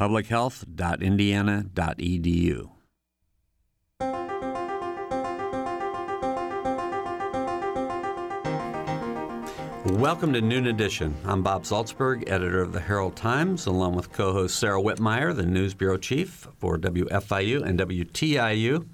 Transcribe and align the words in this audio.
publichealth.indiana.edu. 0.00 2.79
Welcome 9.90 10.32
to 10.34 10.40
Noon 10.40 10.68
Edition. 10.68 11.16
I'm 11.24 11.42
Bob 11.42 11.64
Zaltsberg, 11.64 12.30
editor 12.30 12.62
of 12.62 12.72
the 12.72 12.78
Herald 12.78 13.16
Times, 13.16 13.66
along 13.66 13.96
with 13.96 14.12
co 14.12 14.32
host 14.32 14.56
Sarah 14.56 14.80
Wittmeyer, 14.80 15.34
the 15.34 15.44
News 15.44 15.74
Bureau 15.74 15.98
Chief 15.98 16.46
for 16.58 16.78
WFIU 16.78 17.62
and 17.62 17.78
WTIU. 17.78 18.86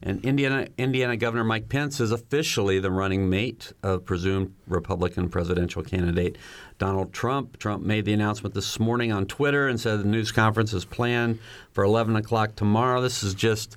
And 0.00 0.24
Indiana, 0.24 0.68
Indiana 0.78 1.16
Governor 1.16 1.42
Mike 1.42 1.68
Pence 1.68 1.98
is 1.98 2.12
officially 2.12 2.78
the 2.78 2.92
running 2.92 3.28
mate 3.28 3.72
of 3.82 4.04
presumed 4.04 4.54
Republican 4.68 5.28
presidential 5.28 5.82
candidate 5.82 6.38
Donald 6.78 7.12
Trump. 7.12 7.58
Trump 7.58 7.84
made 7.84 8.04
the 8.04 8.12
announcement 8.12 8.54
this 8.54 8.78
morning 8.78 9.10
on 9.10 9.26
Twitter 9.26 9.66
and 9.66 9.80
said 9.80 9.98
the 9.98 10.04
news 10.04 10.30
conference 10.30 10.72
is 10.72 10.84
planned 10.84 11.40
for 11.72 11.82
11 11.82 12.14
o'clock 12.14 12.54
tomorrow. 12.54 13.02
This 13.02 13.24
is 13.24 13.34
just 13.34 13.76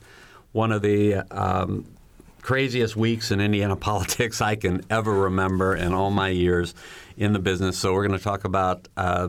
one 0.52 0.72
of 0.72 0.84
the 0.84 1.16
um, 1.32 1.97
craziest 2.48 2.96
weeks 2.96 3.30
in 3.30 3.42
Indiana 3.42 3.76
politics 3.92 4.40
I 4.40 4.56
can 4.56 4.82
ever 4.90 5.12
remember 5.12 5.76
in 5.76 5.94
all 5.94 6.12
my 6.12 6.30
years 6.30 6.74
in 7.18 7.34
the 7.34 7.40
business. 7.40 7.78
So 7.78 7.94
we're 7.94 8.08
going 8.08 8.18
to 8.18 8.24
talk 8.24 8.46
about 8.46 8.88
uh, 8.96 9.28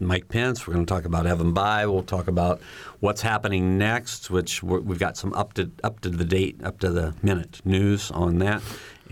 Mike 0.00 0.28
Pence. 0.28 0.66
We're 0.66 0.72
going 0.72 0.86
to 0.86 0.94
talk 0.94 1.04
about 1.04 1.26
Evan 1.26 1.52
Bayh. 1.52 1.92
We'll 1.92 2.02
talk 2.02 2.26
about 2.26 2.62
what's 3.00 3.20
happening 3.20 3.76
next, 3.76 4.30
which 4.30 4.62
we've 4.62 4.98
got 4.98 5.18
some 5.18 5.34
up 5.34 5.52
to 5.54 5.70
up 5.82 6.00
to 6.00 6.08
the 6.08 6.24
date, 6.24 6.64
up 6.64 6.80
to 6.80 6.90
the 6.90 7.14
minute 7.22 7.60
news 7.66 8.10
on 8.10 8.38
that. 8.38 8.62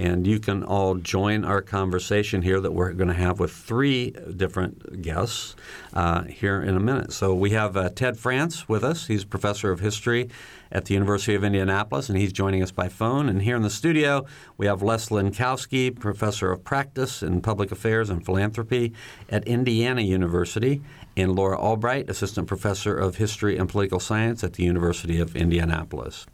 And 0.03 0.27
you 0.27 0.41
can 0.41 0.65
all 0.65 0.97
join 0.97 1.45
our 1.45 1.63
conversation 1.63 2.43
here 2.43 2.59
that 2.61 2.73
we're 2.73 2.93
going 2.93 3.07
to 3.07 3.15
have 3.15 3.39
with 3.39 3.53
three 3.53 4.11
different 4.11 5.01
guests 5.01 5.55
uh, 5.93 6.25
here 6.25 6.61
in 6.61 6.75
a 6.75 6.81
minute. 6.81 7.13
So 7.13 7.33
we 7.33 7.51
have 7.51 7.77
uh, 7.77 7.89
Ted 7.91 8.19
Frantz 8.19 8.69
with 8.69 8.83
us. 8.83 9.07
He's 9.07 9.25
professor 9.25 9.71
of 9.71 9.79
history 9.79 10.29
at 10.73 10.87
the 10.87 10.95
University 10.95 11.37
of 11.37 11.45
Indianapolis, 11.45 12.09
and 12.09 12.19
he's 12.19 12.33
joining 12.33 12.65
us 12.65 12.73
by 12.73 12.89
phone. 12.89 13.29
And 13.29 13.43
here 13.43 13.55
in 13.55 13.63
the 13.63 13.71
studio, 13.71 14.27
we 14.57 14.67
have 14.67 14.83
Les 14.83 15.09
Lenkowsky, 15.11 15.97
professor 15.97 16.51
of 16.51 16.65
practice 16.65 17.23
in 17.23 17.41
public 17.41 17.71
affairs 17.71 18.11
and 18.11 18.25
philanthropy 18.25 18.93
at 19.29 19.47
Indiana 19.47 20.01
University, 20.01 20.83
and 21.17 21.37
Laura 21.37 21.57
Albright, 21.57 22.11
assistant 22.11 22.49
professor 22.49 22.99
of 22.99 23.19
history 23.19 23.57
and 23.57 23.69
political 23.69 24.01
science 24.01 24.43
at 24.43 24.55
the 24.55 24.65
University 24.65 25.21
of 25.21 25.37
Indianapolis. 25.37 26.27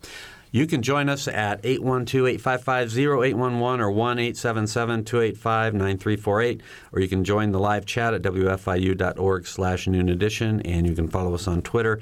You 0.50 0.66
can 0.66 0.82
join 0.82 1.08
us 1.08 1.28
at 1.28 1.62
812-855-0811 1.62 3.80
or 3.80 3.92
1-877-285-9348, 3.92 6.60
or 6.92 7.00
you 7.00 7.08
can 7.08 7.22
join 7.24 7.52
the 7.52 7.60
live 7.60 7.86
chat 7.86 8.12
at 8.14 8.22
wfiu.org 8.22 9.46
slash 9.46 9.86
noon 9.86 10.08
edition, 10.08 10.62
and 10.62 10.86
you 10.86 10.94
can 10.94 11.08
follow 11.08 11.34
us 11.34 11.46
on 11.46 11.60
Twitter 11.62 12.00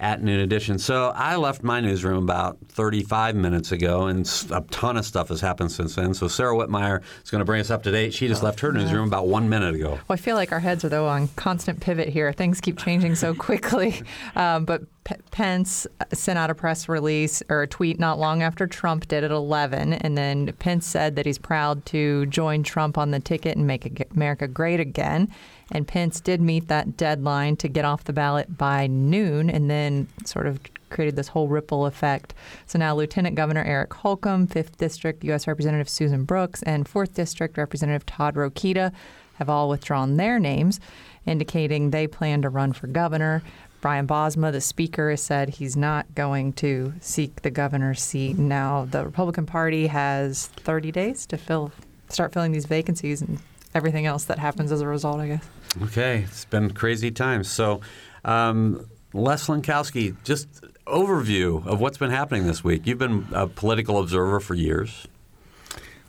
at 0.00 0.22
Noon 0.22 0.40
Edition. 0.40 0.78
So 0.78 1.12
I 1.14 1.36
left 1.36 1.62
my 1.62 1.80
newsroom 1.80 2.22
about 2.22 2.58
35 2.68 3.34
minutes 3.34 3.72
ago, 3.72 4.06
and 4.06 4.26
a 4.50 4.60
ton 4.70 4.96
of 4.96 5.04
stuff 5.04 5.28
has 5.28 5.40
happened 5.40 5.72
since 5.72 5.96
then. 5.96 6.14
So 6.14 6.28
Sarah 6.28 6.54
Wittmeyer 6.54 7.02
is 7.24 7.30
going 7.30 7.40
to 7.40 7.44
bring 7.44 7.60
us 7.60 7.70
up 7.70 7.82
to 7.82 7.90
date. 7.90 8.14
She 8.14 8.28
just 8.28 8.42
left 8.42 8.60
her 8.60 8.72
newsroom 8.72 9.08
about 9.08 9.26
one 9.26 9.48
minute 9.48 9.74
ago. 9.74 9.90
Well, 9.90 10.00
I 10.10 10.16
feel 10.16 10.36
like 10.36 10.52
our 10.52 10.60
heads 10.60 10.84
are, 10.84 10.88
though, 10.88 11.08
on 11.08 11.28
constant 11.34 11.80
pivot 11.80 12.08
here. 12.08 12.32
Things 12.32 12.60
keep 12.60 12.78
changing 12.78 13.14
so 13.14 13.34
quickly. 13.34 14.02
Um, 14.36 14.64
but 14.64 14.82
P- 15.08 15.14
Pence 15.30 15.86
sent 16.12 16.38
out 16.38 16.50
a 16.50 16.54
press 16.54 16.86
release 16.86 17.42
or 17.48 17.62
a 17.62 17.66
tweet 17.66 17.98
not 17.98 18.18
long 18.18 18.42
after 18.42 18.66
Trump 18.66 19.08
did 19.08 19.24
at 19.24 19.30
11. 19.30 19.94
And 19.94 20.18
then 20.18 20.52
Pence 20.58 20.86
said 20.86 21.16
that 21.16 21.24
he's 21.24 21.38
proud 21.38 21.86
to 21.86 22.26
join 22.26 22.62
Trump 22.62 22.98
on 22.98 23.10
the 23.10 23.20
ticket 23.20 23.56
and 23.56 23.66
make 23.66 24.06
America 24.14 24.46
great 24.46 24.80
again. 24.80 25.32
And 25.72 25.88
Pence 25.88 26.20
did 26.20 26.42
meet 26.42 26.68
that 26.68 26.98
deadline 26.98 27.56
to 27.56 27.68
get 27.68 27.86
off 27.86 28.04
the 28.04 28.12
ballot 28.12 28.58
by 28.58 28.86
noon 28.86 29.48
and 29.48 29.70
then 29.70 30.08
sort 30.26 30.46
of 30.46 30.60
created 30.90 31.16
this 31.16 31.28
whole 31.28 31.48
ripple 31.48 31.86
effect. 31.86 32.34
So 32.66 32.78
now 32.78 32.94
Lieutenant 32.94 33.34
Governor 33.34 33.64
Eric 33.64 33.94
Holcomb, 33.94 34.46
5th 34.46 34.76
District 34.76 35.24
U.S. 35.24 35.46
Representative 35.46 35.88
Susan 35.88 36.24
Brooks, 36.24 36.62
and 36.64 36.86
4th 36.86 37.14
District 37.14 37.56
Representative 37.56 38.04
Todd 38.04 38.34
Rokita 38.34 38.92
have 39.34 39.48
all 39.48 39.68
withdrawn 39.68 40.16
their 40.16 40.38
names, 40.38 40.80
indicating 41.24 41.90
they 41.90 42.06
plan 42.06 42.42
to 42.42 42.48
run 42.48 42.72
for 42.72 42.86
governor. 42.88 43.42
Brian 43.80 44.06
Bosma, 44.06 44.50
the 44.50 44.60
speaker, 44.60 45.10
has 45.10 45.22
said 45.22 45.48
he's 45.48 45.76
not 45.76 46.12
going 46.14 46.52
to 46.54 46.92
seek 47.00 47.42
the 47.42 47.50
governor's 47.50 48.02
seat. 48.02 48.36
Now, 48.36 48.86
the 48.90 49.04
Republican 49.04 49.46
Party 49.46 49.86
has 49.86 50.48
30 50.48 50.90
days 50.90 51.26
to 51.26 51.36
fill, 51.36 51.70
start 52.08 52.32
filling 52.32 52.52
these 52.52 52.66
vacancies 52.66 53.22
and 53.22 53.38
everything 53.74 54.06
else 54.06 54.24
that 54.24 54.38
happens 54.38 54.72
as 54.72 54.80
a 54.80 54.86
result, 54.86 55.20
I 55.20 55.28
guess. 55.28 55.48
Okay, 55.82 56.24
it's 56.24 56.44
been 56.46 56.72
crazy 56.72 57.10
times. 57.10 57.48
So, 57.48 57.80
um, 58.24 58.88
Les 59.12 59.46
Lenkowsky, 59.46 60.16
just 60.24 60.48
overview 60.86 61.64
of 61.66 61.80
what's 61.80 61.98
been 61.98 62.10
happening 62.10 62.46
this 62.46 62.64
week. 62.64 62.86
You've 62.86 62.98
been 62.98 63.26
a 63.32 63.46
political 63.46 64.00
observer 64.00 64.40
for 64.40 64.54
years. 64.54 65.06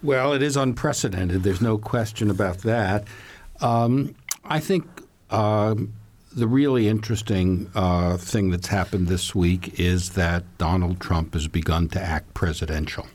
Well, 0.02 0.34
it 0.34 0.42
is 0.42 0.56
unprecedented. 0.56 1.44
There's 1.44 1.62
no 1.62 1.78
question 1.78 2.30
about 2.30 2.60
that. 2.60 3.06
Um, 3.62 4.16
I 4.46 4.60
think 4.60 4.86
uh, 5.30 5.76
the 6.36 6.48
really 6.48 6.88
interesting 6.88 7.70
uh, 7.76 8.18
thing 8.18 8.52
that's 8.52 8.68
happened 8.68 9.08
this 9.08 9.34
week 9.34 9.80
is 9.80 10.12
that 10.12 10.44
Donald 10.58 11.00
Trump 11.00 11.34
has 11.34 11.48
begun 11.48 11.88
to 11.90 12.02
act 12.02 12.34
presidential 12.34 13.08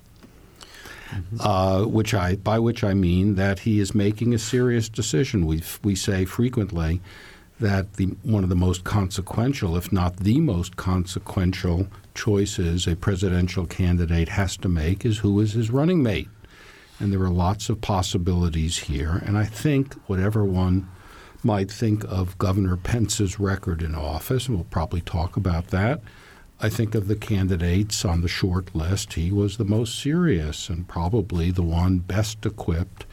mm-hmm. 1.14 1.40
uh, 1.40 1.86
which 1.86 2.14
I 2.14 2.36
by 2.36 2.58
which 2.58 2.84
I 2.84 2.94
mean 2.94 3.34
that 3.36 3.60
he 3.60 3.80
is 3.80 3.94
making 3.94 4.34
a 4.34 4.38
serious 4.38 4.88
decision. 4.88 5.46
We 5.46 5.62
we 5.82 5.94
say 5.94 6.24
frequently 6.24 7.00
that 7.60 7.94
the 7.94 8.06
one 8.22 8.42
of 8.42 8.50
the 8.50 8.56
most 8.56 8.84
consequential, 8.84 9.76
if 9.76 9.92
not 9.92 10.18
the 10.18 10.40
most 10.40 10.76
consequential, 10.76 11.88
choices 12.14 12.86
a 12.86 12.96
presidential 12.96 13.66
candidate 13.66 14.28
has 14.30 14.56
to 14.58 14.68
make 14.68 15.04
is 15.04 15.18
who 15.18 15.40
is 15.40 15.52
his 15.52 15.70
running 15.70 16.02
mate. 16.02 16.28
And 17.00 17.12
there 17.12 17.22
are 17.22 17.30
lots 17.30 17.68
of 17.68 17.80
possibilities 17.80 18.78
here. 18.78 19.20
And 19.26 19.36
I 19.36 19.44
think 19.44 19.94
whatever 20.06 20.44
one 20.44 20.88
might 21.44 21.70
think 21.70 22.04
of 22.04 22.38
Governor 22.38 22.76
Pence's 22.76 23.38
record 23.38 23.82
in 23.82 23.94
office, 23.94 24.46
and 24.46 24.56
we'll 24.56 24.64
probably 24.64 25.00
talk 25.00 25.36
about 25.36 25.68
that, 25.68 26.00
I 26.60 26.68
think 26.68 26.94
of 26.94 27.08
the 27.08 27.16
candidates 27.16 28.04
on 28.04 28.20
the 28.22 28.28
short 28.28 28.74
list, 28.74 29.14
he 29.14 29.30
was 29.30 29.56
the 29.56 29.64
most 29.64 30.00
serious 30.00 30.68
and 30.68 30.86
probably 30.88 31.50
the 31.50 31.62
one 31.62 31.98
best 31.98 32.46
equipped 32.46 33.06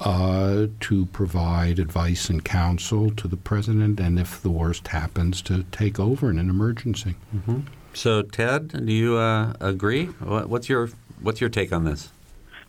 uh, 0.00 0.68
to 0.80 1.06
provide 1.06 1.80
advice 1.80 2.30
and 2.30 2.44
counsel 2.44 3.10
to 3.10 3.26
the 3.26 3.36
president, 3.36 3.98
and 3.98 4.18
if 4.18 4.40
the 4.40 4.50
worst 4.50 4.88
happens, 4.88 5.42
to 5.42 5.64
take 5.64 5.98
over 5.98 6.30
in 6.30 6.38
an 6.38 6.48
emergency. 6.48 7.16
Mm-hmm. 7.34 7.60
So, 7.94 8.22
Ted, 8.22 8.86
do 8.86 8.92
you 8.92 9.16
uh, 9.16 9.54
agree? 9.60 10.06
What's 10.06 10.68
your 10.68 10.88
what's 11.20 11.40
your 11.40 11.50
take 11.50 11.72
on 11.72 11.84
this? 11.84 12.10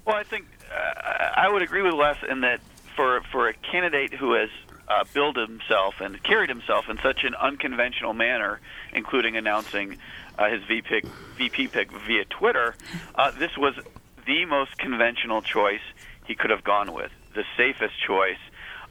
Well, 0.05 0.15
I 0.15 0.23
think 0.23 0.47
uh, 0.71 1.29
I 1.35 1.47
would 1.49 1.61
agree 1.61 1.83
with 1.83 1.93
Les 1.93 2.17
in 2.27 2.41
that 2.41 2.61
for 2.95 3.21
for 3.31 3.47
a 3.47 3.53
candidate 3.53 4.13
who 4.13 4.33
has 4.33 4.49
uh, 4.89 5.03
billed 5.13 5.37
himself 5.37 6.01
and 6.01 6.21
carried 6.23 6.49
himself 6.49 6.89
in 6.89 6.97
such 6.97 7.23
an 7.23 7.35
unconventional 7.35 8.13
manner, 8.13 8.59
including 8.93 9.37
announcing 9.37 9.97
uh, 10.37 10.49
his 10.49 10.63
VP, 10.63 11.03
VP 11.37 11.67
pick 11.67 11.91
via 11.91 12.25
Twitter, 12.25 12.75
uh, 13.15 13.31
this 13.31 13.57
was 13.57 13.75
the 14.25 14.45
most 14.45 14.77
conventional 14.77 15.41
choice 15.41 15.81
he 16.25 16.35
could 16.35 16.49
have 16.49 16.63
gone 16.63 16.93
with, 16.93 17.11
the 17.33 17.43
safest 17.57 17.93
choice, 18.05 18.37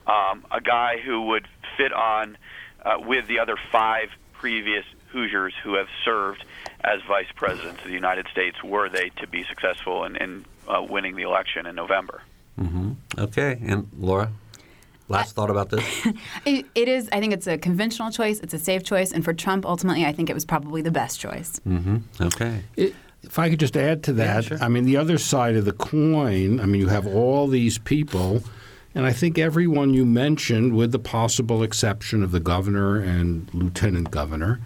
um, 0.06 0.44
a 0.50 0.60
guy 0.60 0.98
who 0.98 1.22
would 1.22 1.46
fit 1.76 1.92
on 1.92 2.36
uh, 2.84 2.96
with 2.98 3.26
the 3.26 3.38
other 3.38 3.56
five 3.70 4.10
previous 4.32 4.84
Hoosiers 5.08 5.54
who 5.62 5.74
have 5.74 5.88
served 6.04 6.44
as 6.82 7.00
vice 7.08 7.30
presidents 7.34 7.80
of 7.80 7.86
the 7.86 7.94
United 7.94 8.26
States 8.28 8.62
were 8.62 8.88
they 8.88 9.08
to 9.16 9.26
be 9.26 9.44
successful 9.44 10.04
in, 10.04 10.16
in 10.16 10.44
uh, 10.68 10.82
winning 10.82 11.16
the 11.16 11.22
election 11.22 11.66
in 11.66 11.74
November. 11.74 12.22
Mm-hmm. 12.60 12.92
Okay, 13.18 13.58
and 13.66 13.88
Laura? 13.98 14.30
Last 15.08 15.34
thought 15.34 15.50
about 15.50 15.70
this? 15.70 15.84
it, 16.44 16.66
it 16.74 16.88
is. 16.88 17.08
I 17.12 17.20
think 17.20 17.32
it's 17.32 17.46
a 17.46 17.56
conventional 17.56 18.10
choice. 18.10 18.40
It's 18.40 18.54
a 18.54 18.58
safe 18.58 18.84
choice, 18.84 19.12
and 19.12 19.24
for 19.24 19.32
Trump, 19.32 19.64
ultimately, 19.64 20.04
I 20.04 20.12
think 20.12 20.28
it 20.28 20.34
was 20.34 20.44
probably 20.44 20.82
the 20.82 20.90
best 20.90 21.18
choice. 21.18 21.60
Mm-hmm. 21.66 21.96
Okay. 22.20 22.62
It, 22.76 22.94
if 23.22 23.38
I 23.38 23.50
could 23.50 23.60
just 23.60 23.76
add 23.76 24.02
to 24.04 24.12
that, 24.14 24.44
yeah, 24.44 24.48
sure. 24.48 24.58
I 24.62 24.68
mean, 24.68 24.84
the 24.84 24.96
other 24.96 25.18
side 25.18 25.56
of 25.56 25.64
the 25.64 25.72
coin. 25.72 26.60
I 26.60 26.66
mean, 26.66 26.80
you 26.80 26.88
have 26.88 27.06
all 27.06 27.46
these 27.46 27.78
people, 27.78 28.42
and 28.94 29.06
I 29.06 29.12
think 29.12 29.38
everyone 29.38 29.94
you 29.94 30.04
mentioned, 30.04 30.74
with 30.76 30.92
the 30.92 30.98
possible 30.98 31.62
exception 31.62 32.22
of 32.22 32.30
the 32.30 32.40
governor 32.40 32.96
and 33.00 33.52
lieutenant 33.54 34.10
governor, 34.10 34.60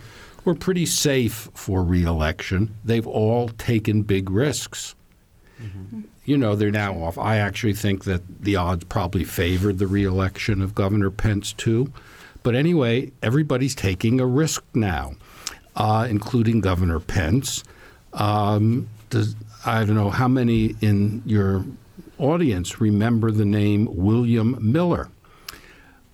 were 0.44 0.54
pretty 0.54 0.86
safe 0.86 1.48
for 1.54 1.84
reelection. 1.84 2.74
They've 2.84 3.06
all 3.06 3.48
taken 3.48 4.02
big 4.02 4.28
risks. 4.28 4.94
You 6.24 6.38
know, 6.38 6.54
they're 6.54 6.70
now 6.70 6.94
off. 7.02 7.18
I 7.18 7.38
actually 7.38 7.74
think 7.74 8.04
that 8.04 8.42
the 8.42 8.56
odds 8.56 8.84
probably 8.84 9.24
favored 9.24 9.78
the 9.78 9.88
reelection 9.88 10.62
of 10.62 10.74
Governor 10.74 11.10
Pence, 11.10 11.52
too. 11.52 11.92
But 12.42 12.54
anyway, 12.54 13.12
everybody's 13.22 13.74
taking 13.74 14.20
a 14.20 14.26
risk 14.26 14.64
now, 14.74 15.14
uh, 15.76 16.06
including 16.08 16.60
Governor 16.60 17.00
Pence. 17.00 17.64
Um, 18.12 18.88
does, 19.10 19.34
I 19.64 19.84
don't 19.84 19.96
know 19.96 20.10
how 20.10 20.28
many 20.28 20.76
in 20.80 21.22
your 21.26 21.64
audience 22.18 22.80
remember 22.80 23.30
the 23.30 23.44
name 23.44 23.88
William 23.90 24.56
Miller. 24.60 25.08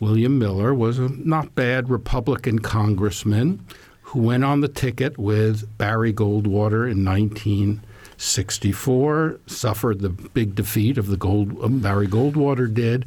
William 0.01 0.39
Miller 0.39 0.73
was 0.73 0.99
a 0.99 1.09
not 1.09 1.55
bad 1.55 1.91
Republican 1.91 2.61
congressman 2.61 3.65
who 4.03 4.21
went 4.21 4.45
on 4.45 4.61
the 4.61 4.69
ticket 4.69 5.19
with 5.19 5.77
Barry 5.77 6.13
Goldwater 6.13 6.91
in 6.91 7.05
1964, 8.19 9.39
suffered 9.47 10.01
the 10.01 10.09
big 10.09 10.57
defeat 10.57 10.99
of 10.99 11.07
the 11.07 11.17
Gold, 11.17 11.57
um, 11.63 11.79
Barry 11.79 12.09
Goldwater 12.09 12.73
did. 12.73 13.07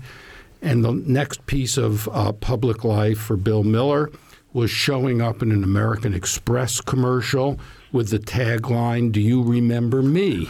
And 0.61 0.85
the 0.85 0.93
next 0.93 1.45
piece 1.47 1.75
of 1.75 2.07
uh, 2.13 2.31
public 2.31 2.85
life 2.85 3.17
for 3.17 3.35
Bill 3.35 3.63
Miller 3.63 4.09
was 4.53 4.71
showing 4.71 5.21
up 5.21 5.41
in 5.41 5.51
an 5.51 5.65
American 5.65 6.13
Express 6.13 6.79
commercial 6.79 7.59
with 7.91 8.09
the 8.09 8.19
tagline, 8.19 9.11
Do 9.11 9.19
you 9.19 9.43
remember 9.43 10.01
me? 10.01 10.49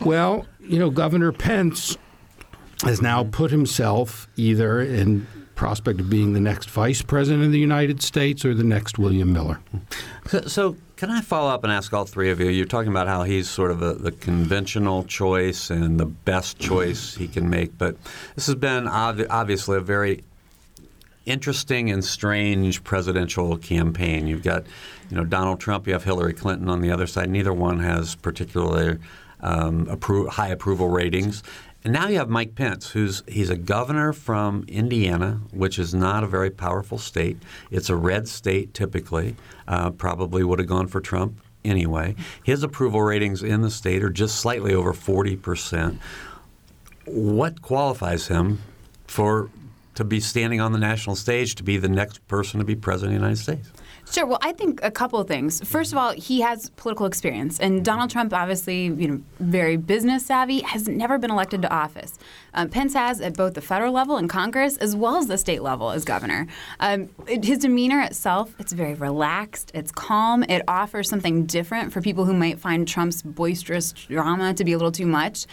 well, 0.00 0.46
you 0.60 0.78
know, 0.78 0.90
Governor 0.90 1.32
Pence 1.32 1.96
has 2.84 3.02
now 3.02 3.24
put 3.24 3.50
himself 3.50 4.28
either 4.36 4.80
in 4.80 5.26
prospect 5.56 6.00
of 6.00 6.08
being 6.08 6.32
the 6.32 6.40
next 6.40 6.70
vice 6.70 7.02
president 7.02 7.44
of 7.44 7.50
the 7.50 7.58
United 7.58 8.02
States 8.02 8.44
or 8.44 8.54
the 8.54 8.64
next 8.64 8.98
William 9.00 9.32
Miller. 9.32 9.60
So, 10.28 10.40
so 10.42 10.76
can 11.00 11.10
I 11.10 11.22
follow 11.22 11.48
up 11.48 11.64
and 11.64 11.72
ask 11.72 11.94
all 11.94 12.04
three 12.04 12.30
of 12.30 12.40
you? 12.40 12.50
You're 12.50 12.66
talking 12.66 12.90
about 12.90 13.08
how 13.08 13.22
he's 13.22 13.48
sort 13.48 13.70
of 13.70 13.80
a, 13.80 13.94
the 13.94 14.12
conventional 14.12 15.02
choice 15.04 15.70
and 15.70 15.98
the 15.98 16.04
best 16.04 16.58
choice 16.58 17.14
he 17.14 17.26
can 17.26 17.48
make, 17.48 17.78
but 17.78 17.96
this 18.34 18.44
has 18.44 18.54
been 18.54 18.86
ob- 18.86 19.24
obviously 19.30 19.78
a 19.78 19.80
very 19.80 20.22
interesting 21.24 21.90
and 21.90 22.04
strange 22.04 22.84
presidential 22.84 23.56
campaign. 23.56 24.26
You've 24.26 24.42
got, 24.42 24.64
you 25.08 25.16
know, 25.16 25.24
Donald 25.24 25.58
Trump. 25.58 25.86
You 25.86 25.94
have 25.94 26.04
Hillary 26.04 26.34
Clinton 26.34 26.68
on 26.68 26.82
the 26.82 26.90
other 26.90 27.06
side. 27.06 27.30
Neither 27.30 27.54
one 27.54 27.78
has 27.78 28.14
particularly 28.16 28.98
um, 29.40 29.86
appro- 29.86 30.28
high 30.28 30.48
approval 30.48 30.90
ratings. 30.90 31.42
And 31.82 31.94
now 31.94 32.08
you 32.08 32.18
have 32.18 32.28
Mike 32.28 32.56
Pence, 32.56 32.90
who's 32.90 33.22
he's 33.26 33.48
a 33.48 33.56
governor 33.56 34.12
from 34.12 34.64
Indiana, 34.68 35.40
which 35.50 35.78
is 35.78 35.94
not 35.94 36.22
a 36.22 36.26
very 36.26 36.50
powerful 36.50 36.98
state. 36.98 37.38
It's 37.70 37.88
a 37.88 37.96
red 37.96 38.28
state 38.28 38.74
typically. 38.74 39.34
Uh, 39.70 39.88
probably 39.88 40.42
would 40.42 40.58
have 40.58 40.66
gone 40.66 40.88
for 40.88 41.00
Trump 41.00 41.40
anyway. 41.64 42.16
His 42.42 42.64
approval 42.64 43.02
ratings 43.02 43.40
in 43.40 43.62
the 43.62 43.70
state 43.70 44.02
are 44.02 44.10
just 44.10 44.34
slightly 44.34 44.74
over 44.74 44.92
forty 44.92 45.36
percent. 45.36 46.00
What 47.06 47.62
qualifies 47.62 48.26
him 48.26 48.58
for 49.06 49.48
to 49.94 50.02
be 50.02 50.18
standing 50.18 50.60
on 50.60 50.72
the 50.72 50.78
national 50.78 51.14
stage 51.14 51.54
to 51.54 51.62
be 51.62 51.76
the 51.76 51.88
next 51.88 52.26
person 52.26 52.58
to 52.58 52.66
be 52.66 52.74
president 52.74 53.14
of 53.14 53.20
the 53.20 53.26
United 53.26 53.42
States? 53.42 53.70
Sure. 54.10 54.26
Well, 54.26 54.38
I 54.42 54.52
think 54.52 54.80
a 54.82 54.90
couple 54.90 55.20
of 55.20 55.28
things. 55.28 55.60
First 55.62 55.92
of 55.92 55.98
all, 55.98 56.10
he 56.12 56.40
has 56.40 56.70
political 56.70 57.06
experience, 57.06 57.60
and 57.60 57.84
Donald 57.84 58.10
Trump, 58.10 58.32
obviously, 58.32 58.86
you 58.86 59.08
know, 59.08 59.22
very 59.38 59.76
business 59.76 60.26
savvy, 60.26 60.62
has 60.62 60.88
never 60.88 61.16
been 61.16 61.30
elected 61.30 61.62
to 61.62 61.72
office. 61.72 62.18
Um, 62.52 62.68
Pence 62.70 62.94
has 62.94 63.20
at 63.20 63.36
both 63.36 63.54
the 63.54 63.60
federal 63.60 63.92
level 63.92 64.16
in 64.16 64.26
Congress 64.26 64.76
as 64.78 64.96
well 64.96 65.16
as 65.16 65.28
the 65.28 65.38
state 65.38 65.62
level 65.62 65.92
as 65.92 66.04
governor. 66.04 66.48
Um, 66.80 67.08
it, 67.28 67.44
his 67.44 67.58
demeanor 67.58 68.00
itself, 68.00 68.52
it's 68.58 68.72
very 68.72 68.94
relaxed, 68.94 69.70
it's 69.74 69.92
calm, 69.92 70.42
it 70.42 70.62
offers 70.66 71.08
something 71.08 71.46
different 71.46 71.92
for 71.92 72.00
people 72.00 72.24
who 72.24 72.34
might 72.34 72.58
find 72.58 72.88
Trump's 72.88 73.22
boisterous 73.22 73.92
drama 73.92 74.54
to 74.54 74.64
be 74.64 74.72
a 74.72 74.76
little 74.76 74.90
too 74.90 75.06
much, 75.06 75.46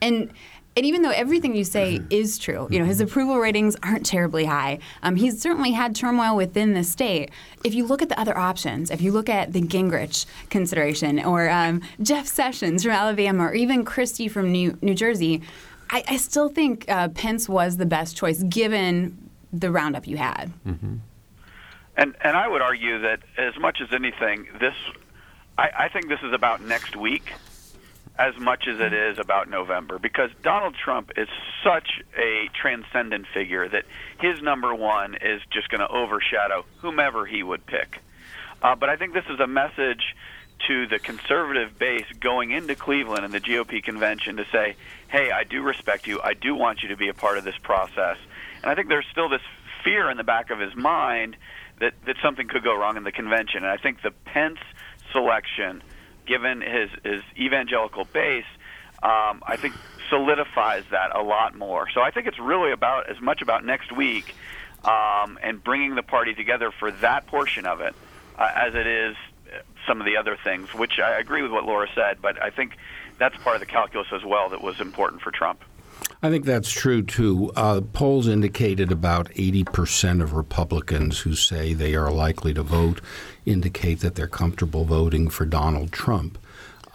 and 0.00 0.32
and 0.76 0.84
even 0.86 1.02
though 1.02 1.10
everything 1.10 1.54
you 1.54 1.64
say 1.64 1.98
Mm-hmm. 1.98 2.06
is 2.10 2.38
true, 2.38 2.66
you 2.70 2.78
know 2.78 2.84
his 2.84 3.00
approval 3.00 3.38
ratings 3.38 3.76
aren't 3.82 4.04
terribly 4.06 4.44
high. 4.44 4.78
Um, 5.02 5.16
he's 5.16 5.40
certainly 5.40 5.72
had 5.72 5.94
turmoil 5.94 6.36
within 6.36 6.74
the 6.74 6.82
state. 6.84 7.30
If 7.64 7.74
you 7.74 7.86
look 7.86 8.02
at 8.02 8.08
the 8.08 8.18
other 8.18 8.36
options, 8.36 8.90
if 8.90 9.00
you 9.00 9.12
look 9.12 9.28
at 9.28 9.52
the 9.52 9.60
Gingrich 9.62 10.26
consideration, 10.50 11.20
or 11.24 11.48
um, 11.50 11.80
Jeff 12.02 12.26
Sessions 12.26 12.82
from 12.82 12.92
Alabama, 12.92 13.44
or 13.44 13.54
even 13.54 13.84
Christie 13.84 14.28
from 14.28 14.50
New 14.52 14.76
New 14.82 14.94
Jersey, 14.94 15.42
I, 15.90 16.02
I 16.08 16.16
still 16.16 16.48
think 16.48 16.86
uh, 16.88 17.08
Pence 17.08 17.48
was 17.48 17.76
the 17.76 17.86
best 17.86 18.16
choice 18.16 18.42
given 18.44 19.30
the 19.52 19.70
roundup 19.70 20.06
you 20.08 20.16
had. 20.16 20.50
And 21.96 22.16
and 22.22 22.36
I 22.36 22.48
would 22.48 22.62
argue 22.62 22.98
that 23.02 23.20
as 23.38 23.56
much 23.58 23.80
as 23.80 23.92
anything, 23.92 24.48
this 24.58 24.74
I, 25.56 25.70
I 25.84 25.88
think 25.88 26.08
this 26.08 26.20
is 26.24 26.32
about 26.32 26.60
next 26.62 26.96
week 26.96 27.32
as 28.16 28.38
much 28.38 28.68
as 28.68 28.78
it 28.78 28.92
is 28.92 29.18
about 29.18 29.50
November 29.50 29.98
because 29.98 30.30
Donald 30.42 30.74
Trump 30.76 31.12
is 31.16 31.28
such 31.64 32.00
a 32.16 32.48
transcendent 32.54 33.26
figure 33.34 33.68
that 33.68 33.84
his 34.20 34.40
number 34.40 34.72
one 34.74 35.16
is 35.16 35.42
just 35.50 35.68
going 35.68 35.80
to 35.80 35.88
overshadow 35.88 36.64
whomever 36.78 37.26
he 37.26 37.42
would 37.42 37.66
pick. 37.66 37.98
Uh, 38.62 38.76
but 38.76 38.88
I 38.88 38.96
think 38.96 39.14
this 39.14 39.26
is 39.28 39.40
a 39.40 39.46
message 39.46 40.14
to 40.68 40.86
the 40.86 40.98
conservative 40.98 41.78
base 41.78 42.06
going 42.20 42.52
into 42.52 42.74
Cleveland 42.74 43.24
and 43.24 43.34
the 43.34 43.40
GOP 43.40 43.82
convention 43.82 44.36
to 44.36 44.46
say, 44.50 44.76
hey, 45.08 45.30
I 45.30 45.44
do 45.44 45.62
respect 45.62 46.06
you. 46.06 46.20
I 46.22 46.34
do 46.34 46.54
want 46.54 46.82
you 46.82 46.88
to 46.90 46.96
be 46.96 47.08
a 47.08 47.14
part 47.14 47.36
of 47.36 47.44
this 47.44 47.58
process. 47.62 48.16
And 48.62 48.70
I 48.70 48.74
think 48.74 48.88
there's 48.88 49.06
still 49.10 49.28
this 49.28 49.42
fear 49.82 50.08
in 50.08 50.16
the 50.16 50.24
back 50.24 50.50
of 50.50 50.60
his 50.60 50.74
mind 50.74 51.36
that, 51.80 51.94
that 52.06 52.16
something 52.22 52.48
could 52.48 52.62
go 52.62 52.74
wrong 52.78 52.96
in 52.96 53.02
the 53.02 53.12
convention. 53.12 53.64
And 53.64 53.66
I 53.66 53.76
think 53.76 54.02
the 54.02 54.12
Pence 54.12 54.60
selection, 55.12 55.82
given 56.26 56.60
his, 56.60 56.90
his 57.02 57.22
evangelical 57.36 58.04
base, 58.04 58.44
um, 59.02 59.42
I 59.46 59.56
think 59.56 59.74
solidifies 60.08 60.84
that 60.90 61.14
a 61.14 61.22
lot 61.22 61.56
more. 61.56 61.88
So 61.92 62.00
I 62.00 62.10
think 62.10 62.26
it's 62.26 62.38
really 62.38 62.72
about 62.72 63.10
as 63.10 63.20
much 63.20 63.42
about 63.42 63.64
next 63.64 63.92
week 63.92 64.34
um, 64.84 65.38
and 65.42 65.62
bringing 65.62 65.94
the 65.94 66.02
party 66.02 66.34
together 66.34 66.70
for 66.70 66.90
that 66.90 67.26
portion 67.26 67.66
of 67.66 67.80
it 67.80 67.94
uh, 68.38 68.50
as 68.54 68.74
it 68.74 68.86
is 68.86 69.16
some 69.86 70.00
of 70.00 70.06
the 70.06 70.16
other 70.16 70.36
things, 70.42 70.72
which 70.74 70.98
I 70.98 71.18
agree 71.18 71.42
with 71.42 71.52
what 71.52 71.64
Laura 71.64 71.88
said, 71.94 72.18
but 72.20 72.42
I 72.42 72.50
think 72.50 72.76
that's 73.18 73.36
part 73.38 73.56
of 73.56 73.60
the 73.60 73.66
calculus 73.66 74.08
as 74.12 74.24
well 74.24 74.50
that 74.50 74.62
was 74.62 74.80
important 74.80 75.22
for 75.22 75.30
Trump. 75.30 75.62
I 76.24 76.30
think 76.30 76.46
that's 76.46 76.70
true 76.70 77.02
too. 77.02 77.52
Uh, 77.54 77.82
polls 77.82 78.28
indicated 78.28 78.90
about 78.90 79.28
80% 79.32 80.22
of 80.22 80.32
Republicans 80.32 81.18
who 81.18 81.34
say 81.34 81.74
they 81.74 81.94
are 81.94 82.10
likely 82.10 82.54
to 82.54 82.62
vote 82.62 83.02
indicate 83.44 84.00
that 84.00 84.14
they're 84.14 84.26
comfortable 84.26 84.86
voting 84.86 85.28
for 85.28 85.44
Donald 85.44 85.92
Trump. 85.92 86.38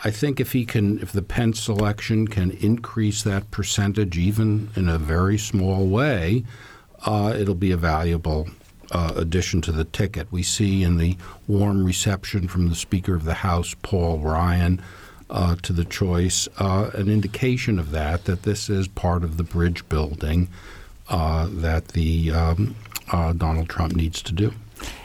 I 0.04 0.10
think 0.10 0.40
if 0.40 0.54
he 0.54 0.66
can, 0.66 0.98
if 0.98 1.12
the 1.12 1.22
Pence 1.22 1.68
election 1.70 2.28
can 2.28 2.50
increase 2.50 3.22
that 3.22 3.52
percentage 3.52 4.18
even 4.18 4.72
in 4.76 4.90
a 4.90 4.98
very 4.98 5.38
small 5.38 5.86
way, 5.86 6.44
uh, 7.06 7.32
it'll 7.38 7.54
be 7.54 7.72
a 7.72 7.78
valuable 7.78 8.50
uh, 8.92 9.14
addition 9.16 9.62
to 9.62 9.72
the 9.72 9.86
ticket. 9.86 10.32
We 10.32 10.42
see 10.42 10.82
in 10.82 10.98
the 10.98 11.18
warm 11.48 11.86
reception 11.86 12.48
from 12.48 12.68
the 12.68 12.76
Speaker 12.76 13.14
of 13.14 13.26
the 13.26 13.36
House, 13.36 13.76
Paul 13.84 14.18
Ryan, 14.18 14.82
uh, 15.30 15.56
to 15.62 15.74
the 15.74 15.86
choice, 15.86 16.48
uh, 16.58 16.92
an 16.94 17.10
indication 17.10 17.80
of 17.80 17.92
that, 17.92 18.26
that 18.26 18.44
this 18.44 18.70
is 18.70 18.88
part 18.88 19.24
of 19.24 19.38
the 19.38 19.44
bridge 19.44 19.88
building 19.90 20.50
uh, 21.10 21.48
that 21.52 21.90
the 21.90 22.32
um, 22.32 22.76
uh, 23.12 23.34
Donald 23.34 23.70
Trump 23.70 23.96
needs 23.96 24.22
to 24.24 24.34
do. 24.34 24.54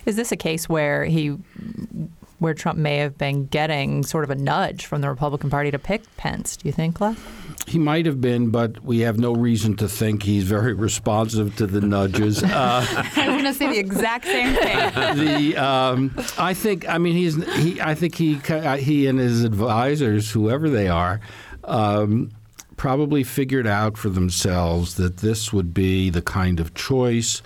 Is 0.06 0.16
this 0.16 0.30
a 0.32 0.36
case 0.36 0.68
where 0.68 1.04
he, 1.04 1.36
where 2.44 2.54
Trump 2.54 2.78
may 2.78 2.98
have 2.98 3.16
been 3.16 3.46
getting 3.46 4.04
sort 4.04 4.22
of 4.22 4.28
a 4.28 4.34
nudge 4.34 4.84
from 4.84 5.00
the 5.00 5.08
Republican 5.08 5.48
Party 5.48 5.70
to 5.70 5.78
pick 5.78 6.02
Pence? 6.18 6.58
Do 6.58 6.68
you 6.68 6.72
think, 6.72 7.00
Les? 7.00 7.16
He 7.66 7.78
might 7.78 8.04
have 8.04 8.20
been, 8.20 8.50
but 8.50 8.84
we 8.84 8.98
have 9.00 9.18
no 9.18 9.32
reason 9.32 9.76
to 9.78 9.88
think 9.88 10.22
he's 10.22 10.44
very 10.44 10.74
responsive 10.74 11.56
to 11.56 11.66
the 11.66 11.80
nudges. 11.80 12.44
Uh, 12.54 12.86
I 13.16 13.28
was 13.28 13.42
going 13.42 13.44
to 13.44 13.54
say 13.54 13.68
the 13.68 13.78
exact 13.78 14.26
same 14.26 14.54
thing. 14.54 14.76
the 15.16 15.56
um, 15.56 16.14
I 16.38 16.54
think 16.54 16.88
I 16.88 16.98
mean 16.98 17.14
he's 17.14 17.42
he 17.56 17.80
I 17.80 17.94
think 17.94 18.14
he 18.14 18.34
he 18.78 19.06
and 19.06 19.18
his 19.18 19.42
advisors 19.42 20.30
whoever 20.30 20.68
they 20.68 20.88
are 20.88 21.20
um, 21.64 22.30
probably 22.76 23.24
figured 23.24 23.66
out 23.66 23.96
for 23.96 24.08
themselves 24.08 24.96
that 24.96 25.16
this 25.16 25.52
would 25.52 25.74
be 25.74 26.10
the 26.10 26.22
kind 26.22 26.60
of 26.60 26.74
choice 26.74 27.42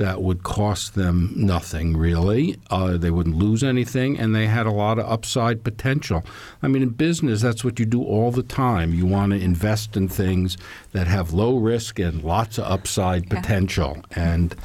that 0.00 0.22
would 0.22 0.42
cost 0.42 0.94
them 0.94 1.30
nothing 1.36 1.94
really. 1.94 2.56
Uh, 2.70 2.96
they 2.96 3.10
wouldn't 3.10 3.36
lose 3.36 3.62
anything, 3.62 4.18
and 4.18 4.34
they 4.34 4.46
had 4.46 4.66
a 4.66 4.70
lot 4.70 4.98
of 4.98 5.04
upside 5.04 5.62
potential. 5.62 6.24
I 6.62 6.68
mean, 6.68 6.82
in 6.82 6.88
business, 6.88 7.42
that's 7.42 7.62
what 7.62 7.78
you 7.78 7.84
do 7.84 8.02
all 8.02 8.30
the 8.30 8.42
time. 8.42 8.94
You 8.94 9.04
want 9.04 9.32
to 9.32 9.38
invest 9.38 9.98
in 9.98 10.08
things 10.08 10.56
that 10.92 11.06
have 11.06 11.34
low 11.34 11.58
risk 11.58 11.98
and 11.98 12.24
lots 12.24 12.56
of 12.58 12.64
upside 12.64 13.28
potential, 13.28 13.98
and 14.16 14.56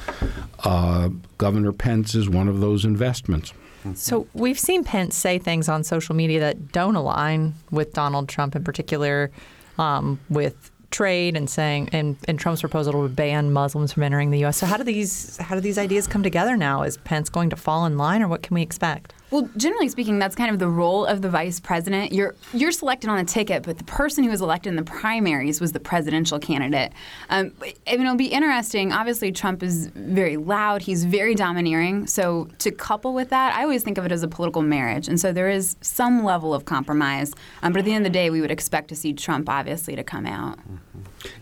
uh, 0.64 1.10
Governor 1.36 1.72
Pence 1.72 2.14
is 2.14 2.30
one 2.30 2.48
of 2.48 2.60
those 2.60 2.86
investments. 2.86 3.52
So 3.94 4.26
we've 4.32 4.58
seen 4.58 4.84
Pence 4.84 5.14
say 5.14 5.38
things 5.38 5.68
on 5.68 5.84
social 5.84 6.14
media 6.16 6.40
that 6.40 6.72
don't 6.72 6.96
align 6.96 7.54
with 7.70 7.92
Donald 7.92 8.28
Trump 8.28 8.56
in 8.56 8.64
particular, 8.64 9.30
um, 9.78 10.18
with 10.28 10.72
trade 10.90 11.36
and 11.36 11.48
saying 11.48 11.88
and, 11.92 12.16
and 12.28 12.38
Trump's 12.38 12.60
proposal 12.60 12.92
to 12.92 13.08
ban 13.08 13.52
Muslims 13.52 13.92
from 13.92 14.02
entering 14.02 14.30
the 14.30 14.38
U.S. 14.40 14.58
So 14.58 14.66
how 14.66 14.76
do 14.76 14.84
these 14.84 15.36
how 15.38 15.54
do 15.54 15.60
these 15.60 15.78
ideas 15.78 16.06
come 16.06 16.22
together 16.22 16.56
now? 16.56 16.82
Is 16.82 16.96
Pence 16.98 17.28
going 17.28 17.50
to 17.50 17.56
fall 17.56 17.86
in 17.86 17.96
line, 17.96 18.22
or 18.22 18.28
what 18.28 18.42
can 18.42 18.54
we 18.54 18.62
expect? 18.62 19.12
Well, 19.36 19.50
generally 19.58 19.90
speaking, 19.90 20.18
that's 20.18 20.34
kind 20.34 20.50
of 20.50 20.58
the 20.58 20.68
role 20.70 21.04
of 21.04 21.20
the 21.20 21.28
vice 21.28 21.60
president. 21.60 22.10
You're 22.10 22.34
you're 22.54 22.72
selected 22.72 23.10
on 23.10 23.18
a 23.18 23.24
ticket, 23.26 23.64
but 23.64 23.76
the 23.76 23.84
person 23.84 24.24
who 24.24 24.30
was 24.30 24.40
elected 24.40 24.70
in 24.70 24.76
the 24.76 24.82
primaries 24.82 25.60
was 25.60 25.72
the 25.72 25.78
presidential 25.78 26.38
candidate. 26.38 26.94
Um, 27.28 27.52
mean, 27.60 27.74
it'll 27.84 28.16
be 28.16 28.28
interesting. 28.28 28.94
Obviously, 28.94 29.32
Trump 29.32 29.62
is 29.62 29.88
very 29.88 30.38
loud. 30.38 30.80
He's 30.80 31.04
very 31.04 31.34
domineering. 31.34 32.06
So 32.06 32.48
to 32.60 32.70
couple 32.70 33.12
with 33.12 33.28
that, 33.28 33.54
I 33.54 33.64
always 33.64 33.82
think 33.82 33.98
of 33.98 34.06
it 34.06 34.12
as 34.12 34.22
a 34.22 34.28
political 34.28 34.62
marriage, 34.62 35.06
and 35.06 35.20
so 35.20 35.34
there 35.34 35.50
is 35.50 35.76
some 35.82 36.24
level 36.24 36.54
of 36.54 36.64
compromise. 36.64 37.34
Um, 37.62 37.74
but 37.74 37.80
at 37.80 37.84
the 37.84 37.92
end 37.92 38.06
of 38.06 38.10
the 38.10 38.18
day, 38.18 38.30
we 38.30 38.40
would 38.40 38.50
expect 38.50 38.88
to 38.88 38.96
see 38.96 39.12
Trump 39.12 39.50
obviously 39.50 39.94
to 39.96 40.02
come 40.02 40.24
out. 40.24 40.58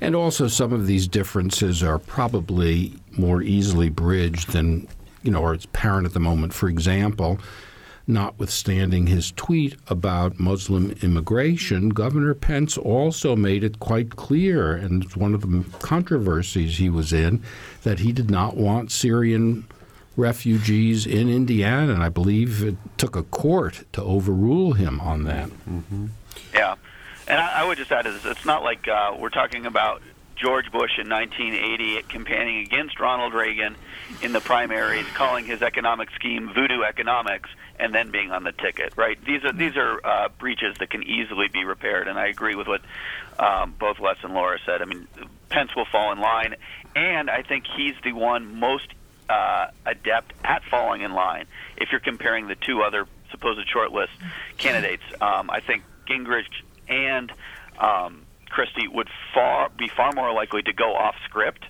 And 0.00 0.16
also, 0.16 0.48
some 0.48 0.72
of 0.72 0.88
these 0.88 1.06
differences 1.06 1.80
are 1.80 2.00
probably 2.00 2.94
more 3.12 3.40
easily 3.40 3.88
bridged 3.88 4.50
than 4.50 4.88
you 5.22 5.30
know, 5.30 5.40
or 5.40 5.54
it's 5.54 5.64
apparent 5.64 6.06
at 6.06 6.12
the 6.12 6.20
moment. 6.20 6.52
For 6.52 6.68
example 6.68 7.38
notwithstanding 8.06 9.06
his 9.06 9.32
tweet 9.32 9.76
about 9.88 10.38
Muslim 10.38 10.94
immigration, 11.02 11.88
Governor 11.88 12.34
Pence 12.34 12.76
also 12.76 13.34
made 13.34 13.64
it 13.64 13.80
quite 13.80 14.16
clear, 14.16 14.72
and 14.72 15.04
it's 15.04 15.16
one 15.16 15.34
of 15.34 15.40
the 15.40 15.64
controversies 15.78 16.78
he 16.78 16.90
was 16.90 17.12
in, 17.12 17.42
that 17.82 18.00
he 18.00 18.12
did 18.12 18.30
not 18.30 18.56
want 18.56 18.92
Syrian 18.92 19.66
refugees 20.16 21.06
in 21.06 21.28
Indiana, 21.28 21.92
and 21.92 22.02
I 22.02 22.08
believe 22.08 22.62
it 22.62 22.76
took 22.98 23.16
a 23.16 23.22
court 23.22 23.84
to 23.92 24.02
overrule 24.02 24.72
him 24.72 25.00
on 25.00 25.24
that. 25.24 25.48
Mm-hmm. 25.48 26.06
Yeah, 26.52 26.76
and 27.26 27.40
I, 27.40 27.62
I, 27.62 27.64
would 27.64 27.78
just 27.78 27.90
add 27.90 28.06
it's 28.06 28.44
not 28.44 28.62
like 28.62 28.86
uh, 28.86 29.16
we're 29.18 29.30
talking 29.30 29.66
about 29.66 30.02
George 30.36 30.70
Bush 30.70 30.98
in 30.98 31.08
1980 31.08 32.02
campaigning 32.02 32.58
against 32.58 33.00
Ronald 33.00 33.34
Reagan 33.34 33.76
in 34.22 34.32
the 34.32 34.40
primaries, 34.40 35.06
calling 35.14 35.46
his 35.46 35.62
economic 35.62 36.10
scheme 36.10 36.52
voodoo 36.52 36.82
economics 36.82 37.50
and 37.78 37.94
then 37.94 38.10
being 38.10 38.30
on 38.30 38.44
the 38.44 38.52
ticket. 38.52 38.94
Right? 38.96 39.18
These 39.24 39.44
are 39.44 39.52
these 39.52 39.76
are 39.76 40.04
uh, 40.04 40.28
breaches 40.38 40.76
that 40.78 40.90
can 40.90 41.02
easily 41.02 41.48
be 41.48 41.64
repaired, 41.64 42.08
and 42.08 42.18
I 42.18 42.28
agree 42.28 42.54
with 42.54 42.66
what 42.66 42.82
um, 43.38 43.74
both 43.78 43.98
Les 44.00 44.16
and 44.22 44.34
Laura 44.34 44.58
said. 44.64 44.82
I 44.82 44.84
mean, 44.84 45.06
Pence 45.48 45.74
will 45.74 45.86
fall 45.86 46.12
in 46.12 46.20
line, 46.20 46.56
and 46.94 47.30
I 47.30 47.42
think 47.42 47.64
he's 47.76 47.94
the 48.02 48.12
one 48.12 48.58
most 48.58 48.88
uh, 49.28 49.68
adept 49.86 50.32
at 50.44 50.64
falling 50.64 51.02
in 51.02 51.12
line. 51.12 51.46
If 51.76 51.90
you're 51.90 52.00
comparing 52.00 52.48
the 52.48 52.56
two 52.56 52.82
other 52.82 53.06
supposed 53.30 53.68
shortlist 53.68 54.10
candidates, 54.58 55.02
um, 55.20 55.50
I 55.50 55.60
think 55.60 55.82
Gingrich 56.08 56.44
and 56.88 57.32
um, 57.78 58.22
Christie 58.48 58.88
would 58.88 59.08
far 59.32 59.70
be 59.70 59.88
far 59.88 60.12
more 60.12 60.32
likely 60.32 60.62
to 60.62 60.72
go 60.72 60.94
off 60.94 61.16
script, 61.24 61.64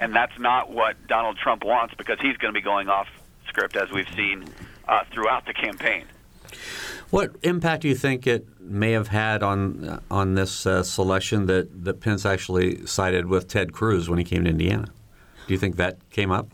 and 0.00 0.14
that's 0.14 0.38
not 0.38 0.70
what 0.70 1.06
Donald 1.06 1.38
Trump 1.38 1.64
wants 1.64 1.94
because 1.94 2.18
he's 2.20 2.36
going 2.36 2.52
to 2.52 2.58
be 2.58 2.64
going 2.64 2.88
off 2.88 3.08
script 3.48 3.76
as 3.76 3.90
we've 3.90 4.08
seen 4.16 4.44
uh, 4.92 5.04
throughout 5.12 5.46
the 5.46 5.54
campaign. 5.54 6.04
What 7.10 7.34
impact 7.42 7.82
do 7.82 7.88
you 7.88 7.94
think 7.94 8.26
it 8.26 8.46
may 8.60 8.92
have 8.92 9.08
had 9.08 9.42
on 9.42 10.00
on 10.10 10.34
this 10.34 10.66
uh, 10.66 10.82
selection 10.82 11.46
that, 11.46 11.84
that 11.84 12.00
Pence 12.00 12.24
actually 12.26 12.86
sided 12.86 13.26
with 13.26 13.48
Ted 13.48 13.72
Cruz 13.72 14.08
when 14.08 14.18
he 14.18 14.24
came 14.24 14.44
to 14.44 14.50
Indiana? 14.50 14.88
Do 15.46 15.54
you 15.54 15.58
think 15.58 15.76
that 15.76 15.98
came 16.10 16.30
up? 16.30 16.48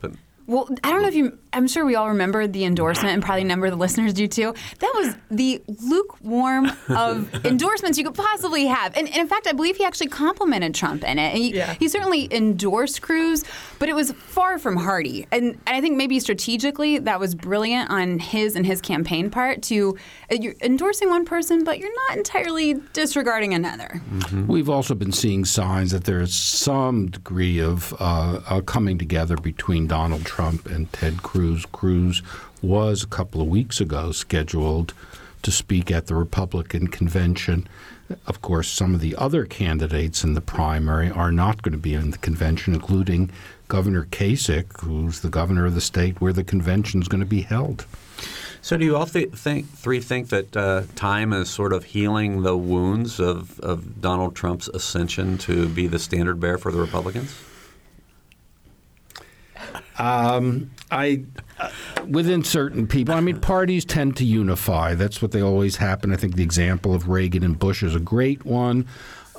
Well, 0.48 0.66
I 0.82 0.92
don't 0.92 1.02
know 1.02 1.08
if 1.08 1.14
you. 1.14 1.38
I'm 1.52 1.68
sure 1.68 1.84
we 1.84 1.94
all 1.94 2.08
remember 2.08 2.46
the 2.46 2.64
endorsement, 2.64 3.12
and 3.12 3.22
probably 3.22 3.42
a 3.42 3.44
number 3.44 3.66
of 3.66 3.72
the 3.72 3.76
listeners 3.76 4.14
do 4.14 4.26
too. 4.26 4.54
That 4.78 4.92
was 4.96 5.14
the 5.30 5.62
lukewarm 5.66 6.72
of 6.88 7.44
endorsements 7.44 7.98
you 7.98 8.04
could 8.04 8.14
possibly 8.14 8.64
have, 8.64 8.96
and, 8.96 9.06
and, 9.08 9.16
in 9.18 9.28
fact, 9.28 9.46
I 9.46 9.52
believe 9.52 9.76
he 9.76 9.84
actually 9.84 10.06
complimented 10.06 10.74
Trump 10.74 11.04
in 11.04 11.18
it. 11.18 11.34
He, 11.34 11.54
yeah. 11.54 11.74
he 11.74 11.86
certainly 11.86 12.32
endorsed 12.32 13.02
Cruz, 13.02 13.44
but 13.78 13.90
it 13.90 13.94
was 13.94 14.12
far 14.12 14.58
from 14.58 14.78
hearty. 14.78 15.26
And, 15.30 15.58
and 15.66 15.76
I 15.76 15.82
think 15.82 15.98
maybe 15.98 16.18
strategically 16.18 16.98
that 16.98 17.20
was 17.20 17.34
brilliant 17.34 17.90
on 17.90 18.18
his 18.18 18.56
and 18.56 18.64
his 18.64 18.80
campaign 18.80 19.30
part 19.30 19.62
to 19.64 19.98
uh, 20.32 20.36
you're 20.40 20.54
endorsing 20.62 21.10
one 21.10 21.26
person, 21.26 21.62
but 21.62 21.78
you're 21.78 21.94
not 22.08 22.16
entirely 22.16 22.74
disregarding 22.94 23.52
another. 23.52 24.00
Mm-hmm. 24.10 24.46
We've 24.46 24.70
also 24.70 24.94
been 24.94 25.12
seeing 25.12 25.44
signs 25.44 25.90
that 25.90 26.04
there 26.04 26.20
is 26.20 26.34
some 26.34 27.10
degree 27.10 27.60
of 27.60 27.94
uh, 27.98 28.62
coming 28.64 28.96
together 28.96 29.36
between 29.36 29.86
Donald 29.86 30.24
Trump 30.24 30.37
Trump 30.38 30.66
and 30.66 30.92
Ted 30.92 31.20
Cruz. 31.24 31.66
Cruz 31.72 32.22
was 32.62 33.02
a 33.02 33.08
couple 33.08 33.40
of 33.40 33.48
weeks 33.48 33.80
ago 33.80 34.12
scheduled 34.12 34.94
to 35.42 35.50
speak 35.50 35.90
at 35.90 36.06
the 36.06 36.14
Republican 36.14 36.86
convention. 36.86 37.66
Of 38.24 38.40
course, 38.40 38.68
some 38.68 38.94
of 38.94 39.00
the 39.00 39.16
other 39.16 39.44
candidates 39.44 40.22
in 40.22 40.34
the 40.34 40.40
primary 40.40 41.10
are 41.10 41.32
not 41.32 41.62
going 41.62 41.72
to 41.72 41.78
be 41.78 41.92
in 41.92 42.12
the 42.12 42.18
convention, 42.18 42.72
including 42.72 43.30
Governor 43.66 44.04
Kasich, 44.04 44.80
who's 44.80 45.22
the 45.22 45.28
governor 45.28 45.66
of 45.66 45.74
the 45.74 45.80
state 45.80 46.20
where 46.20 46.32
the 46.32 46.44
convention 46.44 47.02
is 47.02 47.08
going 47.08 47.18
to 47.18 47.26
be 47.26 47.40
held. 47.40 47.84
So, 48.62 48.76
do 48.76 48.84
you 48.84 48.96
all 48.96 49.06
th- 49.06 49.32
think 49.32 49.68
three 49.68 50.00
think 50.00 50.28
that 50.28 50.56
uh, 50.56 50.82
time 50.94 51.32
is 51.32 51.50
sort 51.50 51.72
of 51.72 51.82
healing 51.82 52.42
the 52.42 52.56
wounds 52.56 53.18
of, 53.18 53.58
of 53.58 54.00
Donald 54.00 54.36
Trump's 54.36 54.68
ascension 54.68 55.36
to 55.38 55.68
be 55.68 55.88
the 55.88 55.98
standard 55.98 56.38
bearer 56.38 56.58
for 56.58 56.70
the 56.70 56.78
Republicans? 56.78 57.34
Um, 59.98 60.70
I 60.90 61.24
uh, 61.58 61.70
within 62.08 62.44
certain 62.44 62.86
people. 62.86 63.14
I 63.14 63.20
mean, 63.20 63.40
parties 63.40 63.84
tend 63.84 64.16
to 64.18 64.24
unify. 64.24 64.94
That's 64.94 65.20
what 65.20 65.32
they 65.32 65.42
always 65.42 65.76
happen. 65.76 66.12
I 66.12 66.16
think 66.16 66.36
the 66.36 66.42
example 66.42 66.94
of 66.94 67.08
Reagan 67.08 67.42
and 67.42 67.58
Bush 67.58 67.82
is 67.82 67.94
a 67.94 68.00
great 68.00 68.44
one. 68.44 68.86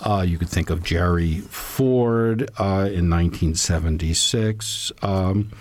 Uh, 0.01 0.23
you 0.25 0.37
could 0.37 0.49
think 0.49 0.69
of 0.69 0.83
Jerry 0.83 1.39
Ford 1.39 2.43
uh, 2.57 2.87
in 2.87 3.09
1976. 3.09 4.91
Um, 5.01 5.51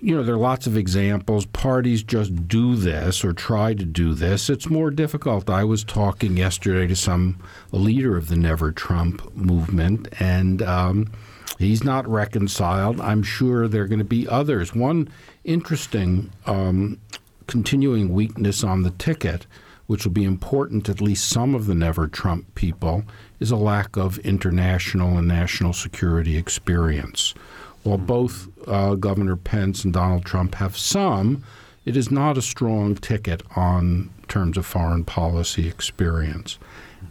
you 0.00 0.14
know, 0.14 0.22
there 0.22 0.34
are 0.34 0.38
lots 0.38 0.66
of 0.66 0.76
examples. 0.76 1.44
Parties 1.46 2.02
just 2.04 2.46
do 2.46 2.76
this 2.76 3.24
or 3.24 3.32
try 3.32 3.74
to 3.74 3.84
do 3.84 4.14
this. 4.14 4.48
It's 4.48 4.70
more 4.70 4.90
difficult. 4.90 5.50
I 5.50 5.64
was 5.64 5.82
talking 5.82 6.36
yesterday 6.36 6.86
to 6.86 6.94
some 6.94 7.42
leader 7.72 8.16
of 8.16 8.28
the 8.28 8.36
Never 8.36 8.70
Trump 8.70 9.34
movement, 9.34 10.08
and 10.20 10.62
um, 10.62 11.10
He's 11.58 11.82
not 11.82 12.08
reconciled. 12.08 13.00
I'm 13.00 13.22
sure 13.22 13.66
there 13.66 13.82
are 13.82 13.88
going 13.88 13.98
to 13.98 14.04
be 14.04 14.28
others. 14.28 14.74
One 14.74 15.08
interesting 15.44 16.30
um, 16.46 17.00
continuing 17.48 18.12
weakness 18.12 18.62
on 18.62 18.82
the 18.82 18.90
ticket, 18.92 19.46
which 19.88 20.04
will 20.04 20.12
be 20.12 20.24
important 20.24 20.86
to 20.86 20.92
at 20.92 21.00
least 21.00 21.28
some 21.28 21.56
of 21.56 21.66
the 21.66 21.74
Never 21.74 22.06
Trump 22.06 22.54
people, 22.54 23.02
is 23.40 23.50
a 23.50 23.56
lack 23.56 23.96
of 23.96 24.18
international 24.18 25.18
and 25.18 25.26
national 25.26 25.72
security 25.72 26.36
experience. 26.36 27.34
While 27.82 27.98
both 27.98 28.48
uh, 28.68 28.94
Governor 28.94 29.36
Pence 29.36 29.84
and 29.84 29.92
Donald 29.92 30.24
Trump 30.24 30.56
have 30.56 30.76
some, 30.76 31.42
it 31.84 31.96
is 31.96 32.10
not 32.10 32.38
a 32.38 32.42
strong 32.42 32.94
ticket 32.94 33.42
on 33.56 34.10
terms 34.28 34.58
of 34.58 34.66
foreign 34.66 35.04
policy 35.04 35.66
experience. 35.66 36.58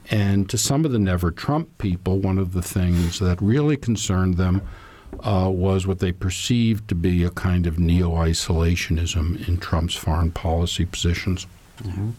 And 0.10 0.50
to 0.50 0.58
some 0.58 0.86
of 0.86 0.92
the 0.92 1.00
Never 1.00 1.32
Trump 1.32 1.78
people, 1.78 2.20
one 2.20 2.38
of 2.38 2.54
the 2.54 2.62
things 2.62 3.20
that 3.20 3.42
really 3.42 3.78
concerned 3.78 4.36
them 4.36 4.62
uh, 5.20 5.50
was 5.52 5.88
what 5.88 6.00
they 6.00 6.12
perceived 6.12 6.88
to 6.90 6.96
be 6.96 7.24
a 7.24 7.30
kind 7.30 7.66
of 7.66 7.80
neo 7.80 8.12
isolationism 8.12 9.48
in 9.48 9.58
Trump's 9.58 9.96
foreign 9.96 10.32
policy 10.32 10.86
positions. 10.86 11.48
Mm-hmm. 11.84 12.12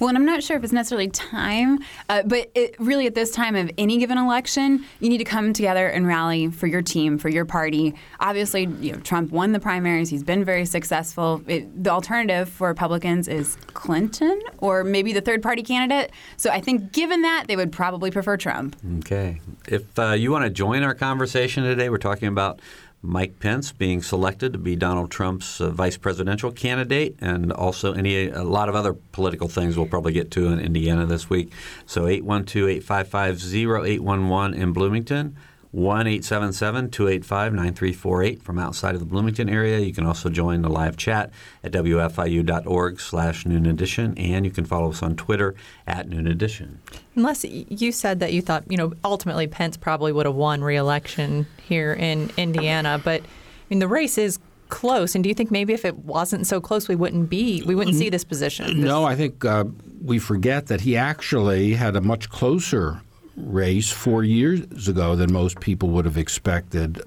Well, 0.00 0.08
and 0.08 0.16
I'm 0.16 0.24
not 0.24 0.42
sure 0.42 0.56
if 0.56 0.64
it's 0.64 0.72
necessarily 0.72 1.08
time, 1.08 1.78
uh, 2.08 2.22
but 2.24 2.50
it, 2.54 2.74
really 2.80 3.06
at 3.06 3.14
this 3.14 3.30
time 3.30 3.54
of 3.54 3.70
any 3.76 3.98
given 3.98 4.16
election, 4.16 4.86
you 4.98 5.10
need 5.10 5.18
to 5.18 5.24
come 5.24 5.52
together 5.52 5.86
and 5.86 6.06
rally 6.06 6.48
for 6.50 6.66
your 6.66 6.80
team, 6.80 7.18
for 7.18 7.28
your 7.28 7.44
party. 7.44 7.94
Obviously, 8.18 8.62
you 8.80 8.92
know, 8.92 8.98
Trump 9.00 9.30
won 9.30 9.52
the 9.52 9.60
primaries. 9.60 10.08
He's 10.08 10.24
been 10.24 10.42
very 10.42 10.64
successful. 10.64 11.42
It, 11.46 11.84
the 11.84 11.90
alternative 11.90 12.48
for 12.48 12.68
Republicans 12.68 13.28
is 13.28 13.56
Clinton 13.74 14.40
or 14.58 14.84
maybe 14.84 15.12
the 15.12 15.20
third 15.20 15.42
party 15.42 15.62
candidate. 15.62 16.12
So 16.38 16.48
I 16.48 16.62
think 16.62 16.92
given 16.92 17.20
that, 17.22 17.44
they 17.46 17.56
would 17.56 17.70
probably 17.70 18.10
prefer 18.10 18.38
Trump. 18.38 18.76
Okay. 19.00 19.40
If 19.68 19.98
uh, 19.98 20.12
you 20.12 20.30
want 20.32 20.44
to 20.44 20.50
join 20.50 20.82
our 20.82 20.94
conversation 20.94 21.62
today, 21.64 21.90
we're 21.90 21.98
talking 21.98 22.28
about 22.28 22.60
Mike 23.02 23.40
Pence 23.40 23.72
being 23.72 24.02
selected 24.02 24.52
to 24.52 24.58
be 24.58 24.76
Donald 24.76 25.10
Trump's 25.10 25.58
uh, 25.60 25.70
vice 25.70 25.96
presidential 25.96 26.52
candidate, 26.52 27.16
and 27.20 27.50
also 27.50 27.94
any 27.94 28.28
a 28.28 28.44
lot 28.44 28.68
of 28.68 28.74
other 28.74 28.92
political 28.92 29.48
things 29.48 29.74
we'll 29.76 29.86
probably 29.86 30.12
get 30.12 30.30
to 30.32 30.48
in 30.48 30.60
Indiana 30.60 31.06
this 31.06 31.30
week. 31.30 31.50
So 31.86 32.04
812-855-0811 32.04 34.54
in 34.54 34.72
Bloomington. 34.72 35.36
1 35.72 36.06
877 36.06 36.90
285 36.90 37.52
9348 37.52 38.42
from 38.42 38.58
outside 38.58 38.94
of 38.94 39.00
the 39.00 39.06
Bloomington 39.06 39.48
area. 39.48 39.78
You 39.78 39.92
can 39.92 40.04
also 40.04 40.28
join 40.28 40.62
the 40.62 40.68
live 40.68 40.96
chat 40.96 41.30
at 41.62 41.72
wfiu.org 41.72 43.00
slash 43.00 43.46
noon 43.46 43.66
edition, 43.66 44.18
and 44.18 44.44
you 44.44 44.50
can 44.50 44.64
follow 44.64 44.90
us 44.90 45.02
on 45.02 45.14
Twitter 45.14 45.54
at 45.86 46.08
noon 46.08 46.26
edition. 46.26 46.80
Unless 47.14 47.44
you 47.44 47.92
said 47.92 48.18
that 48.20 48.32
you 48.32 48.42
thought, 48.42 48.64
you 48.68 48.76
know, 48.76 48.92
ultimately 49.04 49.46
Pence 49.46 49.76
probably 49.76 50.12
would 50.12 50.26
have 50.26 50.34
won 50.34 50.62
re-election 50.62 51.46
here 51.62 51.92
in 51.92 52.32
Indiana, 52.36 53.00
but 53.02 53.20
I 53.22 53.26
mean, 53.68 53.78
the 53.78 53.88
race 53.88 54.18
is 54.18 54.40
close. 54.70 55.14
And 55.14 55.22
do 55.22 55.28
you 55.28 55.34
think 55.34 55.50
maybe 55.50 55.72
if 55.72 55.84
it 55.84 55.98
wasn't 55.98 56.46
so 56.46 56.60
close, 56.60 56.88
we 56.88 56.96
wouldn't 56.96 57.28
be, 57.28 57.62
we 57.62 57.74
wouldn't 57.74 57.96
see 57.96 58.08
this 58.08 58.24
position? 58.24 58.80
No, 58.80 59.04
I 59.04 59.14
think 59.14 59.44
uh, 59.44 59.64
we 60.02 60.18
forget 60.18 60.68
that 60.68 60.80
he 60.80 60.96
actually 60.96 61.74
had 61.74 61.96
a 61.96 62.00
much 62.00 62.30
closer 62.30 63.02
race 63.44 63.90
four 63.90 64.24
years 64.24 64.88
ago 64.88 65.16
than 65.16 65.32
most 65.32 65.60
people 65.60 65.88
would 65.90 66.04
have 66.04 66.18
expected. 66.18 67.02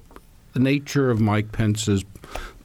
The 0.54 0.60
nature 0.60 1.10
of 1.10 1.20
Mike 1.20 1.52
Pence's 1.52 2.04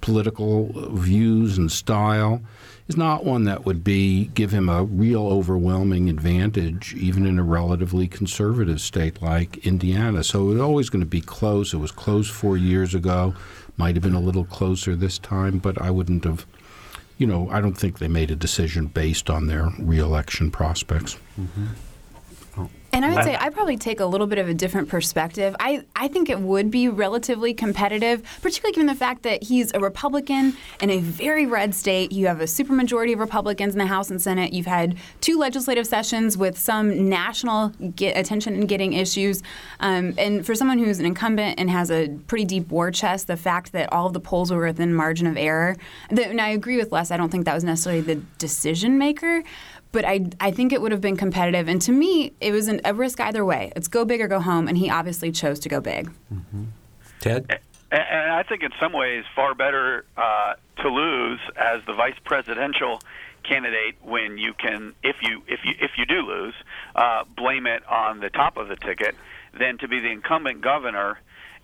political 0.01 0.91
views 0.93 1.59
and 1.59 1.71
style 1.71 2.43
is 2.89 2.97
not 2.97 3.25
one 3.25 3.45
that 3.45 3.67
would 3.67 3.85
be 3.85 4.27
give 4.35 4.51
him 4.51 4.69
a 4.69 4.85
real 4.85 5.27
overwhelming 5.27 6.09
advantage, 6.09 6.95
even 6.95 7.27
in 7.27 7.39
a 7.39 7.43
relatively 7.43 8.09
conservative 8.09 8.81
state 8.81 9.21
like 9.21 9.59
Indiana. 9.67 10.25
So 10.25 10.51
it's 10.51 10.61
always 10.61 10.89
going 10.89 11.01
to 11.01 11.07
be 11.07 11.21
close. 11.21 11.75
It 11.75 11.79
was 11.79 11.93
close 11.93 12.31
four 12.31 12.57
years 12.57 12.95
ago. 12.95 13.35
Might 13.77 13.95
have 13.95 14.03
been 14.03 14.15
a 14.15 14.21
little 14.21 14.45
closer 14.45 14.97
this 14.97 15.19
time, 15.19 15.59
but 15.59 15.81
I 15.81 15.91
wouldn't 15.91 16.25
have. 16.25 16.47
You 17.19 17.27
know, 17.27 17.49
I 17.51 17.61
don't 17.61 17.75
think 17.75 17.99
they 17.99 18.07
made 18.07 18.31
a 18.31 18.37
decision 18.37 18.87
based 18.87 19.29
on 19.29 19.49
their 19.49 19.71
reelection 19.81 20.53
prospects. 20.53 21.17
Mm-hmm. 21.39 21.67
And 22.99 23.05
I 23.05 23.15
would 23.15 23.23
say 23.23 23.37
I 23.39 23.51
probably 23.51 23.77
take 23.77 24.01
a 24.01 24.07
little 24.07 24.27
bit 24.27 24.39
of 24.39 24.49
a 24.49 24.55
different 24.55 24.89
perspective. 24.89 25.55
I, 25.61 25.85
I 25.95 26.09
think 26.09 26.29
it 26.29 26.41
would 26.41 26.69
be 26.69 26.89
relatively 26.89 27.55
competitive, 27.55 28.25
particularly 28.43 28.73
given 28.73 28.89
the 28.89 28.95
fact 28.97 29.23
that 29.23 29.45
he's 29.45 29.73
a 29.73 29.79
Republican 29.79 30.57
in 30.81 30.91
a 30.91 30.99
very 30.99 31.47
red 31.47 31.77
state. 31.77 32.11
You 32.11 32.27
have 32.27 32.41
a 32.41 32.45
supermajority 32.47 33.13
of 33.13 33.21
Republicans 33.21 33.73
in 33.73 33.79
the 33.79 33.87
House 33.87 34.11
and 34.11 34.21
Senate. 34.21 34.53
You've 34.53 34.67
had 34.67 34.97
two 35.21 35.39
legislative 35.39 35.87
sessions 35.87 36.37
with 36.37 36.59
some 36.59 37.09
national 37.09 37.73
attention 38.01 38.55
and 38.55 38.69
getting 38.69 38.95
issues. 38.95 39.45
Um, 39.79 40.15
and 40.19 40.45
for 40.45 40.57
someone 40.57 40.81
who's 40.81 40.99
an 40.99 41.07
incumbent 41.07 41.61
and 41.61 41.71
has 41.71 41.93
a 41.93 42.09
pretty 42.27 42.47
deep 42.47 42.69
war 42.69 42.91
chest, 42.91 43.29
the 43.29 43.37
fact 43.37 43.71
that 43.75 43.93
all 43.93 44.09
of 44.09 44.13
the 44.13 44.19
polls 44.19 44.51
were 44.51 44.67
within 44.67 44.93
margin 44.93 45.29
of 45.29 45.37
error, 45.37 45.77
and 46.11 46.41
I 46.41 46.49
agree 46.49 46.77
with 46.77 46.91
Les, 46.91 47.13
I 47.13 47.17
don't 47.17 47.31
think 47.31 47.45
that 47.45 47.55
was 47.55 47.63
necessarily 47.63 48.01
the 48.01 48.17
decision 48.39 48.99
maker 48.99 49.45
but 49.93 50.05
I, 50.05 50.27
I 50.41 50.51
think 50.51 50.73
it 50.73 50.81
would 50.81 50.93
have 50.93 51.01
been 51.01 51.17
competitive. 51.17 51.69
And 51.69 51.81
to 51.83 51.93
me, 51.93 52.33
it 52.41 52.53
was 52.53 52.69
an, 52.69 52.81
a 52.85 52.95
risk 52.95 53.21
either 53.21 53.45
way. 53.45 53.73
It's 53.75 53.89
go 53.89 54.05
big 54.05 54.21
or 54.21 54.29
go 54.29 54.41
home, 54.41 54.69
and 54.69 54.77
he 54.77 54.91
obviously 54.91 55.33
chose 55.33 55.59
to 55.61 55.69
go 55.69 55.81
big. 55.81 56.11
Mm-hmm. 56.33 56.65
Ted? 57.21 57.61
And 57.91 58.33
I 58.33 58.43
think 58.43 58.63
in 58.63 58.71
some 58.79 58.93
ways 58.93 59.25
far 59.35 59.55
better 59.55 60.05
uh, 60.17 60.55
to 60.83 60.89
lose 60.89 61.41
as 61.57 61.81
the 61.87 61.95
vice 61.95 62.19
presidential 62.23 63.01
candidate 63.45 63.97
when 64.03 64.37
you 64.37 64.53
can, 64.53 64.95
if 65.03 65.17
you 65.23 65.43
if 65.47 65.61
you 65.65 65.73
if 65.81 65.93
you 65.97 66.05
do 66.05 66.21
lose, 66.21 66.55
uh, 66.95 67.25
blame 67.35 67.67
it 67.67 67.83
on 67.89 68.21
the 68.21 68.29
top 68.29 68.59
of 68.59 68.69
the 68.69 68.77
ticket, 68.77 69.15
than 69.59 69.79
to 69.79 69.89
be 69.89 70.01
the 70.01 70.11
incumbent 70.11 70.61
governor 70.61 71.19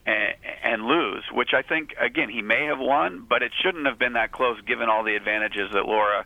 and, 0.07 0.35
and 0.63 0.85
lose. 0.85 1.25
Which 1.31 1.53
I 1.53 1.61
think 1.61 1.95
again 2.01 2.31
he 2.31 2.41
may 2.41 2.65
have 2.65 2.79
won, 2.79 3.27
but 3.29 3.43
it 3.43 3.53
shouldn't 3.63 3.87
have 3.87 3.99
been 3.99 4.15
that 4.15 4.33
close 4.33 4.59
given 4.63 4.89
all 4.89 5.05
the 5.05 5.17
advantages 5.17 5.73
that 5.75 5.85
Laura 5.85 6.25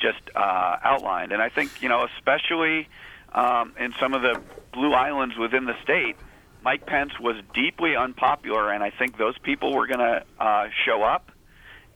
just 0.00 0.20
uh, 0.34 0.76
outlined. 0.82 1.32
And 1.32 1.42
I 1.42 1.48
think, 1.48 1.82
you 1.82 1.88
know, 1.88 2.06
especially 2.16 2.88
um, 3.32 3.74
in 3.78 3.92
some 4.00 4.14
of 4.14 4.22
the 4.22 4.40
blue 4.72 4.92
islands 4.92 5.36
within 5.36 5.66
the 5.66 5.80
state, 5.82 6.16
Mike 6.62 6.86
Pence 6.86 7.18
was 7.18 7.36
deeply 7.54 7.96
unpopular, 7.96 8.70
and 8.70 8.82
I 8.82 8.90
think 8.90 9.16
those 9.16 9.38
people 9.38 9.74
were 9.74 9.86
going 9.86 10.00
to 10.00 10.24
uh, 10.38 10.68
show 10.84 11.02
up, 11.02 11.30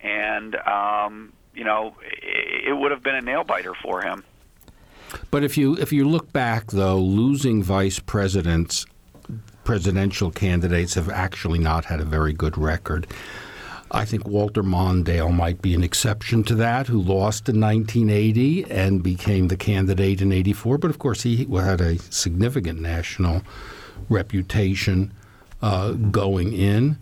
and 0.00 0.56
um, 0.56 1.32
you 1.54 1.64
know, 1.64 1.96
it, 2.02 2.68
it 2.68 2.72
would 2.72 2.90
have 2.90 3.02
been 3.02 3.14
a 3.14 3.20
nail 3.20 3.44
biter 3.44 3.74
for 3.74 4.00
him. 4.00 4.24
But 5.30 5.44
if 5.44 5.58
you 5.58 5.76
if 5.76 5.92
you 5.92 6.08
look 6.08 6.32
back, 6.32 6.70
though, 6.70 6.98
losing 6.98 7.62
vice 7.62 7.98
presidents, 7.98 8.86
presidential 9.64 10.30
candidates 10.30 10.94
have 10.94 11.10
actually 11.10 11.58
not 11.58 11.84
had 11.84 12.00
a 12.00 12.04
very 12.04 12.32
good 12.32 12.56
record. 12.56 13.06
I 13.90 14.04
think 14.04 14.26
Walter 14.26 14.62
Mondale 14.62 15.32
might 15.32 15.62
be 15.62 15.74
an 15.74 15.84
exception 15.84 16.42
to 16.44 16.54
that, 16.56 16.86
who 16.86 17.00
lost 17.00 17.48
in 17.48 17.60
1980 17.60 18.70
and 18.70 19.02
became 19.02 19.48
the 19.48 19.56
candidate 19.56 20.20
in 20.20 20.32
84. 20.32 20.78
But 20.78 20.90
of 20.90 20.98
course, 20.98 21.22
he 21.22 21.44
had 21.44 21.80
a 21.80 21.98
significant 21.98 22.80
national 22.80 23.42
reputation 24.08 25.12
uh, 25.62 25.92
going 25.92 26.52
in. 26.52 26.98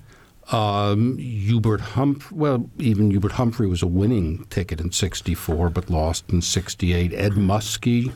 Um, 0.50 1.18
Hubert 1.18 1.80
Humphrey, 1.80 2.36
well, 2.36 2.68
even 2.78 3.10
Hubert 3.10 3.32
Humphrey 3.32 3.66
was 3.66 3.82
a 3.82 3.86
winning 3.86 4.44
ticket 4.50 4.80
in 4.80 4.92
64, 4.92 5.70
but 5.70 5.88
lost 5.88 6.28
in 6.30 6.42
68. 6.42 7.12
Ed 7.14 7.32
Muskie. 7.32 8.12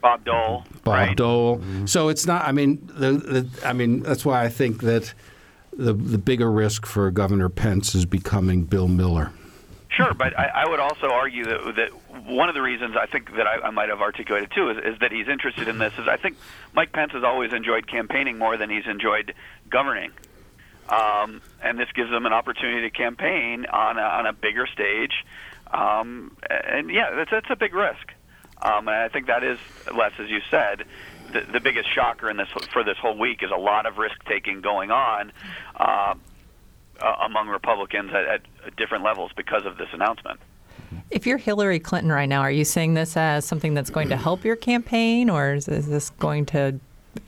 Bob 0.00 0.24
Dole. 0.24 0.64
Bob 0.84 0.94
right. 0.94 1.16
Dole. 1.16 1.58
Mm-hmm. 1.58 1.86
So 1.86 2.08
it's 2.08 2.26
not, 2.26 2.44
I 2.44 2.52
mean, 2.52 2.86
the, 2.94 3.12
the, 3.12 3.66
I 3.66 3.72
mean, 3.72 4.00
that's 4.00 4.24
why 4.24 4.44
I 4.44 4.48
think 4.48 4.82
that 4.82 5.12
the 5.72 5.92
the 5.92 6.18
bigger 6.18 6.50
risk 6.50 6.86
for 6.86 7.10
Governor 7.10 7.48
Pence 7.48 7.94
is 7.94 8.06
becoming 8.06 8.64
Bill 8.64 8.88
Miller. 8.88 9.32
Sure, 9.88 10.14
but 10.14 10.38
I, 10.38 10.46
I 10.54 10.68
would 10.68 10.78
also 10.78 11.10
argue 11.10 11.44
that, 11.44 11.74
that 11.76 12.24
one 12.30 12.48
of 12.48 12.54
the 12.54 12.62
reasons 12.62 12.94
I 12.96 13.06
think 13.06 13.34
that 13.36 13.46
I, 13.46 13.56
I 13.56 13.70
might 13.70 13.88
have 13.88 14.00
articulated 14.00 14.50
too 14.52 14.70
is, 14.70 14.78
is 14.78 14.98
that 15.00 15.10
he's 15.10 15.28
interested 15.28 15.66
in 15.66 15.78
this. 15.78 15.92
Is 15.98 16.06
I 16.08 16.16
think 16.16 16.36
Mike 16.72 16.92
Pence 16.92 17.12
has 17.12 17.24
always 17.24 17.52
enjoyed 17.52 17.86
campaigning 17.86 18.38
more 18.38 18.56
than 18.56 18.70
he's 18.70 18.86
enjoyed 18.86 19.34
governing, 19.68 20.12
um, 20.88 21.42
and 21.62 21.78
this 21.78 21.88
gives 21.92 22.10
him 22.10 22.24
an 22.24 22.32
opportunity 22.32 22.82
to 22.82 22.90
campaign 22.90 23.66
on 23.66 23.98
a, 23.98 24.02
on 24.02 24.26
a 24.26 24.32
bigger 24.32 24.66
stage. 24.66 25.24
Um, 25.72 26.36
and 26.48 26.90
yeah, 26.90 27.10
that's, 27.14 27.30
that's 27.30 27.50
a 27.50 27.56
big 27.56 27.74
risk. 27.74 28.12
Um, 28.62 28.88
and 28.88 28.96
I 28.96 29.08
think 29.08 29.26
that 29.26 29.42
is, 29.42 29.58
Les, 29.94 30.12
as 30.18 30.28
you 30.28 30.40
said, 30.50 30.84
the, 31.32 31.52
the 31.52 31.60
biggest 31.60 31.92
shocker 31.94 32.30
in 32.30 32.36
this 32.36 32.48
for 32.72 32.84
this 32.84 32.98
whole 32.98 33.16
week 33.16 33.42
is 33.42 33.50
a 33.50 33.58
lot 33.58 33.86
of 33.86 33.98
risk 33.98 34.16
taking 34.26 34.60
going 34.60 34.90
on 34.90 35.32
uh, 35.76 36.14
among 37.24 37.48
Republicans 37.48 38.10
at, 38.12 38.42
at 38.66 38.76
different 38.76 39.04
levels 39.04 39.30
because 39.36 39.64
of 39.64 39.78
this 39.78 39.88
announcement. 39.92 40.40
If 41.10 41.26
you're 41.26 41.38
Hillary 41.38 41.78
Clinton 41.78 42.12
right 42.12 42.28
now, 42.28 42.40
are 42.40 42.50
you 42.50 42.64
seeing 42.64 42.94
this 42.94 43.16
as 43.16 43.44
something 43.44 43.74
that's 43.74 43.90
going 43.90 44.08
to 44.08 44.16
help 44.16 44.44
your 44.44 44.56
campaign, 44.56 45.30
or 45.30 45.54
is, 45.54 45.68
is 45.68 45.88
this 45.88 46.10
going 46.10 46.46
to, 46.46 46.78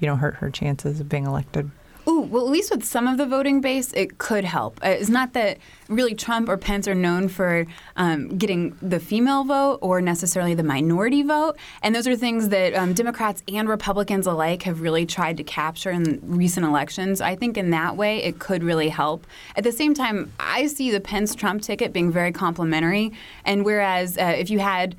you 0.01 0.07
know, 0.07 0.17
hurt 0.17 0.35
her 0.37 0.51
chances 0.51 1.01
of 1.01 1.09
being 1.09 1.27
elected? 1.27 1.71
Well, 2.21 2.47
at 2.47 2.51
least 2.51 2.71
with 2.71 2.85
some 2.85 3.07
of 3.07 3.19
the 3.19 3.27
voting 3.27 3.61
base, 3.61 3.93
it 3.93 4.19
could 4.19 4.45
help. 4.45 4.79
Uh, 4.85 4.89
it's 4.89 5.09
not 5.09 5.33
that 5.33 5.59
really 5.89 6.15
Trump 6.15 6.49
or 6.49 6.57
Pence 6.57 6.87
are 6.89 6.95
known 6.95 7.29
for 7.29 7.67
um, 7.97 8.37
getting 8.39 8.77
the 8.81 8.99
female 8.99 9.45
vote 9.45 9.79
or 9.83 10.01
necessarily 10.01 10.55
the 10.55 10.63
minority 10.63 11.23
vote. 11.23 11.57
And 11.83 11.95
those 11.95 12.07
are 12.07 12.17
things 12.17 12.49
that 12.51 12.75
um, 12.75 12.95
Democrats 12.95 13.43
and 13.53 13.69
Republicans 13.69 14.27
alike 14.27 14.63
have 14.63 14.81
really 14.81 15.07
tried 15.07 15.37
to 15.39 15.45
capture 15.45 15.91
in 15.91 16.21
recent 16.23 16.67
elections. 16.67 17.21
I 17.21 17.37
think 17.37 17.57
in 17.57 17.71
that 17.71 17.97
way, 17.97 18.23
it 18.23 18.39
could 18.39 18.63
really 18.63 18.89
help. 18.89 19.27
At 19.57 19.65
the 19.65 19.73
same 19.73 19.95
time, 19.95 20.33
I 20.41 20.67
see 20.67 20.91
the 20.91 21.01
Pence 21.01 21.35
Trump 21.35 21.63
ticket 21.63 21.93
being 21.93 22.11
very 22.11 22.33
complementary. 22.33 23.13
And 23.45 23.65
whereas 23.65 24.17
uh, 24.19 24.35
if 24.37 24.51
you 24.51 24.59
had 24.59 24.97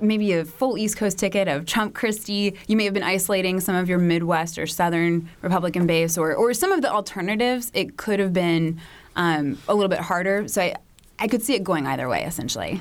maybe 0.00 0.32
a 0.32 0.44
full 0.44 0.78
East 0.78 0.96
Coast 0.96 1.18
ticket 1.18 1.48
of 1.48 1.66
Trump 1.66 1.94
Christie. 1.94 2.56
You 2.66 2.76
may 2.76 2.84
have 2.84 2.94
been 2.94 3.02
isolating 3.02 3.60
some 3.60 3.74
of 3.74 3.88
your 3.88 3.98
Midwest 3.98 4.58
or 4.58 4.66
Southern 4.66 5.28
Republican 5.42 5.86
base, 5.86 6.18
or, 6.18 6.34
or 6.34 6.54
some 6.54 6.72
of 6.72 6.82
the 6.82 6.90
alternatives. 6.90 7.70
It 7.74 7.96
could 7.96 8.20
have 8.20 8.32
been 8.32 8.80
um, 9.16 9.58
a 9.68 9.74
little 9.74 9.88
bit 9.88 10.00
harder. 10.00 10.48
So 10.48 10.62
I, 10.62 10.74
I 11.18 11.28
could 11.28 11.42
see 11.42 11.54
it 11.54 11.62
going 11.62 11.86
either 11.86 12.08
way, 12.08 12.24
essentially. 12.24 12.80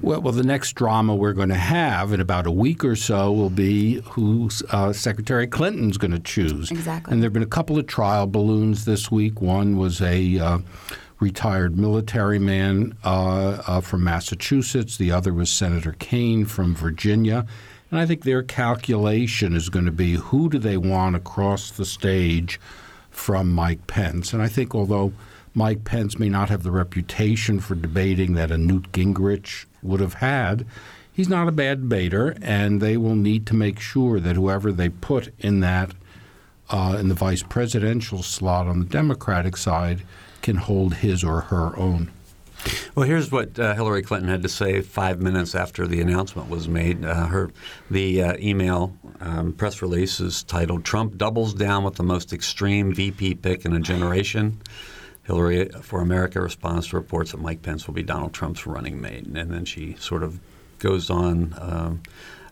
Well, 0.00 0.20
well, 0.20 0.32
the 0.32 0.42
next 0.42 0.72
drama 0.72 1.14
we're 1.14 1.34
going 1.34 1.50
to 1.50 1.54
have 1.54 2.12
in 2.12 2.20
about 2.20 2.46
a 2.46 2.50
week 2.50 2.84
or 2.84 2.96
so 2.96 3.30
will 3.32 3.50
be 3.50 4.00
who 4.00 4.50
uh, 4.70 4.92
Secretary 4.92 5.46
Clinton's 5.46 5.98
going 5.98 6.10
to 6.10 6.18
choose. 6.18 6.70
Exactly. 6.70 7.12
And 7.12 7.22
there 7.22 7.26
have 7.26 7.34
been 7.34 7.42
a 7.42 7.46
couple 7.46 7.78
of 7.78 7.86
trial 7.86 8.26
balloons 8.26 8.86
this 8.86 9.10
week. 9.10 9.40
One 9.40 9.76
was 9.76 10.00
a 10.00 10.38
uh, 10.38 10.58
retired 11.24 11.78
military 11.78 12.38
man 12.38 12.94
uh, 13.02 13.62
uh, 13.66 13.80
from 13.80 14.04
Massachusetts. 14.04 14.98
The 14.98 15.10
other 15.10 15.32
was 15.32 15.50
Senator 15.50 15.96
Kaine 15.98 16.44
from 16.44 16.74
Virginia. 16.74 17.46
And 17.90 17.98
I 17.98 18.04
think 18.04 18.24
their 18.24 18.42
calculation 18.42 19.56
is 19.56 19.70
going 19.70 19.86
to 19.86 19.90
be 19.90 20.16
who 20.16 20.50
do 20.50 20.58
they 20.58 20.76
want 20.76 21.16
across 21.16 21.70
the 21.70 21.86
stage 21.86 22.60
from 23.10 23.50
Mike 23.50 23.86
Pence. 23.86 24.34
And 24.34 24.42
I 24.42 24.48
think 24.48 24.74
although 24.74 25.14
Mike 25.54 25.84
Pence 25.84 26.18
may 26.18 26.28
not 26.28 26.50
have 26.50 26.62
the 26.62 26.70
reputation 26.70 27.58
for 27.58 27.74
debating 27.74 28.34
that 28.34 28.50
a 28.50 28.58
Newt 28.58 28.92
Gingrich 28.92 29.64
would 29.82 30.00
have 30.00 30.14
had, 30.14 30.66
he's 31.10 31.28
not 31.28 31.48
a 31.48 31.52
bad 31.52 31.88
debater, 31.88 32.36
and 32.42 32.82
they 32.82 32.98
will 32.98 33.16
need 33.16 33.46
to 33.46 33.54
make 33.54 33.80
sure 33.80 34.20
that 34.20 34.36
whoever 34.36 34.72
they 34.72 34.90
put 34.90 35.32
in 35.38 35.60
that 35.60 35.94
uh, 36.68 36.98
in 37.00 37.08
the 37.08 37.14
vice 37.14 37.42
presidential 37.42 38.22
slot 38.22 38.66
on 38.66 38.80
the 38.80 38.84
Democratic 38.84 39.56
side– 39.56 40.02
can 40.44 40.56
hold 40.56 40.94
his 40.94 41.24
or 41.24 41.40
her 41.40 41.76
own. 41.78 42.12
Well, 42.94 43.06
here's 43.06 43.32
what 43.32 43.58
uh, 43.58 43.74
Hillary 43.74 44.02
Clinton 44.02 44.28
had 44.28 44.42
to 44.42 44.48
say 44.48 44.82
five 44.82 45.20
minutes 45.20 45.54
after 45.54 45.86
the 45.86 46.00
announcement 46.00 46.50
was 46.50 46.68
made. 46.68 47.04
Uh, 47.04 47.26
her 47.26 47.50
the 47.90 48.22
uh, 48.22 48.36
email 48.38 48.96
um, 49.20 49.54
press 49.54 49.82
release 49.82 50.20
is 50.20 50.42
titled 50.42 50.84
"Trump 50.84 51.16
doubles 51.16 51.54
down 51.54 51.82
with 51.82 51.94
the 51.94 52.02
most 52.02 52.32
extreme 52.32 52.94
VP 52.94 53.36
pick 53.36 53.64
in 53.64 53.72
a 53.72 53.80
generation." 53.80 54.60
Hillary 55.24 55.70
for 55.80 56.02
America 56.02 56.40
responds 56.40 56.88
to 56.88 56.96
reports 56.96 57.32
that 57.32 57.40
Mike 57.40 57.62
Pence 57.62 57.86
will 57.86 57.94
be 57.94 58.02
Donald 58.02 58.34
Trump's 58.34 58.66
running 58.66 59.00
mate, 59.00 59.24
and 59.24 59.50
then 59.50 59.64
she 59.64 59.94
sort 59.98 60.22
of 60.22 60.38
goes 60.78 61.08
on 61.08 61.54
um, 61.58 62.02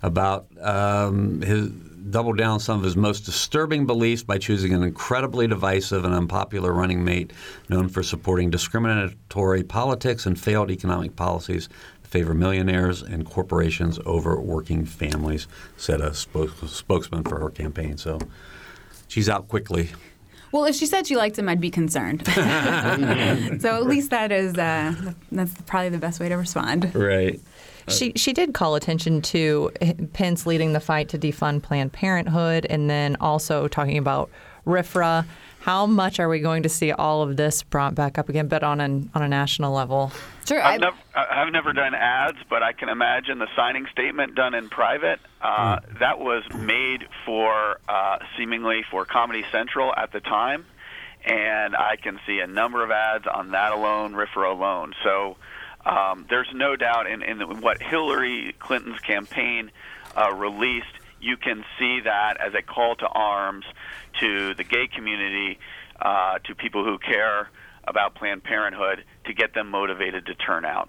about 0.03 0.47
um, 0.61 1.43
his 1.43 1.71
doubled 2.11 2.39
down 2.39 2.61
some 2.61 2.79
of 2.79 2.85
his 2.85 2.97
most 2.97 3.21
disturbing 3.21 3.87
beliefs 3.87 4.23
by 4.23 4.39
choosing 4.39 4.73
an 4.73 4.83
incredibly 4.83 5.47
divisive 5.47 6.05
and 6.05 6.15
unpopular 6.15 6.73
running 6.73 7.05
mate 7.05 7.33
known 7.69 7.89
for 7.89 8.03
supporting 8.03 8.51
discriminatory 8.51 9.63
politics 9.63 10.27
and 10.27 10.39
failed 10.39 10.71
economic 10.71 11.17
policies 11.17 11.69
that 12.03 12.09
favor 12.09 12.35
millionaires 12.35 13.03
and 13.03 13.25
corporations 13.25 13.99
over 14.05 14.41
working 14.41 14.85
families, 14.85 15.47
said 15.77 16.01
a 16.01 16.15
spokesman 16.15 17.25
for 17.25 17.39
her 17.39 17.51
campaign. 17.51 17.97
So 17.97 18.19
she's 19.09 19.29
out 19.29 19.49
quickly. 19.49 19.91
Well, 20.53 20.67
if 20.67 20.77
she 20.77 20.85
said 20.85 21.07
she 21.07 21.17
liked 21.17 21.39
him, 21.39 21.49
I'd 21.49 21.63
be 21.63 21.71
concerned. 21.71 22.27
so 22.27 22.41
at 23.77 23.87
least 23.87 24.11
that 24.11 24.31
is 24.31 24.55
uh, 24.55 24.95
that's 25.33 25.55
probably 25.63 25.89
the 25.89 25.99
best 25.99 26.21
way 26.21 26.29
to 26.29 26.37
respond. 26.37 26.95
Right. 26.95 27.41
She 27.89 28.13
she 28.17 28.33
did 28.33 28.55
call 28.55 28.75
attention 28.75 29.23
to 29.23 29.71
Pence 30.13 30.47
leading 30.47 30.73
the 30.73 30.81
fight 30.81 31.09
to 31.11 31.19
defund 31.19 31.63
Planned 31.63 31.93
Parenthood, 31.93 32.67
and 32.69 32.89
then 32.89 33.17
also 33.21 33.69
talking 33.69 33.99
about 33.99 34.31
RFRA. 34.67 35.25
How 35.61 35.87
much 35.87 36.19
are 36.19 36.29
we 36.29 36.41
going 36.41 36.65
to 36.65 36.69
see 36.69 36.91
all 36.91 37.23
of 37.23 37.37
this 37.37 37.63
brought 37.63 37.95
back 37.95 38.19
up 38.19 38.29
again, 38.29 38.49
but 38.49 38.65
on 38.65 38.81
an 38.81 39.11
on 39.15 39.23
a 39.23 39.29
national 39.29 39.73
level? 39.73 40.11
Sure. 40.47 40.61
I've 40.61 40.81
never, 40.81 40.97
I've 41.15 41.53
never 41.53 41.73
done 41.73 41.95
ads, 41.95 42.39
but 42.51 42.65
I 42.65 42.73
can 42.73 42.89
imagine 42.89 43.39
the 43.39 43.47
signing 43.55 43.87
statement 43.93 44.35
done 44.35 44.55
in 44.55 44.69
private. 44.69 45.21
Uh, 45.41 45.79
Hmm. 45.79 45.99
That 45.99 46.19
was 46.19 46.43
made 46.53 47.07
for 47.25 47.79
uh, 47.89 48.19
seemingly 48.37 48.83
for 48.91 49.05
Comedy 49.05 49.45
Central 49.53 49.95
at 49.97 50.11
the 50.13 50.19
time, 50.19 50.67
and 51.25 51.77
I 51.77 51.95
can 51.95 52.19
see 52.27 52.41
a 52.41 52.47
number 52.49 52.83
of 52.83 52.91
ads 52.91 53.29
on 53.29 53.53
that 53.53 53.71
alone, 53.73 54.15
RFRA 54.15 54.51
alone. 54.51 54.95
So 55.05 55.37
um, 55.85 56.27
there's 56.29 56.49
no 56.55 56.77
doubt 56.77 57.07
in, 57.07 57.23
in 57.23 57.61
what 57.61 57.83
Hillary 57.83 58.55
Clinton's 58.59 59.01
campaign 59.01 59.71
uh, 60.17 60.33
released. 60.33 60.87
You 61.21 61.37
can 61.37 61.65
see 61.79 62.01
that 62.01 62.37
as 62.41 62.55
a 62.55 62.63
call 62.63 62.97
to 62.97 63.07
arms 63.07 63.65
to 64.21 64.55
the 64.55 64.65
gay 64.65 64.89
community, 64.89 65.59
uh, 66.01 66.39
to 66.41 66.55
people 66.55 66.85
who 66.85 66.99
care 66.99 67.49
about 67.85 68.15
Planned 68.15 68.45
Parenthood, 68.45 69.05
to 69.25 69.33
get 69.33 69.55
them 69.55 69.71
motivated 69.71 70.27
to 70.27 70.35
turn 70.35 70.65
out. 70.65 70.89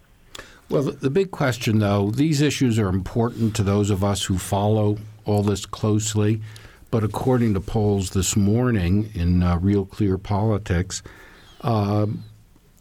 Well, 0.69 0.83
the, 0.83 1.09
big 1.09 1.31
question, 1.31 1.79
though, 1.79 2.09
these 2.09 2.41
issues 2.41 2.79
are 2.79 2.87
important 2.87 3.55
to 3.57 3.63
those 3.63 3.89
of 3.89 4.03
us 4.03 4.23
who 4.25 4.37
follow 4.37 4.97
all 5.25 5.43
this 5.43 5.65
closely. 5.65 6.41
But 6.89 7.03
according 7.03 7.55
to 7.55 7.59
polls 7.59 8.11
this 8.11 8.35
morning 8.35 9.11
in 9.13 9.43
uh, 9.43 9.57
Real 9.57 9.85
Clear 9.85 10.17
Politics, 10.17 11.01
uh, 11.61 12.07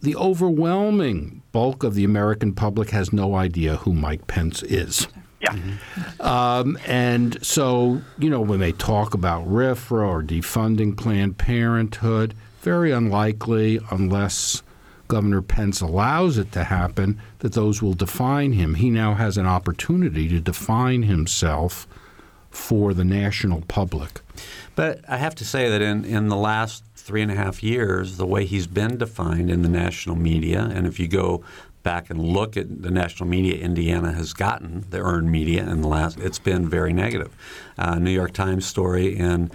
the 0.01 0.17
overwhelming 0.17 1.42
bulk 1.53 1.85
of 1.85 1.95
the 1.95 2.05
American 2.05 2.53
public 2.53 2.91
has 2.91 3.13
no 3.13 3.35
idea 3.35 3.77
who 3.77 3.93
Mike 3.93 4.27
Pence 4.27 4.63
is. 4.63 5.07
Yeah. 5.41 5.57
Um, 6.21 6.79
and 6.87 7.45
so, 7.45 8.01
you 8.19 8.31
know, 8.31 8.41
when 8.41 8.61
they 8.61 8.73
talk 8.73 9.13
about 9.13 9.47
RFRA 9.47 10.07
or 10.07 10.23
defunding 10.23 10.97
Planned 10.97 11.37
Parenthood, 11.37 12.35
very 12.61 12.93
unlikely, 12.93 13.81
unless 13.91 14.63
Governor 15.09 15.43
Pence 15.43 15.81
allows 15.81 16.39
it 16.39 16.53
to 16.53 16.65
happen, 16.65 17.21
that 17.41 17.55
those 17.55 17.83
will 17.83 17.95
define 17.95 18.53
him. 18.53 18.75
He 18.75 18.89
now 18.89 19.15
has 19.15 19.37
an 19.37 19.47
opportunity 19.47 20.29
to 20.29 20.41
define 20.41 21.03
himself 21.03 21.89
for 22.53 22.95
the 22.95 23.05
national 23.05 23.63
public. 23.63 24.21
But 24.75 25.01
I 25.09 25.17
have 25.17 25.35
to 25.37 25.45
say 25.45 25.69
that 25.69 25.83
in, 25.83 26.05
in 26.05 26.29
the 26.29 26.37
last 26.37 26.85
three 26.95 27.23
and 27.23 27.33
a 27.33 27.35
half 27.35 27.63
years, 27.63 28.17
the 28.17 28.27
way 28.27 28.45
he's 28.45 28.67
been 28.67 28.97
defined 28.97 29.51
in 29.51 29.63
the 29.63 29.69
national 29.69 30.17
media, 30.17 30.71
and 30.73 30.87
if 30.87 31.01
you 31.01 31.09
go 31.09 31.43
back 31.83 32.11
and 32.11 32.21
look 32.21 32.57
at 32.57 32.83
the 32.83 32.91
national 32.91 33.29
media 33.29 33.57
Indiana 33.57 34.13
has 34.13 34.33
gotten, 34.33 34.85
the 34.91 34.99
earned 34.99 35.31
media 35.31 35.69
in 35.69 35.81
the 35.81 35.89
last, 35.89 36.21
it's 36.21 36.39
been 36.39 36.69
very 36.69 36.93
negative. 36.93 37.35
Uh, 37.77 37.99
New 37.99 38.13
York 38.13 38.33
Times 38.33 38.67
story 38.67 39.17
in 39.17 39.51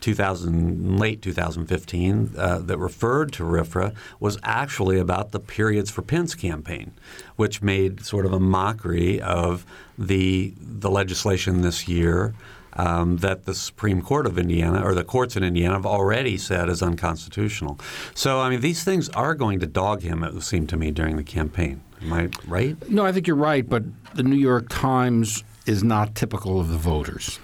2000, 0.00 0.98
late 0.98 1.22
2015, 1.22 2.32
uh, 2.36 2.58
that 2.58 2.78
referred 2.78 3.32
to 3.34 3.44
RFRA 3.44 3.94
was 4.18 4.38
actually 4.42 4.98
about 4.98 5.32
the 5.32 5.40
periods 5.40 5.90
for 5.90 6.02
Pence 6.02 6.34
campaign, 6.34 6.92
which 7.36 7.62
made 7.62 8.04
sort 8.04 8.26
of 8.26 8.32
a 8.32 8.40
mockery 8.40 9.20
of 9.20 9.64
the 9.98 10.54
the 10.58 10.90
legislation 10.90 11.60
this 11.60 11.86
year 11.86 12.34
um, 12.74 13.18
that 13.18 13.44
the 13.44 13.54
Supreme 13.54 14.02
Court 14.02 14.26
of 14.26 14.38
Indiana 14.38 14.82
or 14.82 14.94
the 14.94 15.04
courts 15.04 15.36
in 15.36 15.42
Indiana 15.42 15.74
have 15.74 15.86
already 15.86 16.38
said 16.38 16.68
is 16.68 16.82
unconstitutional. 16.82 17.78
So, 18.14 18.40
I 18.40 18.50
mean, 18.50 18.60
these 18.60 18.84
things 18.84 19.08
are 19.10 19.34
going 19.34 19.60
to 19.60 19.66
dog 19.66 20.02
him, 20.02 20.22
it 20.22 20.40
seemed 20.42 20.68
to 20.70 20.76
me, 20.76 20.90
during 20.90 21.16
the 21.16 21.24
campaign. 21.24 21.82
Am 22.02 22.12
I 22.12 22.30
right? 22.46 22.76
No, 22.88 23.04
I 23.04 23.12
think 23.12 23.26
you're 23.26 23.36
right, 23.36 23.68
but 23.68 23.82
the 24.14 24.22
New 24.22 24.36
York 24.36 24.66
Times 24.68 25.44
is 25.66 25.84
not 25.84 26.14
typical 26.14 26.58
of 26.58 26.68
the 26.68 26.78
voters. 26.78 27.38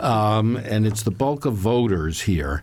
Um, 0.00 0.56
and 0.56 0.86
it's 0.86 1.02
the 1.02 1.10
bulk 1.10 1.44
of 1.44 1.54
voters 1.54 2.22
here 2.22 2.62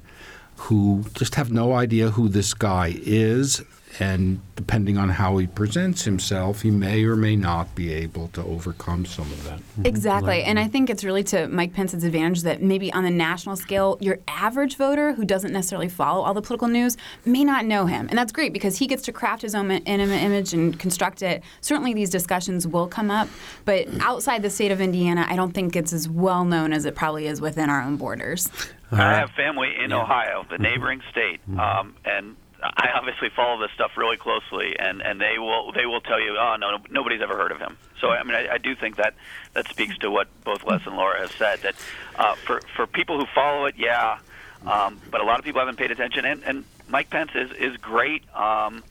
who 0.57 1.05
just 1.13 1.35
have 1.35 1.51
no 1.51 1.73
idea 1.73 2.11
who 2.11 2.27
this 2.27 2.53
guy 2.53 2.93
is. 2.97 3.63
And 3.99 4.39
depending 4.55 4.97
on 4.97 5.09
how 5.09 5.37
he 5.37 5.47
presents 5.47 6.05
himself, 6.05 6.61
he 6.61 6.71
may 6.71 7.03
or 7.03 7.17
may 7.17 7.35
not 7.35 7.75
be 7.75 7.91
able 7.93 8.29
to 8.29 8.41
overcome 8.41 9.05
some 9.05 9.25
of 9.25 9.43
that. 9.43 9.59
Mhm. 9.59 9.85
Exactly. 9.85 10.41
And 10.43 10.57
I 10.57 10.67
think 10.67 10.89
it's 10.89 11.03
really 11.03 11.23
to 11.25 11.49
Mike 11.49 11.73
Pence's 11.73 12.05
advantage 12.05 12.43
that 12.43 12.61
maybe 12.61 12.93
on 12.93 13.03
the 13.03 13.11
national 13.11 13.57
scale, 13.57 13.97
your 13.99 14.19
average 14.27 14.77
voter 14.77 15.13
who 15.13 15.25
doesn't 15.25 15.51
necessarily 15.51 15.89
follow 15.89 16.21
all 16.21 16.33
the 16.33 16.41
political 16.41 16.69
news 16.69 16.95
may 17.25 17.43
not 17.43 17.65
know 17.65 17.87
him. 17.87 18.07
And 18.09 18.17
that's 18.17 18.31
great 18.31 18.53
because 18.53 18.77
he 18.77 18.87
gets 18.87 19.03
to 19.03 19.11
craft 19.11 19.41
his 19.41 19.53
own 19.53 19.69
image 19.69 20.53
and 20.53 20.79
construct 20.79 21.21
it. 21.21 21.43
Certainly 21.59 21.93
these 21.93 22.09
discussions 22.09 22.65
will 22.65 22.87
come 22.87 23.11
up, 23.11 23.27
but 23.65 23.87
outside 23.99 24.43
the 24.43 24.49
state 24.49 24.71
of 24.71 24.79
Indiana, 24.79 25.25
I 25.27 25.35
don't 25.35 25.51
think 25.51 25.75
it's 25.75 25.91
as 25.91 26.07
well 26.07 26.45
known 26.45 26.71
as 26.71 26.85
it 26.85 26.95
probably 26.95 27.27
is 27.27 27.41
within 27.41 27.69
our 27.69 27.81
own 27.81 27.97
borders. 27.97 28.49
I 28.91 29.15
have 29.15 29.31
family 29.31 29.73
in 29.83 29.91
Ohio, 29.93 30.45
the 30.49 30.55
mm-hmm. 30.55 30.63
neighboring 30.63 31.01
state, 31.11 31.41
mm-hmm. 31.49 31.59
um, 31.59 31.95
and 32.05 32.35
I 32.61 32.89
obviously 32.95 33.29
follow 33.29 33.59
this 33.59 33.71
stuff 33.71 33.91
really 33.95 34.17
closely, 34.17 34.77
and, 34.77 35.01
and 35.01 35.19
they 35.19 35.39
will 35.39 35.71
they 35.71 35.85
will 35.85 36.01
tell 36.01 36.19
you, 36.19 36.37
oh 36.37 36.55
no, 36.59 36.77
nobody's 36.89 37.21
ever 37.21 37.37
heard 37.37 37.51
of 37.51 37.59
him. 37.59 37.77
So 37.99 38.09
I 38.09 38.23
mean, 38.23 38.35
I, 38.35 38.55
I 38.55 38.57
do 38.57 38.75
think 38.75 38.97
that 38.97 39.13
that 39.53 39.67
speaks 39.69 39.97
to 39.99 40.11
what 40.11 40.27
both 40.43 40.63
Les 40.65 40.85
and 40.85 40.95
Laura 40.95 41.21
have 41.21 41.31
said. 41.31 41.61
That 41.61 41.75
uh, 42.15 42.35
for 42.35 42.61
for 42.75 42.85
people 42.85 43.17
who 43.19 43.25
follow 43.33 43.65
it, 43.65 43.75
yeah, 43.77 44.19
um, 44.65 44.99
but 45.09 45.21
a 45.21 45.23
lot 45.23 45.39
of 45.39 45.45
people 45.45 45.59
haven't 45.59 45.77
paid 45.77 45.91
attention. 45.91 46.25
And, 46.25 46.43
and 46.43 46.65
Mike 46.87 47.09
Pence 47.09 47.31
is 47.33 47.51
is 47.51 47.77
great, 47.77 48.23
um, 48.35 48.83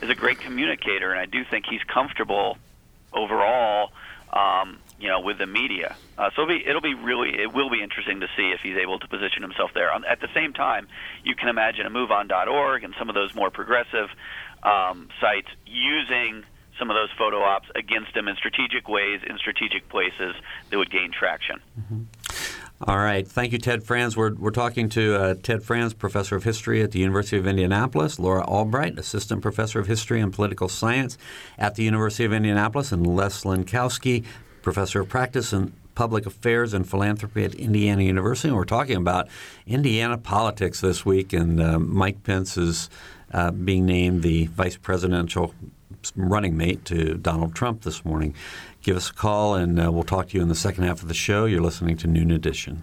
is 0.00 0.10
a 0.10 0.14
great 0.14 0.40
communicator, 0.40 1.10
and 1.12 1.20
I 1.20 1.26
do 1.26 1.44
think 1.44 1.66
he's 1.66 1.82
comfortable 1.84 2.58
overall. 3.12 3.92
Um, 4.32 4.78
you 5.00 5.08
know, 5.08 5.20
with 5.20 5.38
the 5.38 5.46
media. 5.46 5.96
Uh, 6.16 6.30
so 6.36 6.42
it'll 6.42 6.58
be, 6.58 6.66
it'll 6.66 6.80
be 6.80 6.94
really, 6.94 7.40
it 7.40 7.52
will 7.52 7.70
be 7.70 7.82
interesting 7.82 8.20
to 8.20 8.28
see 8.36 8.50
if 8.50 8.60
he's 8.60 8.76
able 8.76 8.98
to 8.98 9.08
position 9.08 9.42
himself 9.42 9.72
there. 9.74 9.90
At 9.90 10.20
the 10.20 10.28
same 10.34 10.52
time, 10.52 10.88
you 11.24 11.34
can 11.34 11.48
imagine 11.48 11.86
a 11.86 11.90
MoveOn.org 11.90 12.84
and 12.84 12.94
some 12.98 13.08
of 13.08 13.14
those 13.14 13.34
more 13.34 13.50
progressive 13.50 14.08
um, 14.62 15.08
sites 15.20 15.48
using 15.66 16.44
some 16.78 16.90
of 16.90 16.94
those 16.94 17.10
photo 17.16 17.42
ops 17.42 17.68
against 17.74 18.16
him 18.16 18.28
in 18.28 18.36
strategic 18.36 18.88
ways, 18.88 19.20
in 19.28 19.38
strategic 19.38 19.88
places 19.88 20.34
that 20.70 20.78
would 20.78 20.90
gain 20.90 21.12
traction. 21.12 21.60
All 22.84 22.98
right. 22.98 23.26
Thank 23.26 23.52
you, 23.52 23.58
Ted 23.58 23.84
Frantz. 23.84 24.16
We're, 24.16 24.34
we're 24.34 24.50
talking 24.50 24.88
to 24.90 25.14
uh, 25.14 25.34
Ted 25.40 25.62
Frantz, 25.62 25.94
professor 25.94 26.34
of 26.34 26.42
history 26.42 26.82
at 26.82 26.90
the 26.90 26.98
University 26.98 27.36
of 27.36 27.46
Indianapolis, 27.46 28.18
Laura 28.18 28.42
Albright, 28.42 28.98
assistant 28.98 29.40
professor 29.40 29.78
of 29.78 29.86
history 29.86 30.20
and 30.20 30.32
political 30.32 30.68
science 30.68 31.16
at 31.58 31.76
the 31.76 31.84
University 31.84 32.24
of 32.24 32.32
Indianapolis, 32.32 32.90
and 32.90 33.06
Les 33.06 33.44
Lenkowsky, 33.44 34.24
professor 34.62 35.00
of 35.00 35.08
practice 35.08 35.52
in 35.52 35.72
public 35.94 36.24
affairs 36.24 36.72
and 36.72 36.88
philanthropy 36.88 37.44
at 37.44 37.54
Indiana 37.54 38.02
University. 38.02 38.48
And 38.48 38.56
we're 38.56 38.64
talking 38.64 38.96
about 38.96 39.28
Indiana 39.66 40.16
politics 40.16 40.80
this 40.80 41.04
week, 41.04 41.32
and 41.32 41.60
uh, 41.60 41.78
Mike 41.78 42.22
Pence 42.22 42.56
is 42.56 42.88
uh, 43.32 43.50
being 43.50 43.86
named 43.86 44.22
the 44.22 44.46
vice 44.46 44.76
presidential 44.76 45.54
running 46.16 46.56
mate 46.56 46.84
to 46.86 47.14
Donald 47.14 47.54
Trump 47.54 47.82
this 47.82 48.04
morning. 48.04 48.34
Give 48.82 48.96
us 48.96 49.10
a 49.10 49.14
call, 49.14 49.54
and 49.54 49.80
uh, 49.80 49.92
we'll 49.92 50.02
talk 50.02 50.28
to 50.28 50.36
you 50.36 50.42
in 50.42 50.48
the 50.48 50.54
second 50.54 50.84
half 50.84 51.02
of 51.02 51.08
the 51.08 51.14
show. 51.14 51.44
You're 51.44 51.60
listening 51.60 51.96
to 51.98 52.06
Noon 52.06 52.30
Edition. 52.30 52.82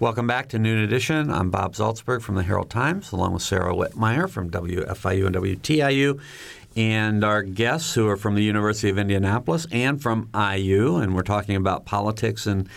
Welcome 0.00 0.26
back 0.26 0.48
to 0.48 0.58
Noon 0.58 0.80
Edition. 0.80 1.30
I'm 1.30 1.50
Bob 1.50 1.74
Zaltsberg 1.74 2.20
from 2.20 2.34
the 2.34 2.42
Herald 2.42 2.68
Times, 2.68 3.12
along 3.12 3.32
with 3.32 3.42
Sarah 3.42 3.72
Wittmeyer 3.72 4.28
from 4.28 4.50
WFIU 4.50 5.26
and 5.26 5.36
WTIU, 5.36 6.20
and 6.74 7.22
our 7.22 7.44
guests 7.44 7.94
who 7.94 8.08
are 8.08 8.16
from 8.16 8.34
the 8.34 8.42
University 8.42 8.90
of 8.90 8.98
Indianapolis 8.98 9.68
and 9.70 10.02
from 10.02 10.30
IU. 10.34 10.96
And 10.96 11.14
we're 11.14 11.22
talking 11.22 11.54
about 11.54 11.84
politics 11.84 12.44
in 12.44 12.68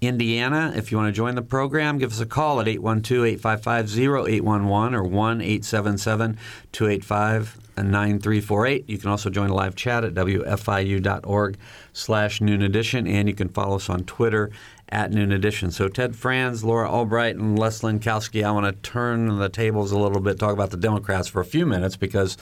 Indiana. 0.00 0.72
If 0.74 0.90
you 0.90 0.98
want 0.98 1.14
to 1.14 1.16
join 1.16 1.36
the 1.36 1.42
program, 1.42 1.98
give 1.98 2.10
us 2.10 2.18
a 2.18 2.26
call 2.26 2.60
at 2.60 2.66
812 2.66 3.24
855 3.24 3.96
0811 3.96 4.94
or 4.96 5.04
1 5.04 5.40
877 5.40 6.38
285 6.72 7.58
9348. 7.76 8.88
You 8.88 8.98
can 8.98 9.10
also 9.10 9.30
join 9.30 9.50
a 9.50 9.54
live 9.54 9.76
chat 9.76 10.02
at 10.02 10.14
wfiu.org 10.14 11.56
slash 11.92 12.40
noon 12.40 12.62
edition, 12.62 13.06
and 13.06 13.28
you 13.28 13.34
can 13.34 13.48
follow 13.48 13.76
us 13.76 13.88
on 13.88 14.02
Twitter 14.04 14.50
at 14.88 15.10
noon 15.10 15.32
edition. 15.32 15.70
So 15.70 15.88
Ted 15.88 16.14
Frantz, 16.14 16.62
Laura 16.62 16.90
Albright, 16.90 17.36
and 17.36 17.58
Les 17.58 17.80
Lenkowsky, 17.80 18.44
I 18.44 18.50
want 18.50 18.66
to 18.66 18.90
turn 18.90 19.38
the 19.38 19.48
tables 19.48 19.92
a 19.92 19.98
little 19.98 20.20
bit, 20.20 20.38
talk 20.38 20.52
about 20.52 20.70
the 20.70 20.76
Democrats 20.76 21.26
for 21.28 21.40
a 21.40 21.44
few 21.44 21.66
minutes 21.66 21.96
because, 21.96 22.36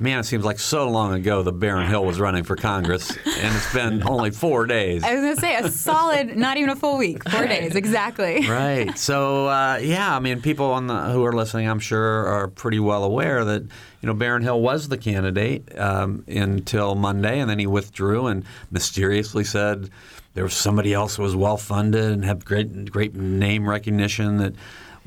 man, 0.00 0.20
it 0.20 0.24
seems 0.24 0.44
like 0.44 0.58
so 0.58 0.88
long 0.88 1.14
ago 1.14 1.42
the 1.42 1.52
Baron 1.52 1.88
Hill 1.88 2.04
was 2.04 2.18
running 2.18 2.44
for 2.44 2.56
Congress, 2.56 3.10
and 3.10 3.56
it's 3.56 3.72
been 3.72 4.02
only 4.08 4.30
four 4.30 4.66
days. 4.66 5.04
I 5.04 5.14
was 5.14 5.22
going 5.22 5.34
to 5.34 5.40
say 5.40 5.56
a 5.56 5.70
solid, 5.70 6.36
not 6.36 6.56
even 6.56 6.70
a 6.70 6.76
full 6.76 6.98
week, 6.98 7.28
four 7.28 7.46
days, 7.46 7.74
exactly. 7.76 8.46
Right. 8.48 8.96
So, 8.98 9.48
uh, 9.48 9.78
yeah, 9.82 10.14
I 10.14 10.18
mean, 10.18 10.42
people 10.42 10.66
on 10.66 10.86
the, 10.86 11.00
who 11.10 11.24
are 11.24 11.32
listening, 11.32 11.68
I'm 11.68 11.80
sure, 11.80 12.26
are 12.26 12.48
pretty 12.48 12.80
well 12.80 13.04
aware 13.04 13.44
that 13.44 13.62
you 14.04 14.08
know, 14.08 14.14
Baron 14.14 14.42
Hill 14.42 14.60
was 14.60 14.88
the 14.88 14.98
candidate 14.98 15.78
um, 15.78 16.24
until 16.28 16.94
Monday, 16.94 17.40
and 17.40 17.48
then 17.48 17.58
he 17.58 17.66
withdrew 17.66 18.26
and 18.26 18.44
mysteriously 18.70 19.44
said 19.44 19.88
there 20.34 20.44
was 20.44 20.54
somebody 20.54 20.92
else 20.92 21.16
who 21.16 21.22
was 21.22 21.34
well 21.34 21.56
funded 21.56 22.12
and 22.12 22.24
had 22.24 22.44
great 22.44 22.90
great 22.90 23.14
name 23.14 23.68
recognition 23.68 24.38
that 24.38 24.54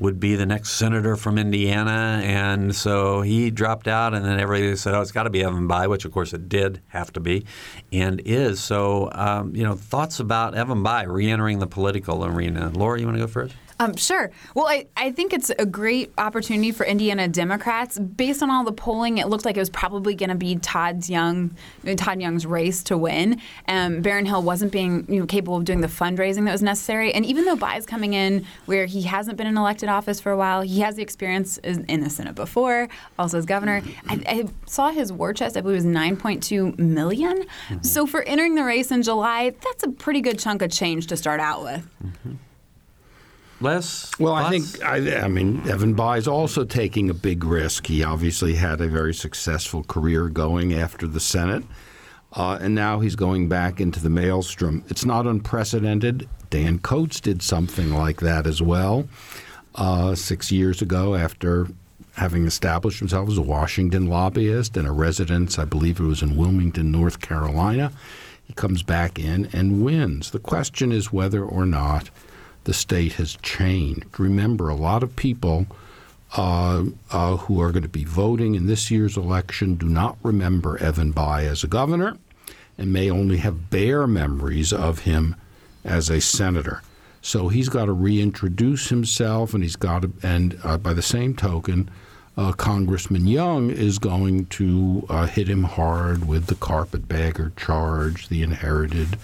would 0.00 0.20
be 0.20 0.36
the 0.36 0.46
next 0.46 0.70
senator 0.72 1.16
from 1.16 1.38
Indiana, 1.38 2.20
and 2.22 2.74
so 2.74 3.20
he 3.20 3.50
dropped 3.50 3.88
out, 3.88 4.14
and 4.14 4.24
then 4.24 4.38
everybody 4.38 4.76
said, 4.76 4.94
"Oh, 4.94 5.00
it's 5.00 5.10
got 5.10 5.24
to 5.24 5.30
be 5.30 5.42
Evan 5.42 5.68
Bayh," 5.68 5.88
which 5.88 6.04
of 6.04 6.12
course 6.12 6.32
it 6.32 6.48
did 6.48 6.80
have 6.88 7.12
to 7.14 7.20
be, 7.20 7.44
and 7.92 8.20
is. 8.24 8.60
So, 8.60 9.10
um, 9.12 9.54
you 9.56 9.64
know, 9.64 9.74
thoughts 9.74 10.20
about 10.20 10.54
Evan 10.54 10.84
Bayh 10.84 11.06
re-entering 11.08 11.58
the 11.58 11.66
political 11.66 12.24
arena. 12.24 12.70
Laura, 12.74 13.00
you 13.00 13.06
want 13.06 13.16
to 13.18 13.24
go 13.24 13.26
first? 13.26 13.54
Um, 13.80 13.94
sure. 13.96 14.32
Well, 14.54 14.66
I, 14.66 14.86
I 14.96 15.12
think 15.12 15.32
it's 15.32 15.50
a 15.50 15.64
great 15.64 16.12
opportunity 16.18 16.72
for 16.72 16.84
Indiana 16.84 17.28
Democrats. 17.28 17.96
Based 17.98 18.42
on 18.42 18.50
all 18.50 18.64
the 18.64 18.72
polling, 18.72 19.18
it 19.18 19.28
looked 19.28 19.44
like 19.44 19.56
it 19.56 19.60
was 19.60 19.70
probably 19.70 20.16
going 20.16 20.30
to 20.30 20.34
be 20.34 20.56
Todd's 20.56 21.08
Young, 21.08 21.54
Todd 21.96 22.20
Young's 22.20 22.44
race 22.44 22.82
to 22.84 22.98
win. 22.98 23.40
Um, 23.68 24.02
Baron 24.02 24.26
Hill 24.26 24.42
wasn't 24.42 24.72
being 24.72 25.06
you 25.08 25.20
know, 25.20 25.26
capable 25.26 25.56
of 25.56 25.64
doing 25.64 25.80
the 25.80 25.86
fundraising 25.88 26.44
that 26.46 26.52
was 26.52 26.62
necessary. 26.62 27.12
And 27.14 27.24
even 27.24 27.44
though 27.44 27.54
Bayh's 27.54 27.86
coming 27.86 28.14
in 28.14 28.44
where 28.66 28.86
he 28.86 29.02
hasn't 29.02 29.36
been 29.36 29.46
in 29.46 29.56
elected 29.56 29.88
office 29.88 30.20
for 30.20 30.32
a 30.32 30.36
while, 30.36 30.62
he 30.62 30.80
has 30.80 30.96
the 30.96 31.02
experience 31.02 31.58
in 31.58 32.00
the 32.00 32.10
Senate 32.10 32.34
before, 32.34 32.88
also 33.16 33.38
as 33.38 33.46
governor. 33.46 33.82
I, 34.08 34.20
I 34.26 34.44
saw 34.66 34.90
his 34.90 35.12
war 35.12 35.32
chest, 35.32 35.56
I 35.56 35.60
believe 35.60 35.84
it 35.84 35.86
was 35.86 35.94
9.2 35.94 36.78
million. 36.78 37.42
Mm-hmm. 37.42 37.82
So 37.82 38.06
for 38.06 38.22
entering 38.22 38.56
the 38.56 38.64
race 38.64 38.90
in 38.90 39.02
July, 39.02 39.50
that's 39.50 39.84
a 39.84 39.90
pretty 39.90 40.20
good 40.20 40.40
chunk 40.40 40.62
of 40.62 40.72
change 40.72 41.06
to 41.08 41.16
start 41.16 41.38
out 41.38 41.62
with. 41.62 41.88
Mm-hmm. 42.04 42.34
Les? 43.60 44.10
Well, 44.20 44.34
I 44.34 44.50
think 44.50 44.84
I, 44.84 45.24
I, 45.24 45.28
mean 45.28 45.68
Evan 45.68 45.94
Bayh 45.94 46.18
is 46.18 46.28
also 46.28 46.64
taking 46.64 47.10
a 47.10 47.14
big 47.14 47.42
risk. 47.42 47.86
He 47.86 48.04
obviously 48.04 48.54
had 48.54 48.80
a 48.80 48.88
very 48.88 49.12
successful 49.12 49.82
career 49.82 50.28
going 50.28 50.74
after 50.74 51.08
the 51.08 51.18
Senate, 51.18 51.64
uh, 52.34 52.58
and 52.60 52.74
now 52.74 53.00
he's 53.00 53.16
going 53.16 53.48
back 53.48 53.80
into 53.80 54.00
the 54.00 54.10
maelstrom. 54.10 54.84
It's 54.88 55.04
not 55.04 55.26
unprecedented. 55.26 56.28
Dan 56.50 56.78
Coats 56.78 57.20
did 57.20 57.42
something 57.42 57.92
like 57.92 58.20
that 58.20 58.46
as 58.46 58.62
well 58.62 59.08
uh, 59.74 60.14
six 60.14 60.52
years 60.52 60.80
ago 60.80 61.16
after 61.16 61.66
having 62.14 62.46
established 62.46 62.98
himself 62.98 63.28
as 63.28 63.38
a 63.38 63.42
Washington 63.42 64.08
lobbyist 64.08 64.76
and 64.76 64.86
a 64.86 64.92
residence, 64.92 65.58
I 65.58 65.64
believe 65.64 66.00
it 66.00 66.04
was 66.04 66.22
in 66.22 66.36
Wilmington, 66.36 66.90
North 66.90 67.20
Carolina. 67.20 67.92
He 68.44 68.52
comes 68.54 68.82
back 68.82 69.18
in 69.18 69.48
and 69.52 69.84
wins. 69.84 70.30
The 70.30 70.40
question 70.40 70.90
is 70.90 71.12
whether 71.12 71.44
or 71.44 71.64
not 71.64 72.10
the 72.68 72.74
state 72.74 73.14
has 73.14 73.38
changed. 73.40 74.20
Remember, 74.20 74.68
a 74.68 74.74
lot 74.74 75.02
of 75.02 75.16
people 75.16 75.66
uh, 76.36 76.84
uh, 77.10 77.36
who 77.38 77.62
are 77.62 77.72
going 77.72 77.82
to 77.82 77.88
be 77.88 78.04
voting 78.04 78.54
in 78.54 78.66
this 78.66 78.90
year's 78.90 79.16
election 79.16 79.76
do 79.76 79.88
not 79.88 80.18
remember 80.22 80.76
Evan 80.76 81.10
Bayh 81.14 81.44
as 81.44 81.64
a 81.64 81.66
governor 81.66 82.18
and 82.76 82.92
may 82.92 83.10
only 83.10 83.38
have 83.38 83.70
bare 83.70 84.06
memories 84.06 84.70
of 84.70 84.98
him 85.00 85.34
as 85.82 86.10
a 86.10 86.20
senator. 86.20 86.82
So 87.22 87.48
he's 87.48 87.70
got 87.70 87.86
to 87.86 87.92
reintroduce 87.92 88.90
himself, 88.90 89.54
and 89.54 89.62
he's 89.62 89.76
got 89.76 90.02
to, 90.02 90.12
and 90.22 90.60
uh, 90.62 90.76
by 90.76 90.92
the 90.92 91.00
same 91.00 91.34
token, 91.34 91.88
uh, 92.36 92.52
Congressman 92.52 93.26
Young 93.26 93.70
is 93.70 93.98
going 93.98 94.44
to 94.60 95.06
uh, 95.08 95.24
hit 95.24 95.48
him 95.48 95.64
hard 95.64 96.28
with 96.28 96.48
the 96.48 96.54
carpetbagger 96.54 97.50
charge, 97.56 98.28
the 98.28 98.42
inherited 98.42 99.16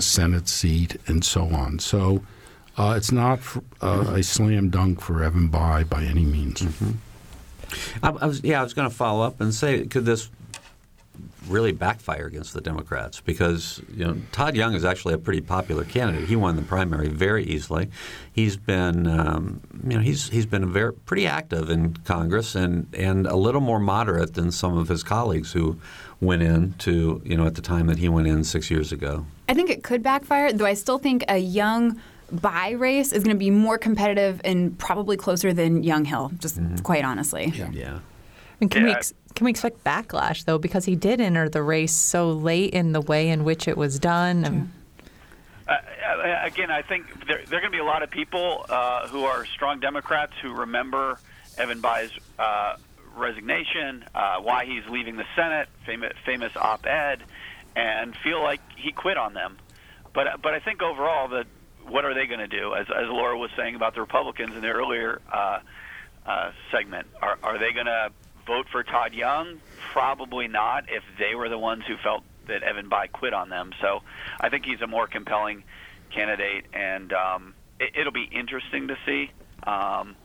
Senate 0.00 0.48
seat, 0.48 0.96
and 1.06 1.24
so 1.24 1.48
on. 1.48 1.78
So 1.78 2.22
uh, 2.76 2.94
it's 2.96 3.12
not 3.12 3.40
a 3.80 4.22
slam 4.22 4.70
dunk 4.70 5.00
for 5.00 5.22
Evan 5.22 5.48
Bayh 5.48 5.88
by 5.88 6.04
any 6.04 6.24
means. 6.24 6.62
Mm-hmm. 6.62 6.92
I, 8.02 8.08
I, 8.08 8.26
was, 8.26 8.42
yeah, 8.42 8.60
I 8.60 8.62
was 8.62 8.74
going 8.74 8.88
to 8.88 8.94
follow 8.94 9.24
up 9.24 9.40
and 9.40 9.54
say, 9.54 9.86
could 9.86 10.04
this 10.04 10.30
really 11.48 11.72
backfire 11.72 12.26
against 12.26 12.54
the 12.54 12.60
Democrats 12.60 13.20
because 13.20 13.82
you 13.92 14.04
know 14.04 14.16
Todd 14.32 14.56
Young 14.56 14.74
is 14.74 14.84
actually 14.84 15.14
a 15.14 15.18
pretty 15.18 15.40
popular 15.40 15.84
candidate. 15.84 16.28
He 16.28 16.36
won 16.36 16.56
the 16.56 16.62
primary 16.62 17.08
very 17.08 17.44
easily. 17.44 17.90
He's 18.32 18.56
been 18.56 19.06
um, 19.06 19.60
you 19.82 19.96
know 19.96 20.00
he's 20.00 20.28
he's 20.28 20.46
been 20.46 20.72
very 20.72 20.92
pretty 20.92 21.26
active 21.26 21.70
in 21.70 21.94
Congress 22.04 22.54
and 22.54 22.86
and 22.94 23.26
a 23.26 23.36
little 23.36 23.60
more 23.60 23.80
moderate 23.80 24.34
than 24.34 24.50
some 24.52 24.76
of 24.76 24.88
his 24.88 25.02
colleagues 25.02 25.52
who 25.52 25.78
went 26.20 26.42
in 26.42 26.74
to 26.78 27.20
you 27.24 27.36
know 27.36 27.46
at 27.46 27.54
the 27.54 27.62
time 27.62 27.86
that 27.86 27.98
he 27.98 28.08
went 28.08 28.26
in 28.26 28.44
six 28.44 28.70
years 28.70 28.92
ago. 28.92 29.26
I 29.48 29.54
think 29.54 29.70
it 29.70 29.82
could 29.82 30.02
backfire, 30.02 30.52
though. 30.52 30.66
I 30.66 30.74
still 30.74 30.98
think 30.98 31.24
a 31.28 31.38
young 31.38 32.00
Bayh 32.32 32.78
race 32.78 33.12
is 33.12 33.22
going 33.22 33.36
to 33.36 33.38
be 33.38 33.50
more 33.50 33.78
competitive 33.78 34.40
and 34.44 34.76
probably 34.78 35.16
closer 35.16 35.52
than 35.52 35.82
Young 35.82 36.04
Hill. 36.04 36.32
Just 36.38 36.58
mm-hmm. 36.58 36.76
quite 36.76 37.04
honestly. 37.04 37.52
Yeah. 37.54 37.70
yeah. 37.72 37.98
And 38.60 38.70
can 38.70 38.82
yeah. 38.82 38.88
we 38.88 38.94
ex- 38.94 39.14
can 39.34 39.44
we 39.44 39.50
expect 39.50 39.82
backlash 39.84 40.44
though 40.44 40.58
because 40.58 40.84
he 40.84 40.96
did 40.96 41.20
enter 41.20 41.48
the 41.48 41.62
race 41.62 41.92
so 41.92 42.30
late 42.30 42.72
in 42.72 42.92
the 42.92 43.00
way 43.00 43.28
in 43.28 43.44
which 43.44 43.68
it 43.68 43.76
was 43.76 43.98
done? 43.98 44.44
And... 44.44 44.72
Uh, 45.66 45.72
uh, 45.72 46.40
again, 46.44 46.70
I 46.70 46.82
think 46.82 47.26
there, 47.26 47.42
there 47.46 47.58
are 47.58 47.60
going 47.60 47.72
to 47.72 47.76
be 47.76 47.78
a 47.78 47.84
lot 47.84 48.02
of 48.02 48.10
people 48.10 48.64
uh, 48.68 49.08
who 49.08 49.24
are 49.24 49.44
strong 49.46 49.80
Democrats 49.80 50.32
who 50.42 50.52
remember 50.52 51.18
Evan 51.56 51.80
Bayh's 51.80 52.12
uh, 52.38 52.76
resignation, 53.16 54.04
uh, 54.14 54.38
why 54.40 54.64
he's 54.66 54.86
leaving 54.88 55.16
the 55.16 55.24
Senate, 55.36 55.68
famous, 55.86 56.12
famous 56.24 56.56
op-ed, 56.56 57.22
and 57.76 58.16
feel 58.22 58.42
like 58.42 58.60
he 58.76 58.92
quit 58.92 59.16
on 59.16 59.34
them. 59.34 59.58
But 60.12 60.40
but 60.42 60.54
I 60.54 60.60
think 60.60 60.82
overall 60.82 61.28
that 61.28 61.46
what 61.86 62.04
are 62.04 62.14
they 62.14 62.26
going 62.26 62.40
to 62.40 62.46
do? 62.46 62.74
As 62.74 62.86
as 62.88 63.08
Laura 63.08 63.36
was 63.36 63.50
saying 63.56 63.74
about 63.74 63.94
the 63.94 64.00
Republicans 64.00 64.54
in 64.54 64.62
the 64.62 64.68
earlier 64.68 65.20
uh, 65.32 65.60
uh, 66.26 66.52
segment, 66.70 67.08
are 67.20 67.38
are 67.42 67.58
they 67.58 67.72
going 67.72 67.86
to 67.86 68.10
vote 68.46 68.66
for 68.70 68.82
Todd 68.82 69.14
Young? 69.14 69.60
Probably 69.92 70.48
not. 70.48 70.84
If 70.88 71.02
they 71.18 71.34
were 71.34 71.48
the 71.48 71.58
ones 71.58 71.84
who 71.86 71.96
felt 71.96 72.24
that 72.46 72.62
Evan 72.62 72.88
Bayh 72.90 73.10
quit 73.10 73.32
on 73.32 73.48
them, 73.48 73.72
so 73.80 74.02
I 74.40 74.48
think 74.48 74.64
he's 74.64 74.80
a 74.80 74.86
more 74.86 75.06
compelling 75.06 75.64
candidate, 76.10 76.66
and 76.72 77.12
um, 77.12 77.54
it, 77.80 78.04
will 78.04 78.12
be 78.12 78.28
interesting 78.30 78.88
to 78.88 78.96
see. 79.06 79.30
Um, 79.64 80.16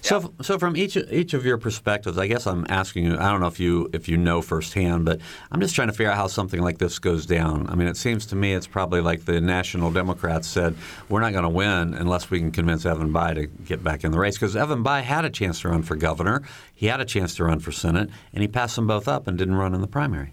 so, 0.00 0.20
yeah. 0.20 0.28
so 0.42 0.58
from 0.58 0.76
each 0.76 0.96
each 0.96 1.34
of 1.34 1.44
your 1.44 1.58
perspectives, 1.58 2.18
I 2.18 2.26
guess 2.26 2.46
I'm 2.46 2.66
asking 2.68 3.04
you. 3.04 3.18
I 3.18 3.30
don't 3.30 3.40
know 3.40 3.46
if 3.46 3.58
you 3.58 3.90
if 3.92 4.08
you 4.08 4.16
know 4.16 4.42
firsthand, 4.42 5.04
but 5.04 5.20
I'm 5.50 5.60
just 5.60 5.74
trying 5.74 5.88
to 5.88 5.92
figure 5.92 6.10
out 6.10 6.16
how 6.16 6.26
something 6.26 6.60
like 6.60 6.78
this 6.78 6.98
goes 6.98 7.26
down. 7.26 7.66
I 7.68 7.74
mean, 7.74 7.88
it 7.88 7.96
seems 7.96 8.26
to 8.26 8.36
me 8.36 8.54
it's 8.54 8.66
probably 8.66 9.00
like 9.00 9.24
the 9.24 9.40
National 9.40 9.90
Democrats 9.90 10.48
said, 10.48 10.76
we're 11.08 11.20
not 11.20 11.32
going 11.32 11.44
to 11.44 11.48
win 11.48 11.94
unless 11.94 12.30
we 12.30 12.38
can 12.38 12.50
convince 12.50 12.86
Evan 12.86 13.12
Bayh 13.12 13.34
to 13.34 13.46
get 13.46 13.82
back 13.82 14.04
in 14.04 14.12
the 14.12 14.18
race 14.18 14.36
because 14.36 14.56
Evan 14.56 14.84
Bayh 14.84 15.02
had 15.02 15.24
a 15.24 15.30
chance 15.30 15.60
to 15.62 15.68
run 15.68 15.82
for 15.82 15.96
governor, 15.96 16.42
he 16.74 16.86
had 16.86 17.00
a 17.00 17.04
chance 17.04 17.34
to 17.36 17.44
run 17.44 17.60
for 17.60 17.72
senate, 17.72 18.10
and 18.32 18.42
he 18.42 18.48
passed 18.48 18.76
them 18.76 18.86
both 18.86 19.08
up 19.08 19.26
and 19.26 19.38
didn't 19.38 19.56
run 19.56 19.74
in 19.74 19.80
the 19.80 19.86
primary. 19.86 20.32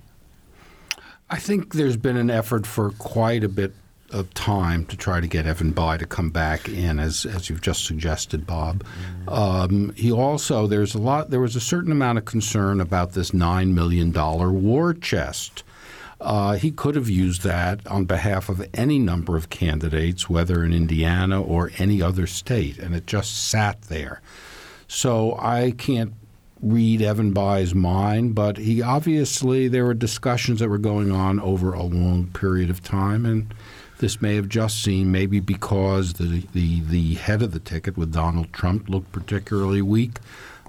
I 1.29 1.37
think 1.37 1.73
there's 1.73 1.97
been 1.97 2.17
an 2.17 2.29
effort 2.29 2.67
for 2.67 2.91
quite 2.91 3.43
a 3.43 3.49
bit 3.49 3.73
of 4.11 4.33
time 4.33 4.85
to 4.85 4.97
try 4.97 5.19
to 5.19 5.27
get 5.27 5.45
Evan 5.45 5.73
Bayh 5.73 5.99
to 5.99 6.05
come 6.05 6.29
back 6.29 6.67
in, 6.69 6.99
as 6.99 7.25
as 7.25 7.49
you've 7.49 7.61
just 7.61 7.85
suggested, 7.85 8.45
Bob. 8.45 8.83
Um, 9.27 9.93
he 9.95 10.11
also 10.11 10.67
there's 10.67 10.95
a 10.95 10.99
lot 10.99 11.29
there 11.29 11.39
was 11.39 11.55
a 11.55 11.61
certain 11.61 11.91
amount 11.91 12.17
of 12.17 12.25
concern 12.25 12.81
about 12.81 13.13
this 13.13 13.33
nine 13.33 13.73
million 13.73 14.11
dollar 14.11 14.51
war 14.51 14.93
chest. 14.93 15.63
Uh, 16.19 16.53
he 16.53 16.69
could 16.69 16.95
have 16.95 17.09
used 17.09 17.41
that 17.41 17.85
on 17.87 18.05
behalf 18.05 18.47
of 18.47 18.63
any 18.75 18.99
number 18.99 19.35
of 19.35 19.49
candidates, 19.49 20.29
whether 20.29 20.63
in 20.63 20.71
Indiana 20.71 21.41
or 21.41 21.71
any 21.79 21.99
other 21.99 22.27
state, 22.27 22.77
and 22.77 22.93
it 22.93 23.07
just 23.07 23.49
sat 23.49 23.81
there. 23.83 24.21
So 24.87 25.35
I 25.39 25.71
can't 25.71 26.13
read 26.61 27.01
Evan 27.01 27.33
Bayh's 27.33 27.73
mind, 27.73 28.35
but 28.35 28.57
he 28.57 28.81
obviously 28.81 29.67
there 29.67 29.85
were 29.85 29.93
discussions 29.93 30.59
that 30.59 30.69
were 30.69 30.77
going 30.77 31.11
on 31.11 31.39
over 31.39 31.73
a 31.73 31.83
long 31.83 32.27
period 32.27 32.69
of 32.69 32.83
time, 32.83 33.25
and 33.25 33.53
this 34.01 34.21
may 34.21 34.35
have 34.35 34.49
just 34.49 34.83
seemed 34.83 35.11
maybe 35.11 35.39
because 35.39 36.13
the 36.13 36.43
the, 36.53 36.81
the 36.81 37.13
head 37.13 37.41
of 37.41 37.51
the 37.51 37.59
ticket 37.59 37.95
with 37.95 38.11
Donald 38.11 38.51
Trump 38.51 38.89
looked 38.89 39.11
particularly 39.11 39.81
weak, 39.81 40.17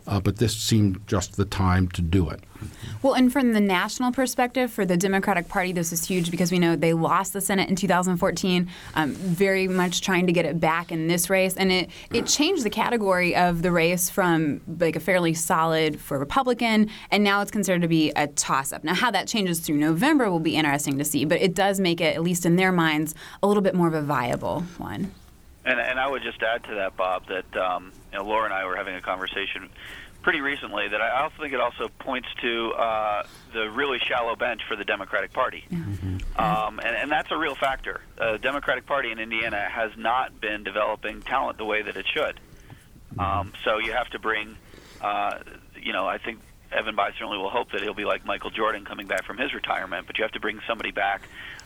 uh, 0.07 0.21
but 0.21 0.37
this 0.37 0.57
seemed 0.57 1.07
just 1.07 1.37
the 1.37 1.45
time 1.45 1.89
to 1.89 2.03
do 2.03 2.29
it. 2.29 2.41
Well, 3.03 3.15
and 3.15 3.33
from 3.33 3.53
the 3.53 3.61
national 3.61 4.13
perspective, 4.13 4.73
for 4.73 4.85
the 4.85 4.97
Democratic 4.97 5.49
Party, 5.49 5.73
this 5.73 5.93
is 5.93 6.05
huge 6.05 6.31
because 6.31 6.53
we 6.53 6.59
know 6.59 6.77
they 6.77 6.93
lost 6.93 7.33
the 7.33 7.41
Senate 7.41 7.69
in 7.69 7.77
2014, 7.77 8.71
um, 8.95 9.13
very 9.15 9.67
much 9.67 10.01
trying 10.01 10.27
to 10.27 10.33
get 10.33 10.45
it 10.45 10.61
back 10.61 10.93
in 10.93 11.09
this 11.09 11.29
race. 11.29 11.57
And 11.57 11.73
it, 11.73 11.91
it 12.13 12.27
changed 12.27 12.63
the 12.63 12.71
category 12.71 13.35
of 13.35 13.63
the 13.63 13.73
race 13.73 14.09
from 14.09 14.61
like 14.79 14.97
a 14.97 15.01
fairly 15.01 15.35
solid 15.35 16.01
for 16.01 16.19
Republican, 16.19 16.89
and 17.11 17.25
now 17.25 17.41
it's 17.41 17.51
considered 17.51 17.83
to 17.83 17.89
be 17.89 18.13
a 18.15 18.29
toss 18.29 18.73
up. 18.73 18.85
Now, 18.85 18.95
how 18.95 19.11
that 19.11 19.27
changes 19.27 19.59
through 19.61 19.79
November 19.79 20.31
will 20.31 20.41
be 20.41 20.57
interesting 20.57 20.99
to 20.99 21.05
see, 21.05 21.25
but 21.25 21.41
it 21.41 21.55
does 21.55 21.81
make 21.81 22.01
it, 22.01 22.15
at 22.15 22.23
least 22.23 22.47
in 22.47 22.57
their 22.57 22.73
minds, 22.73 23.15
a 23.43 23.47
little 23.49 23.63
bit 23.63 23.75
more 23.75 23.89
of 23.89 23.95
a 23.95 24.03
viable 24.03 24.61
one. 24.79 25.13
And, 25.65 25.79
and 25.79 25.99
I 25.99 26.09
would 26.09 26.23
just 26.23 26.43
add 26.43 26.65
to 26.65 26.75
that, 26.75 26.97
Bob, 26.97 27.27
that 27.29 27.57
um, 27.57 27.93
you 28.13 28.19
know, 28.19 28.25
Laura 28.25 28.45
and 28.45 28.55
I 28.55 28.65
were 28.67 28.77
having 28.77 28.95
a 28.95 29.01
conversation 29.01 29.71
pretty 30.23 30.41
recently 30.41 30.89
that 30.89 31.01
I 31.01 31.23
also 31.23 31.37
think 31.41 31.53
it 31.53 31.61
also 31.61 31.89
points 31.99 32.29
to 32.43 32.73
uh, 32.73 33.23
the 33.53 33.71
really 33.71 33.99
shallow 33.99 34.37
bench 34.37 34.63
for 34.69 34.77
the 34.77 34.85
Democratic 34.85 35.33
Party. 35.33 35.65
Mm-hmm. 35.71 36.41
Um, 36.41 36.79
and, 36.79 36.97
and 36.97 37.11
that's 37.11 37.31
a 37.31 37.37
real 37.37 37.55
factor. 37.57 38.01
The 38.17 38.39
Democratic 38.41 38.87
Party 38.87 39.11
in 39.11 39.19
Indiana 39.19 39.69
has 39.69 39.91
not 39.97 40.41
been 40.41 40.63
developing 40.63 41.23
talent 41.23 41.59
the 41.59 41.65
way 41.65 41.83
that 41.83 41.97
it 41.97 42.07
should. 42.07 42.39
Um, 43.19 43.53
so 43.65 43.79
you 43.79 43.93
have 43.93 44.09
to 44.11 44.19
bring, 44.19 44.57
uh, 45.01 45.39
you 45.81 45.93
know, 45.93 46.07
I 46.07 46.19
think 46.19 46.39
Evan 46.71 46.97
Bayh 46.97 47.13
certainly 47.13 47.37
will 47.37 47.51
hope 47.51 47.73
that 47.73 47.83
he'll 47.83 47.93
be 47.93 48.05
like 48.05 48.25
Michael 48.25 48.51
Jordan 48.51 48.85
coming 48.85 49.07
back 49.07 49.25
from 49.25 49.37
his 49.37 49.53
retirement, 49.53 50.07
but 50.07 50.17
you 50.19 50.25
have 50.25 50.33
to 50.33 50.41
bring 50.41 50.61
somebody 50.67 50.93
back, 50.93 51.23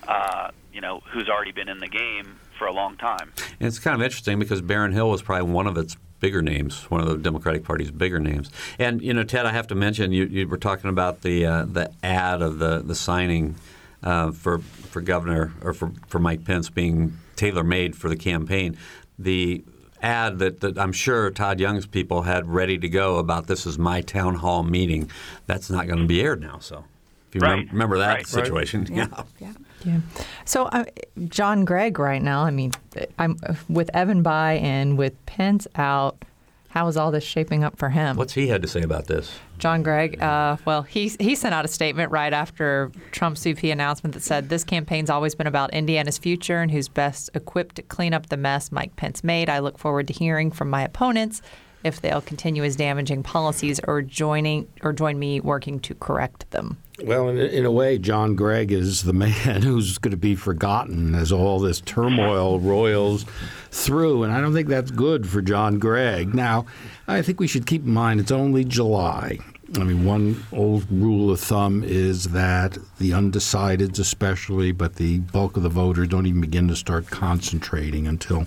uh, 0.08 0.50
you 0.72 0.80
know, 0.80 1.02
who's 1.12 1.28
already 1.28 1.52
been 1.52 1.68
in 1.68 1.78
the 1.78 1.88
game 1.88 2.40
for 2.58 2.66
a 2.66 2.72
long 2.72 2.96
time. 2.96 3.32
And 3.60 3.68
it's 3.68 3.78
kind 3.78 3.94
of 3.94 4.02
interesting 4.02 4.38
because 4.38 4.60
Baron 4.60 4.92
Hill 4.92 5.10
was 5.10 5.22
probably 5.22 5.52
one 5.52 5.66
of 5.66 5.76
its 5.76 5.96
bigger 6.26 6.42
names, 6.42 6.90
one 6.90 7.00
of 7.00 7.06
the 7.06 7.16
Democratic 7.18 7.62
Party's 7.62 7.92
bigger 7.92 8.18
names. 8.18 8.50
And 8.80 9.00
you 9.00 9.14
know, 9.14 9.22
Ted, 9.22 9.46
I 9.46 9.52
have 9.52 9.68
to 9.68 9.76
mention 9.76 10.10
you, 10.10 10.24
you 10.24 10.48
were 10.48 10.58
talking 10.58 10.90
about 10.90 11.20
the 11.20 11.46
uh, 11.46 11.64
the 11.66 11.92
ad 12.02 12.42
of 12.42 12.58
the 12.58 12.82
the 12.82 12.96
signing 12.96 13.54
uh, 14.02 14.32
for 14.32 14.58
for 14.58 15.00
governor 15.00 15.52
or 15.62 15.72
for 15.72 15.92
for 16.08 16.18
Mike 16.18 16.44
Pence 16.44 16.68
being 16.68 17.16
tailor 17.36 17.62
made 17.62 17.94
for 17.94 18.08
the 18.08 18.16
campaign. 18.16 18.76
The 19.20 19.62
ad 20.02 20.40
that, 20.40 20.62
that 20.62 20.76
I'm 20.76 20.92
sure 20.92 21.30
Todd 21.30 21.60
Young's 21.60 21.86
people 21.86 22.22
had 22.22 22.48
ready 22.48 22.76
to 22.76 22.88
go 22.88 23.18
about 23.18 23.46
this 23.46 23.64
is 23.64 23.78
my 23.78 24.00
town 24.00 24.34
hall 24.34 24.64
meeting. 24.64 25.08
That's 25.46 25.70
not 25.70 25.86
going 25.86 26.00
to 26.00 26.06
be 26.06 26.20
aired 26.20 26.40
now. 26.40 26.58
So 26.58 26.84
if 27.28 27.36
you 27.36 27.40
right. 27.40 27.70
remember 27.70 27.98
that 27.98 28.14
right. 28.14 28.26
situation, 28.26 28.80
right. 28.80 28.90
yeah. 28.96 29.22
yeah. 29.38 29.52
Yeah. 29.84 30.00
So, 30.44 30.64
uh, 30.66 30.84
John 31.28 31.64
Gregg, 31.64 31.98
right 31.98 32.22
now, 32.22 32.42
I 32.42 32.50
mean, 32.50 32.72
I'm 33.18 33.36
with 33.68 33.90
Evan 33.94 34.22
Bayh 34.22 34.60
and 34.60 34.98
with 34.98 35.14
Pence 35.26 35.66
out. 35.76 36.24
How 36.70 36.88
is 36.88 36.96
all 36.98 37.10
this 37.10 37.24
shaping 37.24 37.64
up 37.64 37.78
for 37.78 37.88
him? 37.88 38.16
What's 38.16 38.34
he 38.34 38.48
had 38.48 38.60
to 38.60 38.68
say 38.68 38.82
about 38.82 39.06
this? 39.06 39.32
John 39.58 39.82
Gregg, 39.82 40.20
uh, 40.20 40.58
well, 40.66 40.82
he, 40.82 41.08
he 41.18 41.34
sent 41.34 41.54
out 41.54 41.64
a 41.64 41.68
statement 41.68 42.12
right 42.12 42.34
after 42.34 42.92
Trump's 43.12 43.42
VP 43.42 43.70
announcement 43.70 44.12
that 44.12 44.22
said 44.22 44.50
this 44.50 44.62
campaign's 44.62 45.08
always 45.08 45.34
been 45.34 45.46
about 45.46 45.72
Indiana's 45.72 46.18
future 46.18 46.60
and 46.60 46.70
who's 46.70 46.88
best 46.88 47.30
equipped 47.32 47.76
to 47.76 47.82
clean 47.82 48.12
up 48.12 48.28
the 48.28 48.36
mess 48.36 48.70
Mike 48.70 48.94
Pence 48.96 49.24
made. 49.24 49.48
I 49.48 49.60
look 49.60 49.78
forward 49.78 50.06
to 50.08 50.12
hearing 50.12 50.50
from 50.50 50.68
my 50.68 50.82
opponents 50.82 51.40
if 51.84 52.00
they'll 52.00 52.20
continue 52.20 52.62
his 52.62 52.76
damaging 52.76 53.22
policies 53.22 53.80
or 53.86 54.02
joining 54.02 54.68
or 54.82 54.92
join 54.92 55.18
me 55.18 55.40
working 55.40 55.78
to 55.80 55.94
correct 55.94 56.50
them. 56.50 56.78
Well, 57.04 57.28
in, 57.28 57.38
in, 57.38 57.66
a 57.66 57.70
way, 57.70 57.98
John 57.98 58.34
Gregg 58.34 58.72
is 58.72 59.02
the 59.02 59.12
man 59.12 59.62
who's 59.62 59.98
going 59.98 60.12
to 60.12 60.16
be 60.16 60.34
forgotten 60.34 61.14
as 61.14 61.30
all 61.30 61.58
this 61.58 61.80
turmoil 61.80 62.58
roils 62.58 63.26
through, 63.70 64.22
and 64.22 64.32
I 64.32 64.40
don't 64.40 64.54
think 64.54 64.68
that's 64.68 64.90
good 64.90 65.28
for 65.28 65.42
John 65.42 65.78
Gregg. 65.78 66.34
Now, 66.34 66.66
I 67.06 67.22
think 67.22 67.38
we 67.38 67.46
should 67.46 67.66
keep 67.66 67.84
in 67.84 67.92
mind 67.92 68.20
it's 68.20 68.32
only 68.32 68.64
July. 68.64 69.38
I 69.74 69.82
mean, 69.82 70.04
one 70.04 70.44
old 70.52 70.86
rule 70.90 71.30
of 71.30 71.40
thumb 71.40 71.82
is 71.84 72.24
that 72.26 72.78
the 72.98 73.10
undecideds, 73.10 73.98
especially, 73.98 74.70
but 74.72 74.94
the 74.94 75.18
bulk 75.18 75.56
of 75.56 75.64
the 75.64 75.68
voters 75.68 76.08
don't 76.08 76.26
even 76.26 76.40
begin 76.40 76.68
to 76.68 76.76
start 76.76 77.08
concentrating 77.08 78.06
until 78.06 78.46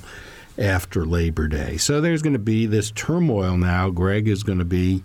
after 0.60 1.06
Labor 1.06 1.48
Day. 1.48 1.78
So 1.78 2.02
there's 2.02 2.22
going 2.22 2.34
to 2.34 2.40
be 2.40 2.66
this 2.66 2.92
turmoil 2.92 3.58
now. 3.58 3.90
Gregg 3.90 4.28
is 4.28 4.44
going 4.44 4.60
to 4.60 4.66
be 4.66 5.04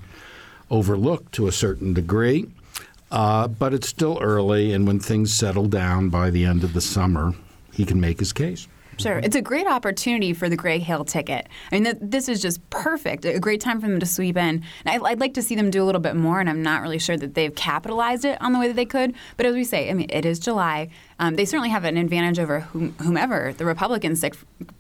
overlooked 0.71 1.33
to 1.33 1.47
a 1.47 1.53
certain 1.53 1.95
degree, 1.95 2.47
uh, 3.11 3.49
but 3.49 3.73
it's 3.73 3.88
still 3.88 4.19
early, 4.21 4.73
and 4.73 4.87
when 4.87 4.99
things 4.99 5.33
settle 5.33 5.67
down 5.67 6.09
by 6.09 6.31
the 6.31 6.45
end 6.45 6.64
of 6.64 6.73
the 6.73 6.81
summer, 6.81 7.35
he 7.73 7.85
can 7.85 8.01
make 8.01 8.19
his 8.19 8.33
case. 8.33 8.67
Sure. 8.99 9.19
It's 9.19 9.37
a 9.37 9.43
great 9.43 9.67
opportunity 9.67 10.33
for 10.33 10.49
the 10.49 10.57
Gregg 10.57 10.83
Hill 10.83 11.05
ticket. 11.05 11.49
I 11.71 11.75
mean, 11.75 11.85
th- 11.85 11.97
this 12.01 12.29
is 12.29 12.40
just 12.40 12.69
perfect. 12.71 13.25
A 13.25 13.40
great 13.40 13.61
time 13.61 13.81
for 13.81 13.88
them 13.88 14.01
to 14.01 14.07
sweep 14.07 14.37
in. 14.37 14.62
I, 14.87 14.99
would 14.99 15.21
like 15.21 15.35
to 15.35 15.43
see 15.43 15.55
them 15.55 15.71
do 15.71 15.83
a 15.83 15.87
little 15.87 16.01
bit 16.01 16.17
more, 16.17 16.40
and 16.40 16.49
I'm 16.49 16.62
not 16.62 16.83
really 16.83 16.99
sure 16.99 17.17
that 17.17 17.35
they've 17.35 17.55
capitalized 17.55 18.25
it 18.25 18.40
on 18.40 18.53
the 18.53 18.59
way 18.59 18.69
that 18.69 18.77
they 18.77 18.85
could. 18.85 19.14
But 19.37 19.47
as 19.47 19.55
we 19.55 19.64
say, 19.64 19.90
I 19.90 19.95
mean, 19.95 20.11
it 20.11 20.25
is 20.25 20.38
July. 20.38 20.90
Um, 21.18 21.37
they 21.37 21.44
certainly 21.44 21.70
have 21.70 21.85
an 21.85 21.96
advantage 21.96 22.38
over 22.38 22.61
whom, 22.61 22.92
whomever 23.00 23.55
the 23.57 23.64
Republicans 23.64 24.24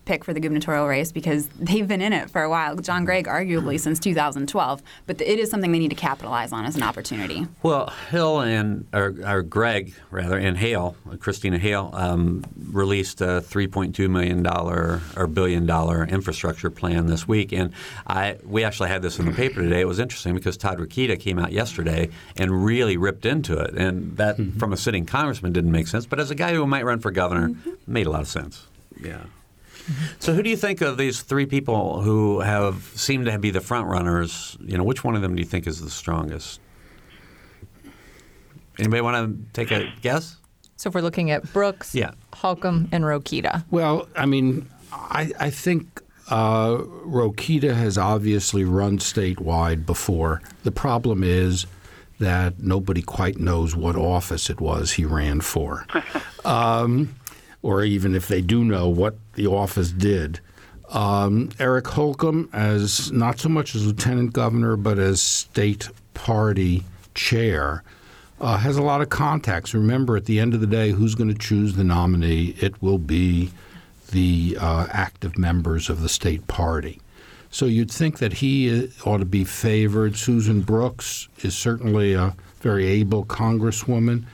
pick 0.04 0.24
for 0.24 0.32
the 0.32 0.40
gubernatorial 0.40 0.86
race 0.86 1.12
because 1.12 1.48
they've 1.58 1.86
been 1.86 2.00
in 2.00 2.12
it 2.12 2.30
for 2.30 2.42
a 2.42 2.50
while. 2.50 2.76
John 2.76 3.04
Gregg, 3.04 3.26
arguably 3.26 3.78
since 3.80 3.98
2012, 3.98 4.82
but 5.06 5.20
it 5.20 5.38
is 5.38 5.50
something 5.50 5.72
they 5.72 5.78
need 5.78 5.90
to 5.90 5.94
capitalize 5.94 6.52
on 6.52 6.64
as 6.64 6.76
an 6.76 6.82
opportunity. 6.82 7.46
Well, 7.62 7.92
Hill 8.10 8.40
and 8.40 8.86
or, 8.92 9.14
or 9.26 9.42
Gregg 9.42 9.94
rather 10.10 10.38
and 10.38 10.56
Hale, 10.56 10.96
Christina 11.20 11.58
Hale, 11.58 11.90
um, 11.92 12.44
released 12.70 13.20
a 13.20 13.42
3.2 13.46 14.08
million 14.10 14.42
dollar 14.42 15.00
or 15.16 15.26
billion 15.26 15.66
dollar 15.66 16.04
infrastructure 16.04 16.70
plan 16.70 17.06
this 17.06 17.26
week, 17.26 17.52
and 17.52 17.72
I 18.06 18.36
we 18.44 18.64
actually 18.64 18.88
had 18.88 19.02
this 19.02 19.18
in 19.18 19.26
the 19.26 19.32
paper 19.32 19.62
today. 19.62 19.80
It 19.80 19.88
was 19.88 19.98
interesting 19.98 20.34
because 20.34 20.56
Todd 20.56 20.78
Rokita 20.78 21.18
came 21.18 21.38
out 21.38 21.52
yesterday 21.52 22.10
and 22.36 22.64
really 22.64 22.96
ripped 22.96 23.26
into 23.26 23.58
it, 23.58 23.74
and 23.74 24.16
that 24.16 24.36
mm-hmm. 24.36 24.58
from 24.58 24.72
a 24.72 24.76
sitting 24.76 25.06
congressman 25.06 25.52
didn't 25.52 25.72
make 25.72 25.86
sense, 25.86 26.06
but 26.06 26.18
as 26.24 26.30
a 26.30 26.34
guy 26.34 26.54
who 26.54 26.66
might 26.66 26.84
run 26.84 26.98
for 26.98 27.10
governor, 27.10 27.50
mm-hmm. 27.50 27.70
made 27.86 28.06
a 28.06 28.10
lot 28.10 28.22
of 28.22 28.28
sense. 28.28 28.66
Yeah. 29.00 29.24
So, 30.18 30.32
who 30.32 30.42
do 30.42 30.48
you 30.48 30.56
think 30.56 30.80
of 30.80 30.96
these 30.96 31.20
three 31.20 31.44
people 31.44 32.00
who 32.00 32.40
have 32.40 32.90
seemed 32.94 33.26
to 33.26 33.38
be 33.38 33.50
the 33.50 33.60
front 33.60 33.86
runners? 33.86 34.56
You 34.60 34.78
know, 34.78 34.84
which 34.84 35.04
one 35.04 35.14
of 35.14 35.22
them 35.22 35.34
do 35.34 35.42
you 35.42 35.46
think 35.46 35.66
is 35.66 35.80
the 35.80 35.90
strongest? 35.90 36.58
Anybody 38.78 39.02
want 39.02 39.16
to 39.16 39.52
take 39.52 39.70
a 39.70 39.92
guess? 40.00 40.38
So, 40.76 40.88
if 40.88 40.94
we're 40.94 41.02
looking 41.02 41.30
at 41.30 41.52
Brooks, 41.52 41.94
yeah. 41.94 42.12
Holcomb, 42.32 42.88
and 42.92 43.04
Rokita. 43.04 43.64
Well, 43.70 44.08
I 44.16 44.24
mean, 44.24 44.68
I, 44.90 45.32
I 45.38 45.50
think 45.50 46.00
uh, 46.30 46.78
Rokita 46.78 47.74
has 47.74 47.98
obviously 47.98 48.64
run 48.64 48.98
statewide 48.98 49.84
before. 49.84 50.40
The 50.62 50.72
problem 50.72 51.22
is 51.22 51.66
that 52.24 52.58
nobody 52.58 53.02
quite 53.02 53.38
knows 53.38 53.76
what 53.76 53.96
office 53.96 54.50
it 54.50 54.60
was 54.60 54.92
he 54.92 55.04
ran 55.04 55.40
for, 55.40 55.86
um, 56.44 57.14
or 57.62 57.84
even 57.84 58.14
if 58.14 58.28
they 58.28 58.40
do 58.40 58.64
know 58.64 58.88
what 58.88 59.16
the 59.34 59.46
office 59.46 59.90
did. 59.90 60.40
Um, 60.90 61.50
Eric 61.58 61.88
Holcomb, 61.88 62.48
as 62.52 63.10
not 63.10 63.40
so 63.40 63.48
much 63.48 63.74
as 63.74 63.86
lieutenant 63.86 64.32
governor, 64.32 64.76
but 64.76 64.98
as 64.98 65.20
state 65.20 65.88
party 66.14 66.84
chair, 67.14 67.82
uh, 68.40 68.58
has 68.58 68.76
a 68.76 68.82
lot 68.82 69.00
of 69.00 69.08
contacts. 69.08 69.74
Remember, 69.74 70.16
at 70.16 70.26
the 70.26 70.38
end 70.38 70.54
of 70.54 70.60
the 70.60 70.66
day, 70.66 70.90
who's 70.90 71.14
going 71.14 71.32
to 71.32 71.38
choose 71.38 71.74
the 71.74 71.84
nominee? 71.84 72.54
It 72.60 72.80
will 72.82 72.98
be 72.98 73.50
the 74.10 74.56
uh, 74.60 74.86
active 74.90 75.38
members 75.38 75.88
of 75.88 76.00
the 76.00 76.08
state 76.08 76.46
party. 76.46 77.00
So 77.54 77.66
you'd 77.66 77.88
think 77.88 78.18
that 78.18 78.32
he 78.32 78.68
uh, 78.68 78.88
ought 79.08 79.18
to 79.18 79.24
be 79.24 79.44
favored. 79.44 80.16
Susan 80.16 80.62
Brooks 80.62 81.28
is 81.42 81.56
certainly 81.56 82.12
a 82.12 82.34
very 82.60 82.84
able 82.86 83.24
congresswoman, 83.24 84.24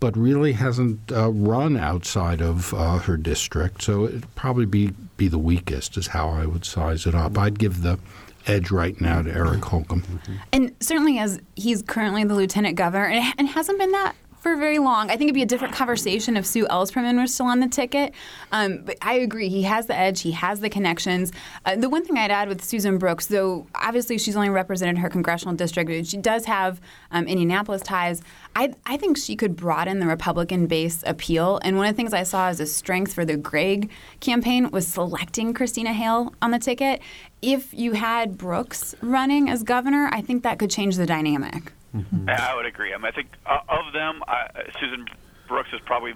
but 0.00 0.16
really 0.16 0.54
hasn't 0.54 1.12
uh, 1.12 1.30
run 1.32 1.76
outside 1.76 2.40
of 2.40 2.72
uh, 2.72 2.96
her 3.00 3.18
district. 3.18 3.82
So 3.82 4.06
it'd 4.06 4.34
probably 4.36 4.64
be, 4.64 4.94
be 5.18 5.28
the 5.28 5.36
weakest, 5.36 5.98
is 5.98 6.06
how 6.06 6.30
I 6.30 6.46
would 6.46 6.64
size 6.64 7.04
it 7.04 7.14
up. 7.14 7.36
I'd 7.36 7.58
give 7.58 7.82
the 7.82 7.98
edge 8.46 8.70
right 8.70 8.98
now 9.02 9.20
to 9.20 9.30
Eric 9.30 9.62
Holcomb. 9.66 10.20
And 10.50 10.74
certainly, 10.80 11.18
as 11.18 11.42
he's 11.54 11.82
currently 11.82 12.24
the 12.24 12.34
lieutenant 12.34 12.76
governor, 12.76 13.04
and, 13.04 13.34
and 13.36 13.48
hasn't 13.48 13.78
been 13.78 13.92
that 13.92 14.14
for 14.42 14.56
very 14.56 14.80
long. 14.80 15.08
I 15.08 15.16
think 15.16 15.28
it'd 15.28 15.34
be 15.34 15.42
a 15.42 15.46
different 15.46 15.72
conversation 15.72 16.36
if 16.36 16.44
Sue 16.44 16.66
Ellspermann 16.66 17.20
was 17.20 17.32
still 17.32 17.46
on 17.46 17.60
the 17.60 17.68
ticket. 17.68 18.12
Um, 18.50 18.82
but 18.84 18.98
I 19.00 19.14
agree, 19.14 19.48
he 19.48 19.62
has 19.62 19.86
the 19.86 19.96
edge, 19.96 20.22
he 20.22 20.32
has 20.32 20.58
the 20.58 20.68
connections. 20.68 21.30
Uh, 21.64 21.76
the 21.76 21.88
one 21.88 22.04
thing 22.04 22.18
I'd 22.18 22.32
add 22.32 22.48
with 22.48 22.62
Susan 22.62 22.98
Brooks, 22.98 23.26
though 23.26 23.68
obviously 23.76 24.18
she's 24.18 24.34
only 24.34 24.48
represented 24.48 24.98
her 24.98 25.08
congressional 25.08 25.54
district, 25.54 26.08
she 26.08 26.16
does 26.16 26.44
have 26.46 26.80
um, 27.12 27.28
Indianapolis 27.28 27.82
ties. 27.82 28.20
I, 28.56 28.74
I 28.84 28.96
think 28.96 29.16
she 29.16 29.36
could 29.36 29.54
broaden 29.54 30.00
the 30.00 30.08
Republican 30.08 30.66
base 30.66 31.04
appeal. 31.06 31.60
And 31.62 31.76
one 31.76 31.86
of 31.86 31.94
the 31.94 31.96
things 31.96 32.12
I 32.12 32.24
saw 32.24 32.48
as 32.48 32.58
a 32.58 32.66
strength 32.66 33.14
for 33.14 33.24
the 33.24 33.36
Gregg 33.36 33.90
campaign 34.18 34.72
was 34.72 34.88
selecting 34.88 35.54
Christina 35.54 35.92
Hale 35.92 36.34
on 36.42 36.50
the 36.50 36.58
ticket. 36.58 37.00
If 37.42 37.72
you 37.72 37.92
had 37.92 38.36
Brooks 38.38 38.96
running 39.02 39.48
as 39.48 39.62
governor, 39.62 40.08
I 40.12 40.20
think 40.20 40.42
that 40.42 40.58
could 40.58 40.70
change 40.70 40.96
the 40.96 41.06
dynamic. 41.06 41.72
Mm-hmm. 41.94 42.28
I 42.28 42.54
would 42.54 42.66
agree. 42.66 42.94
I 42.94 42.96
mean, 42.96 43.06
I 43.06 43.10
think 43.10 43.28
uh, 43.44 43.58
of 43.68 43.92
them, 43.92 44.22
I, 44.26 44.48
Susan 44.80 45.06
Brooks 45.48 45.70
is 45.72 45.80
probably 45.84 46.14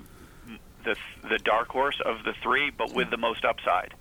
the 0.85 0.97
the 1.29 1.39
dark 1.39 1.69
horse 1.69 2.01
of 2.05 2.25
the 2.25 2.33
three, 2.43 2.71
but 2.71 2.93
with 2.93 3.11
the 3.11 3.17
most 3.17 3.45
upside. 3.45 3.95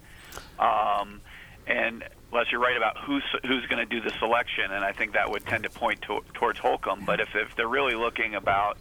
Um, 0.60 1.22
and 1.68 2.04
Les, 2.32 2.52
you're 2.52 2.62
right 2.62 2.78
about 2.78 2.98
who's 2.98 3.24
who's 3.46 3.66
going 3.66 3.86
to 3.86 3.86
do 3.86 4.02
the 4.02 4.14
selection, 4.20 4.72
and 4.72 4.86
I 4.86 4.92
think 4.92 5.14
that 5.14 5.30
would 5.30 5.46
tend 5.46 5.64
to 5.64 5.70
point 5.70 6.02
to, 6.04 6.22
towards 6.34 6.60
Holcomb. 6.60 7.04
But 7.06 7.20
if 7.20 7.36
if 7.36 7.56
they're 7.56 7.68
really 7.68 7.96
looking 7.96 8.36
about 8.36 8.78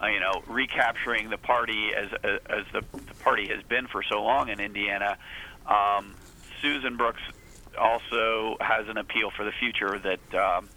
uh, 0.00 0.06
you 0.06 0.20
know, 0.20 0.42
recapturing 0.46 1.30
the 1.30 1.38
party 1.38 1.90
as 1.94 2.10
as 2.22 2.64
the, 2.72 2.84
the 2.92 3.14
party 3.14 3.48
has 3.48 3.62
been 3.64 3.86
for 3.86 4.02
so 4.02 4.22
long 4.22 4.48
in 4.48 4.60
Indiana. 4.60 5.18
Um, 5.66 6.14
Susan 6.62 6.96
Brooks 6.96 7.22
also 7.78 8.56
has 8.60 8.88
an 8.88 8.96
appeal 8.96 9.30
for 9.30 9.44
the 9.44 9.52
future 9.52 9.98
that 9.98 10.34
um, 10.34 10.68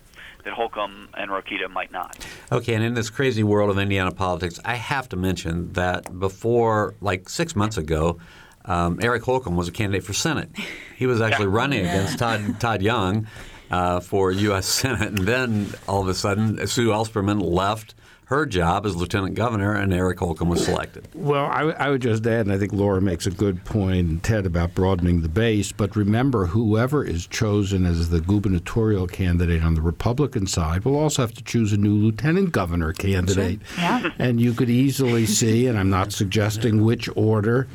that 0.43 0.53
Holcomb 0.53 1.09
and 1.13 1.31
Rokita 1.31 1.69
might 1.69 1.91
not. 1.91 2.25
Okay, 2.51 2.73
and 2.73 2.83
in 2.83 2.93
this 2.93 3.09
crazy 3.09 3.43
world 3.43 3.69
of 3.69 3.77
Indiana 3.77 4.11
politics, 4.11 4.59
I 4.65 4.75
have 4.75 5.09
to 5.09 5.15
mention 5.15 5.73
that 5.73 6.19
before, 6.19 6.95
like 7.01 7.29
six 7.29 7.55
months 7.55 7.77
ago, 7.77 8.19
um, 8.65 8.99
Eric 9.01 9.23
Holcomb 9.23 9.55
was 9.55 9.67
a 9.67 9.71
candidate 9.71 10.03
for 10.03 10.13
Senate. 10.13 10.49
He 10.97 11.07
was 11.07 11.19
actually 11.19 11.47
yeah. 11.47 11.55
running 11.55 11.85
yeah. 11.85 11.93
against 11.93 12.19
Todd 12.19 12.59
Todd 12.59 12.81
Young 12.81 13.27
uh, 13.71 13.99
for 14.01 14.31
U.S. 14.31 14.67
Senate, 14.67 15.07
and 15.07 15.19
then 15.19 15.73
all 15.87 16.01
of 16.01 16.07
a 16.07 16.13
sudden, 16.13 16.67
Sue 16.67 16.89
Ellspermann 16.89 17.41
left 17.41 17.95
her 18.31 18.45
job 18.45 18.85
as 18.85 18.95
lieutenant 18.95 19.35
governor, 19.35 19.73
and 19.73 19.93
Eric 19.93 20.19
Holcomb 20.19 20.47
was 20.47 20.63
selected. 20.63 21.05
Well, 21.13 21.45
I 21.45 21.89
would 21.89 22.01
just 22.01 22.25
add, 22.25 22.45
and 22.45 22.51
I 22.53 22.57
think 22.57 22.71
Laura 22.71 23.01
makes 23.01 23.27
a 23.27 23.31
good 23.31 23.65
point, 23.65 24.23
Ted, 24.23 24.45
about 24.45 24.73
broadening 24.73 25.21
the 25.21 25.27
base. 25.27 25.73
But 25.73 25.97
remember, 25.97 26.45
whoever 26.45 27.03
is 27.03 27.27
chosen 27.27 27.85
as 27.85 28.09
the 28.09 28.21
gubernatorial 28.21 29.07
candidate 29.07 29.61
on 29.61 29.75
the 29.75 29.81
Republican 29.81 30.47
side 30.47 30.85
will 30.85 30.97
also 30.97 31.23
have 31.23 31.33
to 31.33 31.43
choose 31.43 31.73
a 31.73 31.77
new 31.77 31.93
lieutenant 31.93 32.53
governor 32.53 32.93
candidate. 32.93 33.59
Sure. 33.65 33.83
Yeah. 33.83 34.11
And 34.17 34.39
you 34.39 34.53
could 34.53 34.69
easily 34.69 35.25
see, 35.25 35.67
and 35.67 35.77
I'm 35.77 35.89
not 35.89 36.13
suggesting 36.13 36.85
which 36.85 37.09
order 37.17 37.67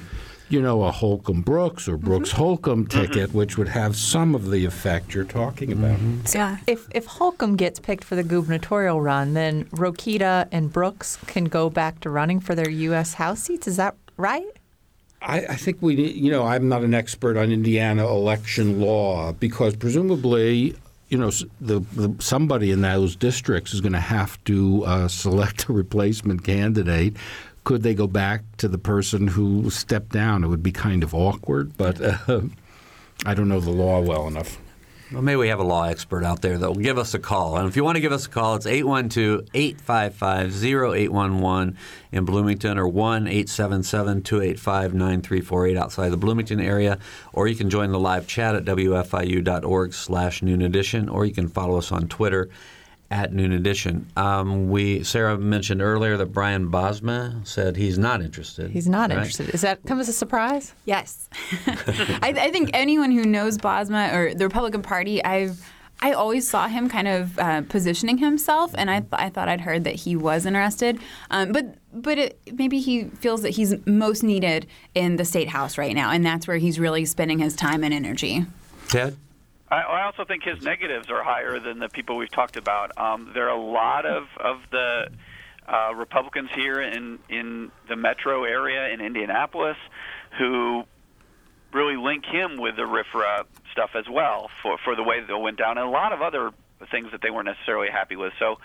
you 0.48 0.62
know, 0.62 0.84
a 0.84 0.92
Holcomb 0.92 1.42
Brooks 1.42 1.88
or 1.88 1.96
Brooks 1.96 2.30
mm-hmm. 2.30 2.38
Holcomb 2.38 2.86
mm-hmm. 2.86 3.00
ticket, 3.00 3.28
mm-hmm. 3.28 3.38
which 3.38 3.58
would 3.58 3.68
have 3.68 3.96
some 3.96 4.34
of 4.34 4.50
the 4.50 4.64
effect 4.64 5.14
you're 5.14 5.24
talking 5.24 5.72
about. 5.72 5.98
Mm-hmm. 5.98 6.26
So 6.26 6.38
yeah. 6.38 6.58
If 6.66 6.86
if 6.94 7.06
Holcomb 7.06 7.56
gets 7.56 7.80
picked 7.80 8.04
for 8.04 8.16
the 8.16 8.22
gubernatorial 8.22 9.00
run, 9.00 9.34
then 9.34 9.64
Rokita 9.66 10.48
and 10.52 10.72
Brooks 10.72 11.18
can 11.26 11.44
go 11.44 11.70
back 11.70 12.00
to 12.00 12.10
running 12.10 12.40
for 12.40 12.54
their 12.54 12.70
U.S. 12.70 13.14
House 13.14 13.42
seats. 13.42 13.66
Is 13.66 13.76
that 13.76 13.96
right? 14.16 14.46
I, 15.22 15.38
I 15.46 15.56
think 15.56 15.78
we, 15.80 15.94
you 16.12 16.30
know, 16.30 16.44
I'm 16.44 16.68
not 16.68 16.82
an 16.82 16.94
expert 16.94 17.36
on 17.36 17.50
Indiana 17.50 18.06
election 18.06 18.80
law 18.80 19.32
because 19.32 19.74
presumably 19.74 20.76
you 21.08 21.18
know, 21.18 21.30
the, 21.60 21.80
the, 21.92 22.14
somebody 22.18 22.72
in 22.72 22.80
those 22.80 23.14
districts 23.14 23.72
is 23.72 23.80
going 23.80 23.92
to 23.92 24.00
have 24.00 24.42
to 24.44 24.84
uh, 24.84 25.08
select 25.08 25.68
a 25.68 25.72
replacement 25.72 26.44
candidate 26.44 27.16
could 27.66 27.82
they 27.82 27.94
go 27.94 28.06
back 28.06 28.44
to 28.58 28.68
the 28.68 28.78
person 28.78 29.26
who 29.26 29.68
stepped 29.70 30.10
down? 30.10 30.44
It 30.44 30.46
would 30.46 30.62
be 30.62 30.70
kind 30.70 31.02
of 31.02 31.12
awkward, 31.12 31.76
but 31.76 32.00
uh, 32.00 32.42
I 33.26 33.34
don't 33.34 33.48
know 33.48 33.58
the 33.58 33.72
law 33.72 34.00
well 34.00 34.28
enough. 34.28 34.58
Well, 35.12 35.22
maybe 35.22 35.36
we 35.36 35.48
have 35.48 35.58
a 35.58 35.64
law 35.64 35.82
expert 35.82 36.22
out 36.22 36.42
there 36.42 36.58
that 36.58 36.68
will 36.68 36.80
give 36.80 36.96
us 36.96 37.12
a 37.14 37.18
call. 37.18 37.56
And 37.56 37.68
if 37.68 37.74
you 37.74 37.82
want 37.82 37.96
to 37.96 38.00
give 38.00 38.12
us 38.12 38.26
a 38.26 38.28
call, 38.28 38.54
it's 38.54 38.66
812 38.66 39.48
855 39.52 40.64
0811 40.64 41.76
in 42.12 42.24
Bloomington 42.24 42.78
or 42.78 42.86
1 42.86 43.26
877 43.26 44.22
285 44.22 44.94
9348 44.94 45.76
outside 45.76 46.10
the 46.10 46.16
Bloomington 46.16 46.60
area. 46.60 47.00
Or 47.32 47.48
you 47.48 47.56
can 47.56 47.68
join 47.68 47.90
the 47.90 47.98
live 47.98 48.28
chat 48.28 48.54
at 48.54 48.64
wfiu.org 48.64 49.92
slash 49.92 50.40
noon 50.40 50.62
edition, 50.62 51.08
or 51.08 51.24
you 51.24 51.34
can 51.34 51.48
follow 51.48 51.78
us 51.78 51.90
on 51.90 52.06
Twitter 52.06 52.48
at 53.10 53.32
Noon 53.32 53.52
Edition. 53.52 54.06
Um, 54.16 54.68
we 54.70 55.04
Sarah 55.04 55.38
mentioned 55.38 55.82
earlier 55.82 56.16
that 56.16 56.26
Brian 56.26 56.70
Bosma 56.70 57.46
said 57.46 57.76
he's 57.76 57.98
not 57.98 58.20
interested. 58.20 58.70
He's 58.70 58.88
not 58.88 59.10
right? 59.10 59.18
interested. 59.18 59.50
Is 59.50 59.60
that 59.60 59.84
come 59.86 60.00
as 60.00 60.08
a 60.08 60.12
surprise? 60.12 60.74
Yes, 60.84 61.28
I, 61.66 62.34
I, 62.36 62.50
think 62.50 62.70
anyone 62.72 63.10
who 63.10 63.24
knows 63.24 63.58
Bosma 63.58 64.12
or 64.12 64.34
the 64.34 64.44
Republican 64.44 64.82
Party, 64.82 65.24
I've. 65.24 65.72
I 66.02 66.12
always 66.12 66.46
saw 66.46 66.68
him 66.68 66.90
kind 66.90 67.08
of 67.08 67.38
uh, 67.38 67.62
positioning 67.70 68.18
himself, 68.18 68.74
and 68.76 68.90
I, 68.90 69.00
th- 69.00 69.14
I 69.14 69.30
thought 69.30 69.48
I'd 69.48 69.62
heard 69.62 69.84
that 69.84 69.94
he 69.94 70.14
was 70.14 70.44
interested. 70.44 71.00
Um, 71.30 71.52
but 71.52 71.76
but 71.90 72.18
it, 72.18 72.38
maybe 72.52 72.80
he 72.80 73.04
feels 73.04 73.40
that 73.40 73.50
he's 73.50 73.74
most 73.86 74.22
needed 74.22 74.66
in 74.94 75.16
the 75.16 75.24
state 75.24 75.48
house 75.48 75.78
right 75.78 75.94
now, 75.94 76.10
and 76.10 76.22
that's 76.22 76.46
where 76.46 76.58
he's 76.58 76.78
really 76.78 77.06
spending 77.06 77.38
his 77.38 77.56
time 77.56 77.82
and 77.82 77.94
energy. 77.94 78.44
Ted. 78.88 79.16
I, 79.68 79.76
I 79.76 80.06
also 80.06 80.24
think 80.24 80.44
his 80.44 80.62
negatives 80.62 81.10
are 81.10 81.22
higher 81.22 81.58
than 81.58 81.78
the 81.78 81.88
people 81.88 82.16
we've 82.16 82.30
talked 82.30 82.56
about. 82.56 82.96
Um, 82.98 83.32
there 83.34 83.48
are 83.48 83.56
a 83.56 83.60
lot 83.60 84.06
of 84.06 84.24
of 84.38 84.58
the 84.70 85.08
uh, 85.66 85.94
Republicans 85.94 86.50
here 86.54 86.80
in 86.80 87.18
in 87.28 87.72
the 87.88 87.96
metro 87.96 88.44
area 88.44 88.88
in 88.92 89.00
Indianapolis 89.00 89.76
who 90.38 90.84
really 91.72 91.96
link 91.96 92.24
him 92.24 92.56
with 92.58 92.76
the 92.76 92.82
RFRA 92.82 93.44
stuff 93.72 93.90
as 93.94 94.08
well 94.08 94.50
for 94.62 94.78
for 94.78 94.94
the 94.94 95.02
way 95.02 95.20
that 95.20 95.30
it 95.30 95.40
went 95.40 95.58
down, 95.58 95.78
and 95.78 95.86
a 95.86 95.90
lot 95.90 96.12
of 96.12 96.22
other 96.22 96.52
things 96.90 97.10
that 97.12 97.22
they 97.22 97.30
weren't 97.30 97.46
necessarily 97.46 97.90
happy 97.90 98.16
with. 98.16 98.32
So. 98.38 98.58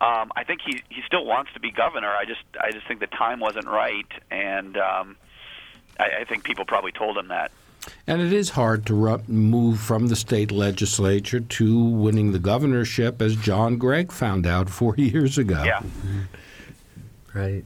Um, 0.00 0.30
I 0.36 0.44
think 0.44 0.60
he 0.64 0.80
he 0.88 1.02
still 1.08 1.24
wants 1.24 1.52
to 1.54 1.60
be 1.60 1.72
governor. 1.72 2.06
I 2.06 2.24
just 2.24 2.44
I 2.60 2.70
just 2.70 2.86
think 2.86 3.00
the 3.00 3.08
time 3.08 3.40
wasn't 3.40 3.66
right, 3.66 4.06
and 4.30 4.76
um, 4.76 5.16
I, 5.98 6.20
I 6.20 6.24
think 6.24 6.44
people 6.44 6.64
probably 6.64 6.92
told 6.92 7.18
him 7.18 7.28
that. 7.28 7.50
And 8.06 8.20
it 8.20 8.32
is 8.32 8.50
hard 8.50 8.86
to 8.86 9.22
move 9.28 9.80
from 9.80 10.08
the 10.08 10.16
state 10.16 10.50
legislature 10.50 11.40
to 11.40 11.84
winning 11.84 12.32
the 12.32 12.38
governorship, 12.38 13.20
as 13.20 13.36
John 13.36 13.76
Gregg 13.76 14.12
found 14.12 14.46
out 14.46 14.70
four 14.70 14.94
years 14.98 15.38
ago. 15.38 15.62
Yeah. 15.64 15.80
Mm-hmm. 15.80 17.38
Right. 17.38 17.64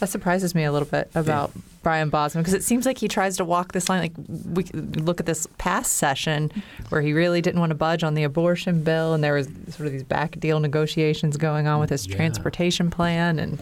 That 0.00 0.08
surprises 0.08 0.54
me 0.54 0.64
a 0.64 0.70
little 0.70 0.86
bit 0.86 1.10
about 1.14 1.50
yeah. 1.54 1.62
Brian 1.82 2.10
Bosma 2.10 2.38
because 2.38 2.54
it 2.54 2.62
seems 2.62 2.86
like 2.86 2.98
he 2.98 3.08
tries 3.08 3.36
to 3.38 3.44
walk 3.44 3.72
this 3.72 3.88
line. 3.88 4.00
Like 4.00 4.12
we 4.52 4.64
look 4.72 5.18
at 5.20 5.26
this 5.26 5.48
past 5.58 5.94
session 5.94 6.52
where 6.90 7.00
he 7.00 7.12
really 7.12 7.40
didn't 7.40 7.58
want 7.58 7.70
to 7.70 7.74
budge 7.74 8.04
on 8.04 8.14
the 8.14 8.22
abortion 8.22 8.84
bill, 8.84 9.14
and 9.14 9.24
there 9.24 9.34
was 9.34 9.48
sort 9.70 9.86
of 9.86 9.92
these 9.92 10.04
back 10.04 10.38
deal 10.38 10.60
negotiations 10.60 11.36
going 11.36 11.66
on 11.66 11.80
with 11.80 11.90
his 11.90 12.06
yeah. 12.06 12.14
transportation 12.14 12.90
plan, 12.90 13.38
and 13.38 13.58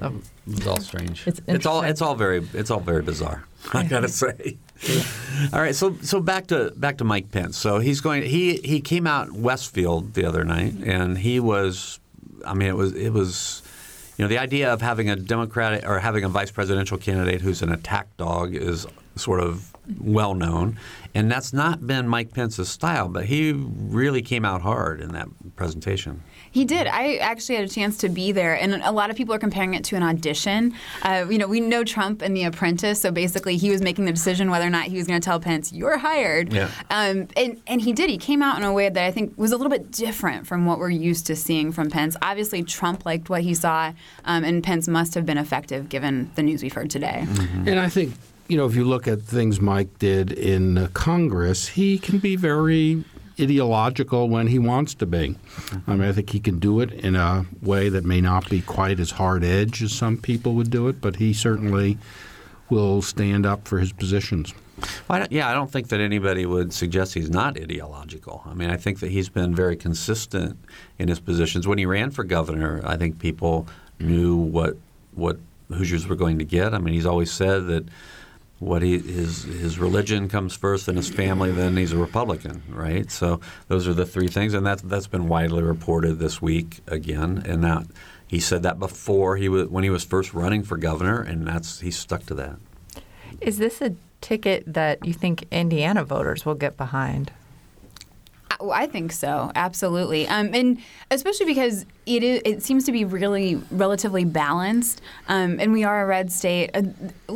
um, 0.00 0.22
it's 0.46 0.66
all 0.66 0.80
strange. 0.80 1.26
It's, 1.26 1.40
it's 1.46 1.66
all 1.66 1.82
it's 1.82 2.02
all 2.02 2.14
very 2.14 2.46
it's 2.54 2.70
all 2.70 2.80
very 2.80 3.02
bizarre. 3.02 3.44
I 3.72 3.84
gotta 3.84 4.08
say. 4.08 4.56
All 5.52 5.60
right, 5.60 5.74
so 5.74 5.96
so 6.02 6.20
back 6.20 6.48
to 6.48 6.72
back 6.76 6.98
to 6.98 7.04
Mike 7.04 7.30
Pence. 7.30 7.56
So 7.56 7.78
he's 7.78 8.00
going. 8.00 8.22
He 8.22 8.56
he 8.56 8.80
came 8.80 9.06
out 9.06 9.32
Westfield 9.32 10.14
the 10.14 10.24
other 10.24 10.44
night, 10.44 10.74
and 10.84 11.18
he 11.18 11.40
was. 11.40 12.00
I 12.44 12.54
mean, 12.54 12.68
it 12.68 12.76
was 12.76 12.94
it 12.94 13.10
was. 13.10 13.62
You 14.18 14.24
know, 14.24 14.28
the 14.28 14.38
idea 14.38 14.72
of 14.72 14.82
having 14.82 15.08
a 15.08 15.16
Democratic 15.16 15.88
or 15.88 15.98
having 15.98 16.22
a 16.22 16.28
vice 16.28 16.50
presidential 16.50 16.98
candidate 16.98 17.40
who's 17.40 17.62
an 17.62 17.72
attack 17.72 18.14
dog 18.18 18.54
is 18.54 18.86
sort 19.16 19.40
of 19.40 19.72
well 20.00 20.34
known, 20.34 20.78
and 21.14 21.30
that's 21.30 21.52
not 21.52 21.86
been 21.86 22.06
Mike 22.08 22.32
Pence's 22.32 22.68
style. 22.68 23.08
But 23.08 23.26
he 23.26 23.52
really 23.52 24.22
came 24.22 24.44
out 24.44 24.62
hard 24.62 25.00
in 25.00 25.12
that 25.12 25.28
presentation. 25.56 26.22
He 26.52 26.64
did. 26.64 26.86
I 26.86 27.16
actually 27.16 27.56
had 27.56 27.64
a 27.64 27.68
chance 27.68 27.96
to 27.98 28.08
be 28.08 28.30
there, 28.30 28.54
and 28.54 28.74
a 28.74 28.92
lot 28.92 29.10
of 29.10 29.16
people 29.16 29.34
are 29.34 29.38
comparing 29.38 29.74
it 29.74 29.84
to 29.84 29.96
an 29.96 30.02
audition. 30.02 30.74
Uh, 31.02 31.26
you 31.28 31.38
know, 31.38 31.48
we 31.48 31.60
know 31.60 31.82
Trump 31.82 32.22
and 32.22 32.36
The 32.36 32.44
Apprentice, 32.44 33.00
so 33.00 33.10
basically 33.10 33.56
he 33.56 33.70
was 33.70 33.80
making 33.80 34.04
the 34.04 34.12
decision 34.12 34.50
whether 34.50 34.66
or 34.66 34.70
not 34.70 34.84
he 34.84 34.96
was 34.96 35.06
going 35.06 35.20
to 35.20 35.24
tell 35.24 35.40
Pence, 35.40 35.72
"You're 35.72 35.98
hired." 35.98 36.52
Yeah. 36.52 36.70
Um, 36.90 37.28
and 37.36 37.60
and 37.66 37.80
he 37.80 37.92
did. 37.92 38.10
He 38.10 38.18
came 38.18 38.42
out 38.42 38.58
in 38.58 38.64
a 38.64 38.72
way 38.72 38.88
that 38.88 39.04
I 39.04 39.10
think 39.10 39.36
was 39.36 39.50
a 39.50 39.56
little 39.56 39.70
bit 39.70 39.90
different 39.90 40.46
from 40.46 40.66
what 40.66 40.78
we're 40.78 40.90
used 40.90 41.26
to 41.28 41.36
seeing 41.36 41.72
from 41.72 41.90
Pence. 41.90 42.16
Obviously, 42.20 42.62
Trump 42.62 43.06
liked 43.06 43.30
what 43.30 43.40
he 43.40 43.54
saw, 43.54 43.92
um, 44.26 44.44
and 44.44 44.62
Pence 44.62 44.86
must 44.86 45.14
have 45.14 45.24
been 45.24 45.38
effective 45.38 45.88
given 45.88 46.30
the 46.34 46.42
news 46.42 46.62
we've 46.62 46.74
heard 46.74 46.90
today. 46.90 47.24
Mm-hmm. 47.26 47.68
And 47.68 47.80
I 47.80 47.88
think 47.88 48.14
you 48.48 48.58
know, 48.58 48.66
if 48.66 48.74
you 48.74 48.84
look 48.84 49.08
at 49.08 49.22
things 49.22 49.60
Mike 49.60 49.98
did 49.98 50.32
in 50.32 50.76
uh, 50.76 50.88
Congress, 50.92 51.68
he 51.68 51.98
can 51.98 52.18
be 52.18 52.36
very 52.36 53.02
ideological 53.40 54.28
when 54.28 54.46
he 54.46 54.58
wants 54.58 54.94
to 54.94 55.06
be. 55.06 55.36
I 55.86 55.94
mean, 55.94 56.08
I 56.08 56.12
think 56.12 56.30
he 56.30 56.40
can 56.40 56.58
do 56.58 56.80
it 56.80 56.92
in 56.92 57.16
a 57.16 57.46
way 57.60 57.88
that 57.88 58.04
may 58.04 58.20
not 58.20 58.48
be 58.48 58.60
quite 58.60 59.00
as 59.00 59.12
hard 59.12 59.44
edge 59.44 59.82
as 59.82 59.92
some 59.92 60.16
people 60.16 60.54
would 60.54 60.70
do 60.70 60.88
it, 60.88 61.00
but 61.00 61.16
he 61.16 61.32
certainly 61.32 61.98
will 62.70 63.02
stand 63.02 63.44
up 63.44 63.66
for 63.68 63.78
his 63.78 63.92
positions. 63.92 64.54
Well, 65.08 65.22
I 65.22 65.28
yeah, 65.30 65.48
I 65.48 65.54
don't 65.54 65.70
think 65.70 65.88
that 65.88 66.00
anybody 66.00 66.46
would 66.46 66.72
suggest 66.72 67.14
he's 67.14 67.30
not 67.30 67.58
ideological. 67.58 68.42
I 68.46 68.54
mean, 68.54 68.70
I 68.70 68.76
think 68.76 69.00
that 69.00 69.10
he's 69.10 69.28
been 69.28 69.54
very 69.54 69.76
consistent 69.76 70.58
in 70.98 71.08
his 71.08 71.20
positions. 71.20 71.68
When 71.68 71.78
he 71.78 71.86
ran 71.86 72.10
for 72.10 72.24
governor, 72.24 72.80
I 72.84 72.96
think 72.96 73.18
people 73.18 73.66
knew 74.00 74.36
what 74.36 74.76
what 75.14 75.38
Hoosiers 75.68 76.06
were 76.06 76.16
going 76.16 76.38
to 76.38 76.44
get. 76.44 76.74
I 76.74 76.78
mean, 76.78 76.94
he's 76.94 77.06
always 77.06 77.30
said 77.30 77.66
that 77.66 77.84
what 78.62 78.80
he 78.82 78.98
his 78.98 79.42
his 79.42 79.78
religion 79.78 80.28
comes 80.28 80.54
first, 80.54 80.86
then 80.86 80.96
his 80.96 81.10
family, 81.10 81.50
then 81.50 81.76
he's 81.76 81.92
a 81.92 81.96
Republican, 81.96 82.62
right? 82.68 83.10
So 83.10 83.40
those 83.66 83.88
are 83.88 83.94
the 83.94 84.06
three 84.06 84.28
things, 84.28 84.54
and 84.54 84.64
that's 84.64 84.82
that's 84.82 85.08
been 85.08 85.26
widely 85.26 85.62
reported 85.62 86.20
this 86.20 86.40
week 86.40 86.80
again. 86.86 87.42
And 87.44 87.64
that 87.64 87.86
he 88.26 88.38
said 88.38 88.62
that 88.62 88.78
before 88.78 89.36
he 89.36 89.48
was 89.48 89.68
when 89.68 89.82
he 89.82 89.90
was 89.90 90.04
first 90.04 90.32
running 90.32 90.62
for 90.62 90.76
governor, 90.76 91.20
and 91.20 91.46
that's 91.46 91.80
he 91.80 91.90
stuck 91.90 92.24
to 92.26 92.34
that. 92.34 92.56
Is 93.40 93.58
this 93.58 93.80
a 93.80 93.96
ticket 94.20 94.62
that 94.72 95.04
you 95.04 95.12
think 95.12 95.44
Indiana 95.50 96.04
voters 96.04 96.46
will 96.46 96.54
get 96.54 96.76
behind? 96.76 97.32
Oh, 98.62 98.70
I 98.70 98.86
think 98.86 99.10
so, 99.10 99.50
absolutely, 99.56 100.28
um, 100.28 100.54
and 100.54 100.78
especially 101.10 101.46
because 101.46 101.84
it 102.06 102.22
is, 102.22 102.40
it 102.44 102.62
seems 102.62 102.84
to 102.84 102.92
be 102.92 103.04
really 103.04 103.56
relatively 103.72 104.24
balanced, 104.24 105.00
um, 105.26 105.58
and 105.58 105.72
we 105.72 105.82
are 105.82 106.04
a 106.04 106.06
red 106.06 106.30
state. 106.30 106.70
Uh, 106.72 106.82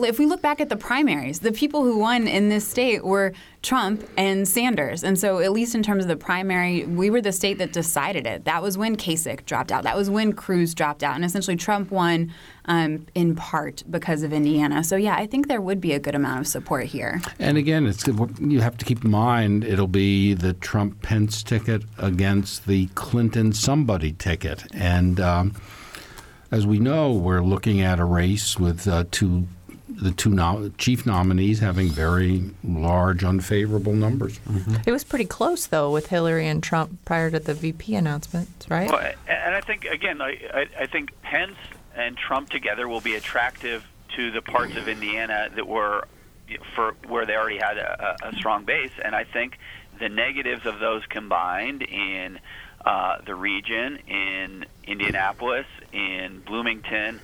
if 0.05 0.21
we 0.21 0.27
look 0.27 0.41
back 0.41 0.61
at 0.61 0.69
the 0.69 0.77
primaries, 0.77 1.41
the 1.41 1.51
people 1.51 1.83
who 1.83 1.99
won 1.99 2.29
in 2.29 2.49
this 2.49 2.67
state 2.67 3.05
were 3.05 3.33
Trump 3.63 4.09
and 4.17 4.47
Sanders, 4.47 5.03
and 5.03 5.19
so 5.19 5.41
at 5.41 5.51
least 5.51 5.75
in 5.75 5.83
terms 5.83 6.05
of 6.05 6.09
the 6.09 6.17
primary, 6.17 6.85
we 6.85 7.11
were 7.11 7.21
the 7.21 7.33
state 7.33 7.59
that 7.59 7.73
decided 7.73 8.25
it. 8.25 8.45
That 8.45 8.63
was 8.63 8.79
when 8.79 8.95
Kasich 8.95 9.45
dropped 9.47 9.73
out. 9.73 9.83
That 9.83 9.97
was 9.97 10.09
when 10.09 10.33
Cruz 10.33 10.75
dropped 10.75 11.03
out, 11.03 11.17
and 11.17 11.25
essentially 11.25 11.57
Trump 11.57 11.91
won 11.91 12.33
um, 12.67 13.07
in 13.15 13.35
part 13.35 13.83
because 13.89 14.23
of 14.23 14.33
Indiana. 14.33 14.85
So 14.85 14.97
yeah, 14.97 15.17
I 15.17 15.27
think 15.27 15.49
there 15.49 15.61
would 15.61 15.81
be 15.81 15.93
a 15.93 15.99
good 15.99 16.15
amount 16.15 16.41
of 16.41 16.47
support 16.47 16.87
here. 16.87 17.21
And 17.39 17.57
again, 17.57 17.87
it's 17.87 18.07
you 18.41 18.61
have 18.61 18.77
to 18.79 18.85
keep 18.85 19.05
in 19.05 19.11
mind 19.11 19.65
it'll 19.65 19.87
be 19.87 20.35
the 20.35 20.53
Trump 20.53 21.03
Pence 21.03 21.43
ticket 21.43 21.83
against 21.99 22.67
the 22.67 22.87
Clinton 22.95 23.53
somebody 23.53 24.13
ticket, 24.13 24.65
and 24.75 25.21
um, 25.21 25.55
as 26.51 26.67
we 26.67 26.79
know, 26.79 27.13
we're 27.13 27.43
looking 27.43 27.81
at 27.81 27.99
a 27.99 28.05
race 28.05 28.59
with 28.59 28.87
uh, 28.87 29.05
two 29.11 29.47
the 29.89 30.11
two 30.11 30.31
no- 30.31 30.71
chief 30.77 31.07
nominees 31.07 31.61
having 31.61 31.89
very 31.89 32.51
large 32.63 33.25
unfavorable 33.25 33.95
numbers. 33.95 34.39
It 34.87 34.91
was 34.91 35.05
pretty 35.05 35.25
close 35.25 35.67
though 35.67 35.91
with 35.91 36.09
Hillary 36.09 36.47
and 36.47 36.63
Trump 36.63 37.05
prior 37.05 37.31
to 37.31 37.39
the 37.39 37.55
VP 37.55 37.95
announcements, 37.95 38.69
right? 38.69 38.91
Well, 38.91 39.13
and 39.27 39.55
I 39.55 39.61
think 39.61 39.85
again, 39.85 40.21
I, 40.21 40.39
I, 40.53 40.67
I 40.81 40.87
think 40.87 41.11
Pence 41.23 41.57
and 41.97 42.17
Trump 42.17 42.51
together 42.51 42.87
will 42.87 43.01
be 43.01 43.15
attractive 43.15 43.85
to 44.17 44.31
the 44.31 44.43
parts 44.43 44.77
of 44.77 44.89
Indiana 44.89 45.49
that 45.55 45.67
were 45.67 46.07
for 46.75 46.95
where 47.09 47.27
they 47.27 47.35
already 47.35 47.59
had 47.59 47.77
a, 47.77 48.17
a 48.23 48.37
strong 48.37 48.65
base, 48.65 48.93
and 49.05 49.17
I 49.17 49.25
think 49.25 49.59
the 49.99 50.09
negatives 50.09 50.65
of 50.67 50.79
those 50.79 51.05
combined 51.07 51.83
in 51.83 52.39
uh, 52.85 53.19
the 53.27 53.35
region, 53.35 53.99
in 54.07 54.65
Indianapolis, 54.85 55.67
in 55.93 56.43
Bloomington, 56.47 57.21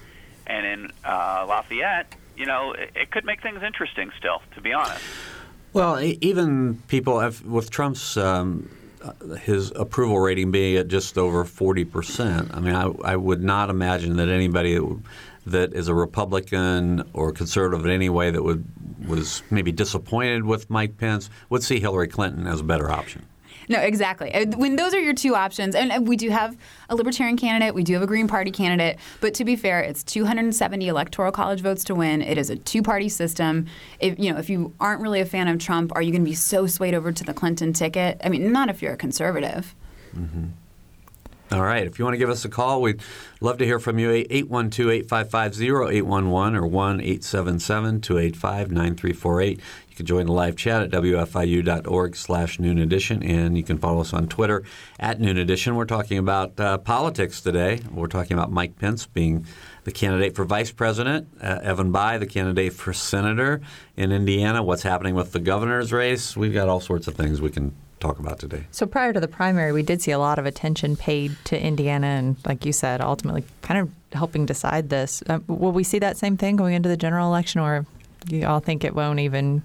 and 0.46 0.66
in 0.66 0.92
uh, 1.04 1.44
Lafayette, 1.48 2.16
you 2.36 2.46
know, 2.46 2.72
it, 2.72 2.90
it 2.96 3.10
could 3.10 3.24
make 3.24 3.42
things 3.42 3.62
interesting 3.62 4.10
still, 4.18 4.42
to 4.54 4.60
be 4.60 4.72
honest. 4.72 5.04
Well, 5.72 6.00
even 6.00 6.82
people 6.88 7.20
have, 7.20 7.44
with 7.44 7.70
Trump's 7.70 8.16
um, 8.16 8.68
his 9.40 9.72
approval 9.72 10.18
rating 10.18 10.50
being 10.50 10.76
at 10.76 10.88
just 10.88 11.18
over 11.18 11.44
forty 11.44 11.84
percent. 11.84 12.50
I 12.54 12.60
mean, 12.60 12.74
I, 12.74 12.90
I 13.04 13.16
would 13.16 13.42
not 13.42 13.70
imagine 13.70 14.16
that 14.16 14.28
anybody 14.28 14.74
that, 14.74 15.02
that 15.46 15.74
is 15.74 15.88
a 15.88 15.94
Republican 15.94 17.08
or 17.12 17.32
conservative 17.32 17.84
in 17.84 17.90
any 17.90 18.08
way 18.08 18.30
that 18.30 18.42
would 18.42 18.64
was 19.06 19.42
maybe 19.50 19.72
disappointed 19.72 20.44
with 20.44 20.70
Mike 20.70 20.96
Pence 20.96 21.28
would 21.50 21.62
see 21.62 21.80
Hillary 21.80 22.08
Clinton 22.08 22.46
as 22.46 22.60
a 22.60 22.64
better 22.64 22.90
option. 22.90 23.26
No, 23.72 23.78
exactly. 23.80 24.34
Uh, 24.34 24.44
When 24.58 24.76
those 24.76 24.92
are 24.92 25.00
your 25.00 25.14
two 25.14 25.34
options, 25.34 25.74
and 25.74 26.06
we 26.06 26.14
do 26.16 26.28
have 26.28 26.58
a 26.90 26.94
Libertarian 26.94 27.38
candidate, 27.38 27.74
we 27.74 27.82
do 27.82 27.94
have 27.94 28.02
a 28.02 28.06
Green 28.06 28.28
Party 28.28 28.50
candidate, 28.50 28.98
but 29.22 29.32
to 29.34 29.46
be 29.46 29.56
fair, 29.56 29.80
it's 29.80 30.02
270 30.02 30.88
electoral 30.88 31.32
college 31.32 31.62
votes 31.62 31.82
to 31.84 31.94
win. 31.94 32.20
It 32.20 32.36
is 32.36 32.50
a 32.50 32.56
two-party 32.56 33.08
system. 33.08 33.66
If 33.98 34.18
you 34.18 34.30
know, 34.30 34.38
if 34.38 34.50
you 34.50 34.74
aren't 34.78 35.00
really 35.00 35.20
a 35.22 35.24
fan 35.24 35.48
of 35.48 35.58
Trump, 35.58 35.90
are 35.94 36.02
you 36.02 36.12
going 36.12 36.22
to 36.22 36.28
be 36.28 36.34
so 36.34 36.66
swayed 36.66 36.92
over 36.92 37.12
to 37.12 37.24
the 37.24 37.32
Clinton 37.32 37.72
ticket? 37.72 38.20
I 38.22 38.28
mean, 38.28 38.52
not 38.52 38.68
if 38.68 38.82
you're 38.82 38.92
a 38.92 38.96
conservative. 38.98 39.74
All 41.50 41.62
right. 41.62 41.86
If 41.86 41.98
you 41.98 42.04
want 42.04 42.14
to 42.14 42.18
give 42.18 42.30
us 42.30 42.44
a 42.46 42.48
call, 42.48 42.80
we'd 42.80 43.02
love 43.42 43.58
to 43.58 43.66
hear 43.66 43.78
from 43.78 43.98
you. 43.98 44.10
812 44.10 44.90
855 44.90 45.60
0811 45.60 46.56
or 46.56 46.66
1 46.66 47.00
877 47.00 48.00
285 48.00 48.70
9348. 48.70 49.60
You 49.92 49.96
can 49.96 50.06
join 50.06 50.24
the 50.24 50.32
live 50.32 50.56
chat 50.56 50.80
at 50.80 50.90
wfiu.org 50.90 52.16
slash 52.16 52.58
noon 52.58 52.78
edition, 52.78 53.22
and 53.22 53.58
you 53.58 53.62
can 53.62 53.76
follow 53.76 54.00
us 54.00 54.14
on 54.14 54.26
Twitter 54.26 54.64
at 54.98 55.20
noon 55.20 55.36
edition. 55.36 55.76
We're 55.76 55.84
talking 55.84 56.16
about 56.16 56.58
uh, 56.58 56.78
politics 56.78 57.42
today. 57.42 57.78
We're 57.90 58.06
talking 58.06 58.32
about 58.32 58.50
Mike 58.50 58.78
Pence 58.78 59.04
being 59.04 59.44
the 59.84 59.92
candidate 59.92 60.34
for 60.34 60.46
vice 60.46 60.72
president, 60.72 61.28
uh, 61.42 61.58
Evan 61.62 61.92
Bayh, 61.92 62.18
the 62.18 62.26
candidate 62.26 62.72
for 62.72 62.94
senator 62.94 63.60
in 63.94 64.12
Indiana, 64.12 64.62
what's 64.62 64.82
happening 64.82 65.14
with 65.14 65.32
the 65.32 65.40
governor's 65.40 65.92
race. 65.92 66.38
We've 66.38 66.54
got 66.54 66.70
all 66.70 66.80
sorts 66.80 67.06
of 67.06 67.14
things 67.14 67.42
we 67.42 67.50
can 67.50 67.74
talk 68.00 68.18
about 68.18 68.38
today. 68.38 68.64
So 68.70 68.86
prior 68.86 69.12
to 69.12 69.20
the 69.20 69.28
primary, 69.28 69.72
we 69.72 69.82
did 69.82 70.00
see 70.00 70.12
a 70.12 70.18
lot 70.18 70.38
of 70.38 70.46
attention 70.46 70.96
paid 70.96 71.36
to 71.44 71.62
Indiana, 71.62 72.06
and 72.06 72.36
like 72.46 72.64
you 72.64 72.72
said, 72.72 73.02
ultimately 73.02 73.44
kind 73.60 73.78
of 73.78 73.90
helping 74.14 74.46
decide 74.46 74.88
this. 74.88 75.22
Um, 75.28 75.44
will 75.48 75.72
we 75.72 75.84
see 75.84 75.98
that 75.98 76.16
same 76.16 76.38
thing 76.38 76.56
going 76.56 76.72
into 76.72 76.88
the 76.88 76.96
general 76.96 77.28
election, 77.28 77.60
or 77.60 77.84
you 78.26 78.46
all 78.46 78.60
think 78.60 78.84
it 78.84 78.94
won't 78.94 79.20
even? 79.20 79.62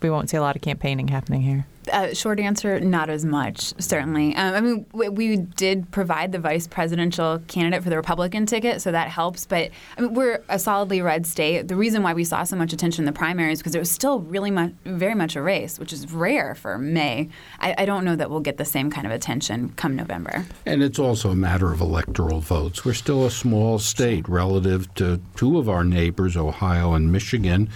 We 0.00 0.10
won't 0.10 0.30
see 0.30 0.36
a 0.36 0.42
lot 0.42 0.56
of 0.56 0.62
campaigning 0.62 1.08
happening 1.08 1.42
here. 1.42 1.66
Uh, 1.92 2.12
short 2.12 2.40
answer, 2.40 2.80
not 2.80 3.08
as 3.08 3.24
much, 3.24 3.72
certainly. 3.80 4.34
Um, 4.34 4.54
I 4.54 4.60
mean, 4.60 4.86
we, 4.92 5.08
we 5.08 5.36
did 5.36 5.88
provide 5.92 6.32
the 6.32 6.38
vice 6.38 6.66
presidential 6.66 7.40
candidate 7.46 7.84
for 7.84 7.90
the 7.90 7.96
Republican 7.96 8.44
ticket, 8.44 8.82
so 8.82 8.90
that 8.90 9.08
helps. 9.08 9.46
But 9.46 9.70
I 9.96 10.00
mean, 10.00 10.14
we're 10.14 10.42
a 10.48 10.58
solidly 10.58 11.00
red 11.00 11.26
state. 11.26 11.68
The 11.68 11.76
reason 11.76 12.02
why 12.02 12.12
we 12.12 12.24
saw 12.24 12.42
so 12.42 12.56
much 12.56 12.72
attention 12.72 13.02
in 13.02 13.06
the 13.06 13.16
primaries 13.16 13.58
because 13.58 13.74
it 13.74 13.78
was 13.78 13.90
still 13.90 14.20
really 14.20 14.50
much, 14.50 14.72
very 14.84 15.14
much 15.14 15.36
a 15.36 15.42
race, 15.42 15.78
which 15.78 15.92
is 15.92 16.10
rare 16.12 16.56
for 16.56 16.76
May. 16.76 17.28
I, 17.60 17.74
I 17.78 17.84
don't 17.84 18.04
know 18.04 18.16
that 18.16 18.30
we'll 18.30 18.40
get 18.40 18.56
the 18.56 18.64
same 18.64 18.90
kind 18.90 19.06
of 19.06 19.12
attention 19.12 19.72
come 19.76 19.94
November. 19.94 20.44
And 20.64 20.82
it's 20.82 20.98
also 20.98 21.30
a 21.30 21.36
matter 21.36 21.72
of 21.72 21.80
electoral 21.80 22.40
votes. 22.40 22.84
We're 22.84 22.94
still 22.94 23.24
a 23.24 23.30
small 23.30 23.78
state 23.78 24.28
relative 24.28 24.92
to 24.96 25.20
two 25.36 25.58
of 25.58 25.68
our 25.68 25.84
neighbors, 25.84 26.36
Ohio 26.36 26.94
and 26.94 27.12
Michigan, 27.12 27.70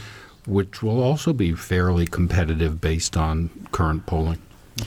which 0.50 0.82
will 0.82 1.00
also 1.00 1.32
be 1.32 1.52
fairly 1.52 2.06
competitive 2.06 2.80
based 2.80 3.16
on 3.16 3.48
current 3.70 4.04
polling. 4.04 4.42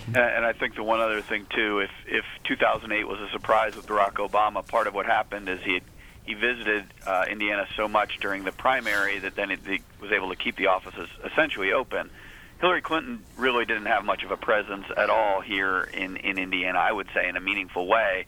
And, 0.07 0.17
and 0.17 0.45
I 0.45 0.53
think 0.53 0.75
the 0.75 0.83
one 0.83 0.99
other 0.99 1.21
thing 1.21 1.47
too, 1.49 1.79
if 1.79 1.91
if 2.05 2.25
2008 2.43 3.07
was 3.07 3.19
a 3.21 3.29
surprise 3.29 3.75
with 3.75 3.87
Barack 3.87 4.13
Obama, 4.13 4.65
part 4.67 4.87
of 4.87 4.93
what 4.93 5.05
happened 5.05 5.47
is 5.47 5.59
he 5.61 5.81
he 6.25 6.33
visited 6.33 6.85
uh, 7.05 7.25
Indiana 7.29 7.67
so 7.75 7.87
much 7.87 8.19
during 8.19 8.43
the 8.43 8.51
primary 8.51 9.19
that 9.19 9.35
then 9.35 9.49
he 9.49 9.81
was 10.01 10.11
able 10.11 10.29
to 10.29 10.35
keep 10.35 10.55
the 10.57 10.67
offices 10.67 11.09
essentially 11.23 11.71
open. 11.71 12.09
Hillary 12.59 12.81
Clinton 12.81 13.23
really 13.37 13.65
didn't 13.65 13.87
have 13.87 14.05
much 14.05 14.23
of 14.23 14.31
a 14.31 14.37
presence 14.37 14.85
at 14.95 15.09
all 15.09 15.41
here 15.41 15.83
in 15.93 16.17
in 16.17 16.37
Indiana. 16.37 16.79
I 16.79 16.91
would 16.91 17.07
say 17.13 17.29
in 17.29 17.37
a 17.37 17.41
meaningful 17.41 17.87
way. 17.87 18.25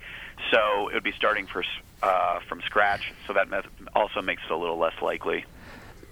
So 0.51 0.89
it 0.89 0.93
would 0.93 1.03
be 1.03 1.13
starting 1.13 1.47
for, 1.47 1.63
uh, 2.03 2.39
from 2.47 2.61
scratch. 2.61 3.13
So 3.25 3.33
that 3.33 3.47
also 3.95 4.21
makes 4.21 4.43
it 4.43 4.51
a 4.51 4.57
little 4.57 4.77
less 4.77 5.01
likely. 5.01 5.45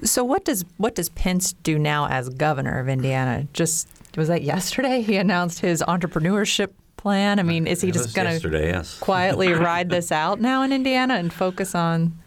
So 0.03 0.23
what 0.23 0.45
does 0.45 0.65
what 0.77 0.95
does 0.95 1.09
Pence 1.09 1.53
do 1.53 1.79
now 1.79 2.07
as 2.07 2.29
governor 2.29 2.79
of 2.79 2.89
Indiana? 2.89 3.47
Just 3.53 3.87
was 4.15 4.27
that 4.27 4.43
yesterday? 4.43 5.01
He 5.01 5.17
announced 5.17 5.59
his 5.59 5.83
entrepreneurship 5.87 6.69
plan. 6.97 7.39
I 7.39 7.43
mean, 7.43 7.67
is 7.67 7.81
he 7.81 7.89
It 7.89 7.93
just 7.93 8.15
going 8.15 8.39
to 8.39 8.49
yes. 8.49 8.97
quietly 8.99 9.51
ride 9.53 9.89
this 9.89 10.11
out 10.11 10.39
now 10.39 10.63
in 10.63 10.71
Indiana 10.71 11.15
and 11.15 11.33
focus 11.33 11.75
on? 11.75 12.17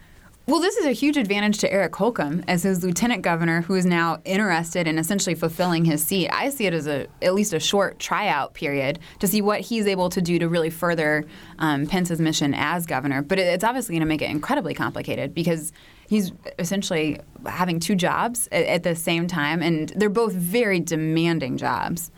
Well, 0.45 0.61
this 0.61 0.77
is 0.77 0.85
a 0.85 0.93
huge 0.93 1.17
advantage 1.17 1.57
to 1.57 1.73
Eric 1.73 1.93
Holcomb 1.93 2.41
as 2.47 2.63
his 2.63 2.81
lieutenant 2.81 3.21
governor, 3.21 3.63
who 3.63 3.75
is 3.75 3.85
now 3.85 4.21
interested 4.23 4.87
in 4.87 4.97
essentially 4.97 5.35
fulfilling 5.35 5.83
his 5.83 6.01
seat. 6.01 6.29
I 6.29 6.49
see 6.51 6.67
it 6.67 6.73
as 6.73 6.87
a 6.87 7.07
at 7.21 7.33
least 7.33 7.51
a 7.51 7.59
short 7.59 7.99
tryout 7.99 8.53
period 8.53 8.99
to 9.19 9.27
see 9.27 9.41
what 9.41 9.59
he's 9.59 9.87
able 9.87 10.09
to 10.09 10.21
do 10.21 10.39
to 10.39 10.47
really 10.47 10.69
further 10.69 11.25
um, 11.59 11.85
Pence's 11.85 12.21
mission 12.21 12.53
as 12.53 12.85
governor. 12.85 13.21
But 13.21 13.39
it, 13.39 13.47
it's 13.47 13.63
obviously 13.65 13.93
going 13.93 14.01
to 14.01 14.07
make 14.07 14.21
it 14.21 14.29
incredibly 14.29 14.73
complicated 14.73 15.33
because 15.33 15.73
he's 16.07 16.31
essentially 16.59 17.19
having 17.45 17.79
two 17.79 17.95
jobs 17.95 18.47
at, 18.51 18.65
at 18.65 18.83
the 18.83 18.95
same 18.95 19.27
time, 19.27 19.61
and 19.61 19.89
they're 19.89 20.09
both 20.09 20.33
very 20.33 20.79
demanding 20.79 21.57
jobs. 21.57 22.11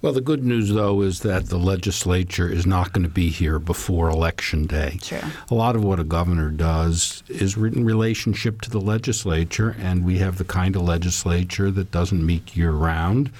Well, 0.00 0.12
the 0.12 0.20
good 0.20 0.44
news, 0.44 0.72
though, 0.72 1.00
is 1.02 1.20
that 1.20 1.46
the 1.46 1.58
legislature 1.58 2.48
is 2.48 2.66
not 2.66 2.92
going 2.92 3.02
to 3.02 3.08
be 3.12 3.30
here 3.30 3.58
before 3.58 4.08
Election 4.08 4.66
Day. 4.66 4.98
True. 5.00 5.20
A 5.50 5.54
lot 5.54 5.74
of 5.74 5.82
what 5.82 5.98
a 5.98 6.04
governor 6.04 6.50
does 6.50 7.22
is 7.28 7.56
in 7.56 7.84
relationship 7.84 8.60
to 8.62 8.70
the 8.70 8.80
legislature, 8.80 9.76
and 9.80 10.04
we 10.04 10.18
have 10.18 10.38
the 10.38 10.44
kind 10.44 10.76
of 10.76 10.82
legislature 10.82 11.70
that 11.70 11.90
doesn't 11.90 12.24
meet 12.24 12.56
year 12.56 12.72
round. 12.72 13.30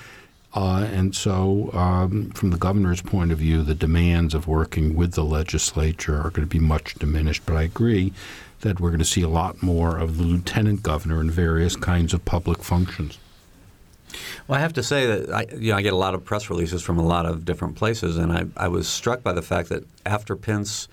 Uh, 0.54 0.86
and 0.92 1.14
so, 1.14 1.70
um, 1.72 2.30
from 2.30 2.50
the 2.50 2.58
governor's 2.58 3.00
point 3.00 3.32
of 3.32 3.38
view, 3.38 3.62
the 3.62 3.74
demands 3.74 4.34
of 4.34 4.46
working 4.46 4.94
with 4.94 5.12
the 5.12 5.24
legislature 5.24 6.16
are 6.16 6.30
going 6.30 6.46
to 6.46 6.46
be 6.46 6.58
much 6.58 6.94
diminished. 6.96 7.42
But 7.46 7.56
I 7.56 7.62
agree 7.62 8.12
that 8.62 8.80
we're 8.80 8.90
going 8.90 8.98
to 8.98 9.04
see 9.04 9.22
a 9.22 9.28
lot 9.28 9.62
more 9.62 9.96
of 9.98 10.18
the 10.18 10.24
lieutenant 10.24 10.82
governor 10.82 11.20
in 11.20 11.30
various 11.30 11.76
kinds 11.76 12.12
of 12.12 12.24
public 12.24 12.62
functions. 12.62 13.18
Well, 14.48 14.58
I 14.58 14.60
have 14.60 14.72
to 14.74 14.82
say 14.82 15.06
that 15.06 15.30
I, 15.32 15.46
you 15.54 15.70
know, 15.70 15.76
I 15.76 15.82
get 15.82 15.92
a 15.92 15.96
lot 15.96 16.14
of 16.14 16.24
press 16.24 16.50
releases 16.50 16.82
from 16.82 16.98
a 16.98 17.04
lot 17.04 17.26
of 17.26 17.44
different 17.44 17.76
places, 17.76 18.16
and 18.16 18.32
I, 18.32 18.46
I 18.56 18.68
was 18.68 18.88
struck 18.88 19.22
by 19.22 19.32
the 19.32 19.42
fact 19.42 19.68
that 19.68 19.84
after 20.04 20.36
Pence 20.36 20.88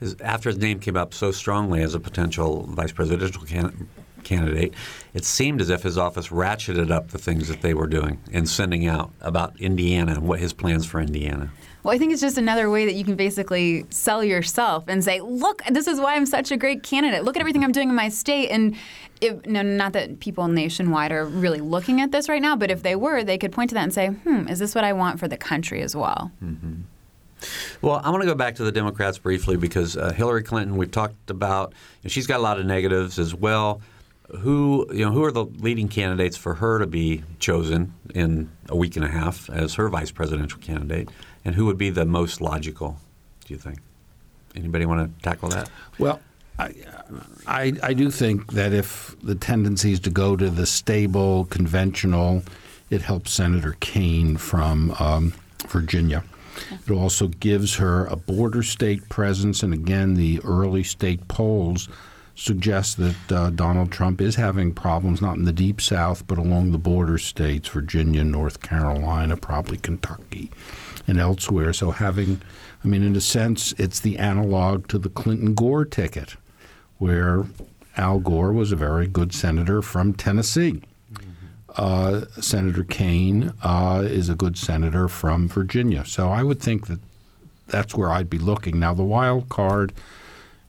His, 0.00 0.16
after 0.20 0.50
his 0.50 0.58
name 0.58 0.78
came 0.78 0.96
up 0.96 1.14
so 1.14 1.32
strongly 1.32 1.82
as 1.82 1.94
a 1.94 2.00
potential 2.00 2.66
vice 2.68 2.92
presidential 2.92 3.42
can, 3.44 3.88
candidate, 4.24 4.74
it 5.14 5.24
seemed 5.24 5.60
as 5.60 5.70
if 5.70 5.82
his 5.84 5.96
office 5.96 6.28
ratcheted 6.28 6.90
up 6.90 7.08
the 7.08 7.18
things 7.18 7.48
that 7.48 7.62
they 7.62 7.72
were 7.72 7.86
doing 7.86 8.18
and 8.32 8.48
sending 8.48 8.86
out 8.86 9.10
about 9.20 9.58
Indiana 9.60 10.12
and 10.12 10.28
what 10.28 10.40
his 10.40 10.52
plans 10.52 10.84
for 10.84 11.00
Indiana. 11.00 11.50
Well, 11.86 11.94
I 11.94 11.98
think 11.98 12.12
it's 12.12 12.20
just 12.20 12.36
another 12.36 12.68
way 12.68 12.84
that 12.84 12.94
you 12.94 13.04
can 13.04 13.14
basically 13.14 13.86
sell 13.90 14.24
yourself 14.24 14.82
and 14.88 15.04
say, 15.04 15.20
"Look, 15.20 15.62
this 15.70 15.86
is 15.86 16.00
why 16.00 16.16
I'm 16.16 16.26
such 16.26 16.50
a 16.50 16.56
great 16.56 16.82
candidate. 16.82 17.22
Look 17.22 17.36
at 17.36 17.40
everything 17.40 17.62
I'm 17.62 17.70
doing 17.70 17.90
in 17.90 17.94
my 17.94 18.08
state." 18.08 18.48
And 18.48 18.74
no, 19.46 19.62
not 19.62 19.92
that 19.92 20.18
people 20.18 20.48
nationwide 20.48 21.12
are 21.12 21.24
really 21.24 21.60
looking 21.60 22.00
at 22.00 22.10
this 22.10 22.28
right 22.28 22.42
now, 22.42 22.56
but 22.56 22.72
if 22.72 22.82
they 22.82 22.96
were, 22.96 23.22
they 23.22 23.38
could 23.38 23.52
point 23.52 23.70
to 23.70 23.74
that 23.74 23.84
and 23.84 23.94
say, 23.94 24.08
"Hmm, 24.08 24.48
is 24.48 24.58
this 24.58 24.74
what 24.74 24.82
I 24.82 24.94
want 24.94 25.20
for 25.20 25.28
the 25.28 25.36
country 25.36 25.80
as 25.80 25.94
well?" 25.94 26.32
Mm-hmm. 26.42 26.72
Well, 27.82 28.00
I 28.02 28.10
want 28.10 28.20
to 28.22 28.26
go 28.26 28.34
back 28.34 28.56
to 28.56 28.64
the 28.64 28.72
Democrats 28.72 29.18
briefly 29.18 29.56
because 29.56 29.96
uh, 29.96 30.12
Hillary 30.12 30.42
Clinton, 30.42 30.76
we've 30.76 30.90
talked 30.90 31.30
about, 31.30 31.70
you 31.70 32.08
know, 32.08 32.08
she's 32.08 32.26
got 32.26 32.40
a 32.40 32.42
lot 32.42 32.58
of 32.58 32.66
negatives 32.66 33.20
as 33.20 33.32
well. 33.32 33.80
Who 34.40 34.88
you 34.92 35.04
know 35.04 35.12
who 35.12 35.22
are 35.22 35.30
the 35.30 35.44
leading 35.44 35.86
candidates 35.86 36.36
for 36.36 36.54
her 36.54 36.80
to 36.80 36.86
be 36.88 37.22
chosen 37.38 37.94
in 38.12 38.50
a 38.68 38.74
week 38.74 38.96
and 38.96 39.04
a 39.04 39.08
half 39.08 39.48
as 39.50 39.74
her 39.74 39.88
vice 39.88 40.10
presidential 40.10 40.58
candidate, 40.58 41.10
and 41.46 41.54
who 41.54 41.64
would 41.64 41.78
be 41.78 41.90
the 41.90 42.04
most 42.04 42.40
logical? 42.40 42.98
Do 43.44 43.54
you 43.54 43.58
think? 43.58 43.78
Anybody 44.56 44.84
want 44.84 45.16
to 45.16 45.22
tackle 45.22 45.48
that? 45.50 45.70
Well, 45.96 46.20
I, 46.58 46.74
I, 47.46 47.72
I 47.84 47.94
do 47.94 48.10
think 48.10 48.52
that 48.54 48.72
if 48.72 49.14
the 49.22 49.36
tendency 49.36 49.92
is 49.92 50.00
to 50.00 50.10
go 50.10 50.34
to 50.34 50.50
the 50.50 50.66
stable, 50.66 51.44
conventional, 51.44 52.42
it 52.90 53.00
helps 53.00 53.30
Senator 53.30 53.76
Kaine 53.78 54.36
from 54.36 54.90
um, 54.98 55.34
Virginia. 55.68 56.24
It 56.84 56.90
also 56.90 57.28
gives 57.28 57.76
her 57.76 58.06
a 58.06 58.16
border 58.16 58.64
state 58.64 59.08
presence, 59.08 59.62
and 59.62 59.72
again, 59.72 60.14
the 60.14 60.40
early 60.42 60.82
state 60.82 61.28
polls 61.28 61.88
suggest 62.36 62.98
that 62.98 63.32
uh, 63.32 63.50
Donald 63.50 63.90
Trump 63.90 64.20
is 64.20 64.36
having 64.36 64.72
problems, 64.72 65.22
not 65.22 65.36
in 65.36 65.44
the 65.44 65.52
deep 65.52 65.80
South, 65.80 66.26
but 66.26 66.38
along 66.38 66.70
the 66.70 66.78
border 66.78 67.18
states, 67.18 67.68
Virginia, 67.68 68.22
North 68.22 68.60
Carolina, 68.60 69.36
probably 69.36 69.78
Kentucky, 69.78 70.50
and 71.08 71.18
elsewhere. 71.18 71.72
So 71.72 71.90
having, 71.90 72.42
I 72.84 72.88
mean, 72.88 73.02
in 73.02 73.16
a 73.16 73.20
sense, 73.20 73.72
it's 73.78 74.00
the 74.00 74.18
analog 74.18 74.86
to 74.88 74.98
the 74.98 75.08
Clinton 75.08 75.54
Gore 75.54 75.86
ticket, 75.86 76.36
where 76.98 77.46
Al 77.96 78.20
Gore 78.20 78.52
was 78.52 78.70
a 78.70 78.76
very 78.76 79.06
good 79.06 79.32
senator 79.34 79.80
from 79.80 80.12
Tennessee. 80.12 80.82
Uh, 81.76 82.24
senator 82.40 82.84
Kaine 82.84 83.52
uh, 83.62 84.02
is 84.04 84.28
a 84.30 84.34
good 84.34 84.56
senator 84.56 85.08
from 85.08 85.48
Virginia. 85.48 86.04
So 86.06 86.30
I 86.30 86.42
would 86.42 86.60
think 86.60 86.86
that 86.86 87.00
that's 87.66 87.94
where 87.94 88.10
I'd 88.10 88.30
be 88.30 88.38
looking. 88.38 88.78
Now, 88.78 88.94
the 88.94 89.04
wild 89.04 89.48
card 89.48 89.92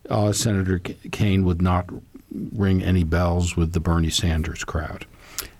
uh, 0.10 0.32
Senator 0.32 0.80
Kaine 1.12 1.45
would 1.45 1.62
not 1.62 1.89
ring 2.32 2.84
any 2.84 3.03
bells 3.03 3.55
with 3.55 3.74
the 3.74 3.80
Bernie 3.80 4.10
Sanders 4.10 4.64
crowd. 4.64 5.05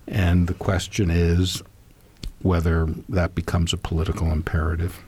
And 0.08 0.48
the 0.48 0.54
question 0.54 1.10
is 1.10 1.62
whether 2.41 2.86
that 3.10 3.36
becomes 3.36 3.74
a 3.74 3.78
political 3.78 4.32
imperative. 4.32 5.02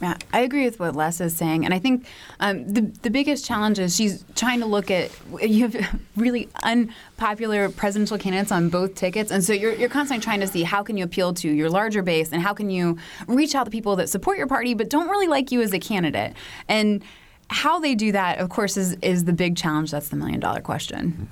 Yeah, 0.00 0.16
I 0.32 0.40
agree 0.40 0.64
with 0.64 0.80
what 0.80 0.96
Les 0.96 1.20
is 1.20 1.36
saying, 1.36 1.64
and 1.64 1.72
I 1.72 1.78
think 1.78 2.06
um, 2.40 2.66
the 2.66 2.80
the 3.02 3.10
biggest 3.10 3.44
challenge 3.44 3.78
is 3.78 3.94
she's 3.94 4.24
trying 4.34 4.58
to 4.58 4.66
look 4.66 4.90
at 4.90 5.12
you 5.40 5.68
have 5.68 6.00
really 6.16 6.48
unpopular 6.64 7.68
presidential 7.68 8.18
candidates 8.18 8.50
on 8.50 8.68
both 8.68 8.96
tickets, 8.96 9.30
and 9.30 9.44
so 9.44 9.52
you're 9.52 9.72
you're 9.74 9.88
constantly 9.88 10.20
trying 10.20 10.40
to 10.40 10.48
see 10.48 10.64
how 10.64 10.82
can 10.82 10.96
you 10.96 11.04
appeal 11.04 11.32
to 11.34 11.48
your 11.48 11.70
larger 11.70 12.02
base 12.02 12.32
and 12.32 12.42
how 12.42 12.52
can 12.52 12.68
you 12.68 12.98
reach 13.28 13.54
out 13.54 13.62
to 13.62 13.70
people 13.70 13.94
that 13.94 14.08
support 14.08 14.38
your 14.38 14.48
party 14.48 14.74
but 14.74 14.90
don't 14.90 15.08
really 15.08 15.28
like 15.28 15.52
you 15.52 15.62
as 15.62 15.72
a 15.72 15.78
candidate, 15.78 16.34
and 16.66 17.04
how 17.50 17.78
they 17.78 17.94
do 17.94 18.12
that, 18.12 18.38
of 18.38 18.48
course, 18.48 18.76
is 18.76 18.94
is 19.02 19.24
the 19.24 19.32
big 19.32 19.56
challenge. 19.56 19.90
That's 19.90 20.08
the 20.08 20.16
million 20.16 20.40
dollar 20.40 20.60
question. 20.60 21.28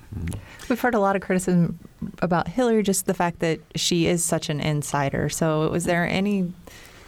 We've 0.69 0.81
heard 0.81 0.95
a 0.95 1.01
lot 1.01 1.17
of 1.17 1.23
criticism 1.23 1.79
about 2.23 2.49
Hillary, 2.49 2.83
just 2.83 3.07
the 3.07 3.15
fact 3.15 3.41
that 3.41 3.61
she 3.75 4.07
is 4.07 4.25
such 4.25 4.49
an 4.49 4.61
insider. 4.61 5.29
So, 5.29 5.69
was 5.71 5.85
there 5.85 6.07
any 6.07 6.53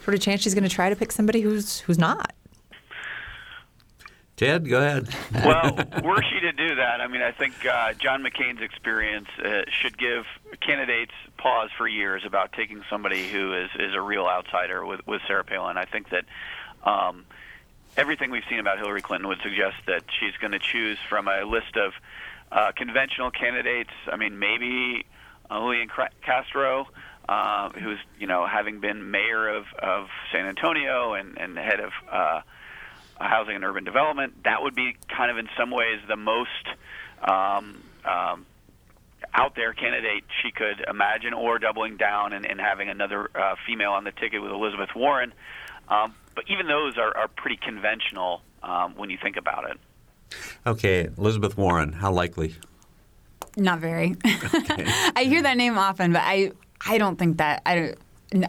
sort 0.03 0.15
of 0.15 0.21
chance 0.21 0.41
she's 0.41 0.53
going 0.53 0.67
to 0.67 0.69
try 0.69 0.89
to 0.89 0.95
pick 0.95 1.11
somebody 1.11 1.41
who's 1.41 1.79
who's 1.81 1.99
not? 1.99 2.33
Ted, 4.35 4.67
go 4.67 4.79
ahead. 4.79 5.07
well, 5.45 5.75
were 6.03 6.21
she 6.23 6.39
to 6.39 6.51
do 6.51 6.75
that, 6.75 7.01
I 7.01 7.07
mean, 7.07 7.21
I 7.21 7.31
think 7.31 7.53
uh, 7.65 7.93
John 7.93 8.23
McCain's 8.23 8.61
experience 8.61 9.27
uh, 9.43 9.61
should 9.69 9.97
give 9.97 10.25
candidates 10.59 11.11
pause 11.37 11.69
for 11.77 11.87
years 11.87 12.23
about 12.25 12.51
taking 12.53 12.83
somebody 12.89 13.29
who 13.29 13.53
is, 13.53 13.69
is 13.79 13.93
a 13.93 14.01
real 14.01 14.25
outsider 14.25 14.85
with, 14.85 15.05
with 15.05 15.21
Sarah 15.27 15.43
Palin. 15.43 15.77
I 15.77 15.85
think 15.85 16.09
that 16.09 16.25
um, 16.83 17.25
everything 17.97 18.31
we've 18.31 18.43
seen 18.49 18.59
about 18.59 18.77
Hillary 18.77 19.01
Clinton 19.01 19.27
would 19.27 19.41
suggest 19.41 19.75
that 19.87 20.03
she's 20.19 20.35
going 20.39 20.51
to 20.51 20.59
choose 20.59 20.97
from 21.09 21.27
a 21.27 21.43
list 21.43 21.75
of 21.75 21.93
uh, 22.51 22.71
conventional 22.75 23.31
candidates. 23.31 23.91
I 24.11 24.17
mean, 24.17 24.39
maybe 24.39 25.05
uh, 25.49 25.59
Julian 25.59 25.89
Castro, 26.21 26.87
uh, 27.27 27.69
who's 27.69 27.99
you 28.19 28.27
know 28.27 28.45
having 28.45 28.79
been 28.79 29.11
mayor 29.11 29.47
of, 29.47 29.65
of 29.79 30.07
San 30.31 30.45
Antonio 30.45 31.13
and, 31.13 31.37
and 31.37 31.57
head 31.57 31.79
of 31.79 31.91
uh, 32.11 32.41
housing 33.19 33.55
and 33.55 33.63
urban 33.63 33.83
development. 33.83 34.43
That 34.43 34.61
would 34.61 34.75
be 34.75 34.95
kind 35.07 35.31
of 35.31 35.37
in 35.37 35.49
some 35.57 35.71
ways 35.71 35.99
the 36.07 36.15
most 36.15 36.49
um, 37.21 37.81
um, 38.05 38.45
out 39.33 39.55
there 39.55 39.73
candidate 39.73 40.23
she 40.41 40.51
could 40.51 40.83
imagine, 40.87 41.33
or 41.33 41.59
doubling 41.59 41.97
down 41.97 42.33
and, 42.33 42.45
and 42.45 42.59
having 42.59 42.89
another 42.89 43.29
uh, 43.35 43.55
female 43.65 43.91
on 43.91 44.03
the 44.03 44.11
ticket 44.11 44.41
with 44.41 44.51
Elizabeth 44.51 44.89
Warren. 44.95 45.33
Um, 45.87 46.15
but 46.35 46.45
even 46.49 46.67
those 46.67 46.97
are, 46.97 47.15
are 47.15 47.27
pretty 47.27 47.57
conventional 47.57 48.41
um, 48.61 48.95
when 48.95 49.09
you 49.09 49.17
think 49.21 49.37
about 49.37 49.69
it. 49.69 49.77
Okay, 50.65 51.09
Elizabeth 51.17 51.57
Warren, 51.57 51.93
how 51.93 52.11
likely? 52.11 52.55
Not 53.55 53.79
very. 53.79 54.15
Okay. 54.53 54.85
I 55.15 55.25
hear 55.25 55.41
that 55.43 55.57
name 55.57 55.77
often, 55.77 56.13
but 56.13 56.23
I 56.23 56.51
I 56.85 56.97
don't 56.97 57.17
think 57.17 57.37
that 57.37 57.61
I 57.65 57.75
don't 57.75 57.97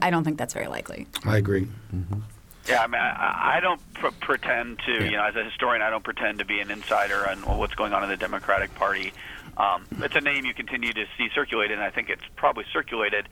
I 0.00 0.10
don't 0.10 0.24
think 0.24 0.38
that's 0.38 0.54
very 0.54 0.68
likely. 0.68 1.06
I 1.24 1.36
agree. 1.36 1.68
Mm-hmm. 1.94 2.20
Yeah, 2.66 2.82
I 2.82 2.86
mean, 2.86 3.00
I, 3.00 3.56
I 3.56 3.60
don't 3.60 3.94
pr- 3.94 4.08
pretend 4.20 4.78
to, 4.86 4.92
yeah. 4.92 5.04
you 5.04 5.10
know, 5.18 5.24
as 5.24 5.36
a 5.36 5.44
historian, 5.44 5.82
I 5.82 5.90
don't 5.90 6.04
pretend 6.04 6.38
to 6.38 6.46
be 6.46 6.60
an 6.60 6.70
insider 6.70 7.28
on 7.28 7.58
what's 7.58 7.74
going 7.74 7.92
on 7.92 8.02
in 8.02 8.08
the 8.08 8.16
Democratic 8.16 8.74
Party. 8.74 9.12
Um, 9.56 9.86
it's 9.98 10.16
a 10.16 10.20
name 10.20 10.44
you 10.44 10.54
continue 10.54 10.92
to 10.92 11.04
see 11.16 11.28
circulated, 11.34 11.78
and 11.78 11.82
I 11.82 11.90
think 11.90 12.10
it's 12.10 12.24
probably 12.36 12.64
circulated 12.72 13.28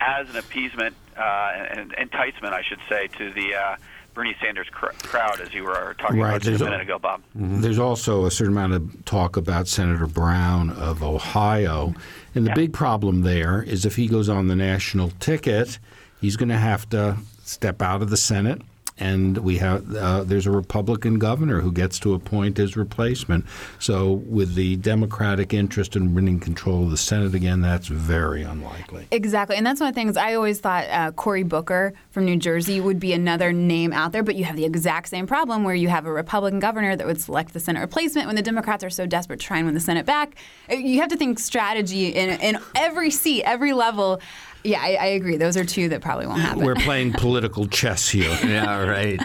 as 0.00 0.28
an 0.30 0.36
appeasement 0.36 0.96
uh, 1.16 1.52
and 1.70 1.92
enticement, 1.94 2.54
I 2.54 2.62
should 2.62 2.80
say, 2.88 3.08
to 3.18 3.32
the 3.32 3.54
uh, 3.54 3.76
Bernie 4.14 4.34
Sanders 4.40 4.68
cr- 4.70 4.94
crowd, 5.02 5.40
as 5.40 5.52
you 5.52 5.64
were 5.64 5.94
talking 5.98 6.18
right. 6.18 6.30
about 6.30 6.42
just 6.42 6.62
a 6.62 6.64
minute 6.64 6.80
ago, 6.80 6.98
Bob. 6.98 7.20
Mm-hmm. 7.36 7.60
There's 7.60 7.78
also 7.78 8.24
a 8.24 8.30
certain 8.30 8.54
amount 8.54 8.72
of 8.72 9.04
talk 9.04 9.36
about 9.36 9.68
Senator 9.68 10.06
Brown 10.06 10.70
of 10.70 11.02
Ohio, 11.02 11.94
and 12.34 12.46
the 12.46 12.50
yeah. 12.50 12.54
big 12.54 12.72
problem 12.72 13.22
there 13.22 13.62
is 13.62 13.84
if 13.84 13.96
he 13.96 14.08
goes 14.08 14.28
on 14.28 14.48
the 14.48 14.56
national 14.56 15.10
ticket, 15.20 15.78
he's 16.20 16.36
going 16.36 16.48
to 16.48 16.56
have 16.56 16.88
to 16.90 17.18
step 17.44 17.82
out 17.82 18.02
of 18.02 18.10
the 18.10 18.16
Senate 18.16 18.62
and 18.98 19.38
we 19.38 19.58
have 19.58 19.94
uh, 19.94 20.24
there's 20.24 20.46
a 20.46 20.50
Republican 20.50 21.18
governor 21.18 21.60
who 21.60 21.72
gets 21.72 21.98
to 22.00 22.14
appoint 22.14 22.56
his 22.56 22.76
replacement. 22.76 23.44
So 23.78 24.12
with 24.12 24.54
the 24.54 24.76
Democratic 24.76 25.52
interest 25.52 25.96
in 25.96 26.14
winning 26.14 26.40
control 26.40 26.84
of 26.84 26.90
the 26.90 26.96
Senate 26.96 27.34
again, 27.34 27.60
that's 27.60 27.88
very 27.88 28.42
unlikely. 28.42 29.06
Exactly, 29.10 29.56
and 29.56 29.66
that's 29.66 29.80
one 29.80 29.88
of 29.88 29.94
the 29.94 30.00
things 30.00 30.16
I 30.16 30.34
always 30.34 30.60
thought 30.60 30.86
uh, 30.88 31.12
Cory 31.12 31.42
Booker 31.42 31.92
from 32.10 32.24
New 32.24 32.36
Jersey 32.36 32.80
would 32.80 32.98
be 32.98 33.12
another 33.12 33.52
name 33.52 33.92
out 33.92 34.12
there, 34.12 34.22
but 34.22 34.34
you 34.34 34.44
have 34.44 34.56
the 34.56 34.64
exact 34.64 35.08
same 35.08 35.26
problem 35.26 35.64
where 35.64 35.74
you 35.74 35.88
have 35.88 36.06
a 36.06 36.12
Republican 36.12 36.60
governor 36.60 36.96
that 36.96 37.06
would 37.06 37.20
select 37.20 37.52
the 37.52 37.60
Senate 37.60 37.80
replacement 37.80 38.26
when 38.26 38.36
the 38.36 38.42
Democrats 38.42 38.82
are 38.82 38.90
so 38.90 39.06
desperate 39.06 39.40
to 39.40 39.46
try 39.46 39.58
and 39.58 39.66
win 39.66 39.74
the 39.74 39.80
Senate 39.80 40.06
back. 40.06 40.36
Uh, 40.70 40.74
you 40.74 41.00
have 41.00 41.10
to 41.10 41.16
think 41.16 41.38
strategy 41.38 42.08
in, 42.08 42.40
in 42.40 42.58
every 42.74 43.10
seat, 43.10 43.44
every 43.44 43.72
level. 43.72 44.20
Yeah, 44.66 44.80
I, 44.80 44.94
I, 44.94 45.06
agree. 45.06 45.36
Those 45.36 45.56
are 45.56 45.64
two 45.64 45.88
that 45.90 46.00
probably 46.00 46.26
won't 46.26 46.40
happen. 46.40 46.64
We're 46.64 46.74
playing 46.74 47.12
political 47.12 47.66
chess 47.66 48.08
here. 48.08 48.36
yeah, 48.44 48.82
right. 48.82 49.20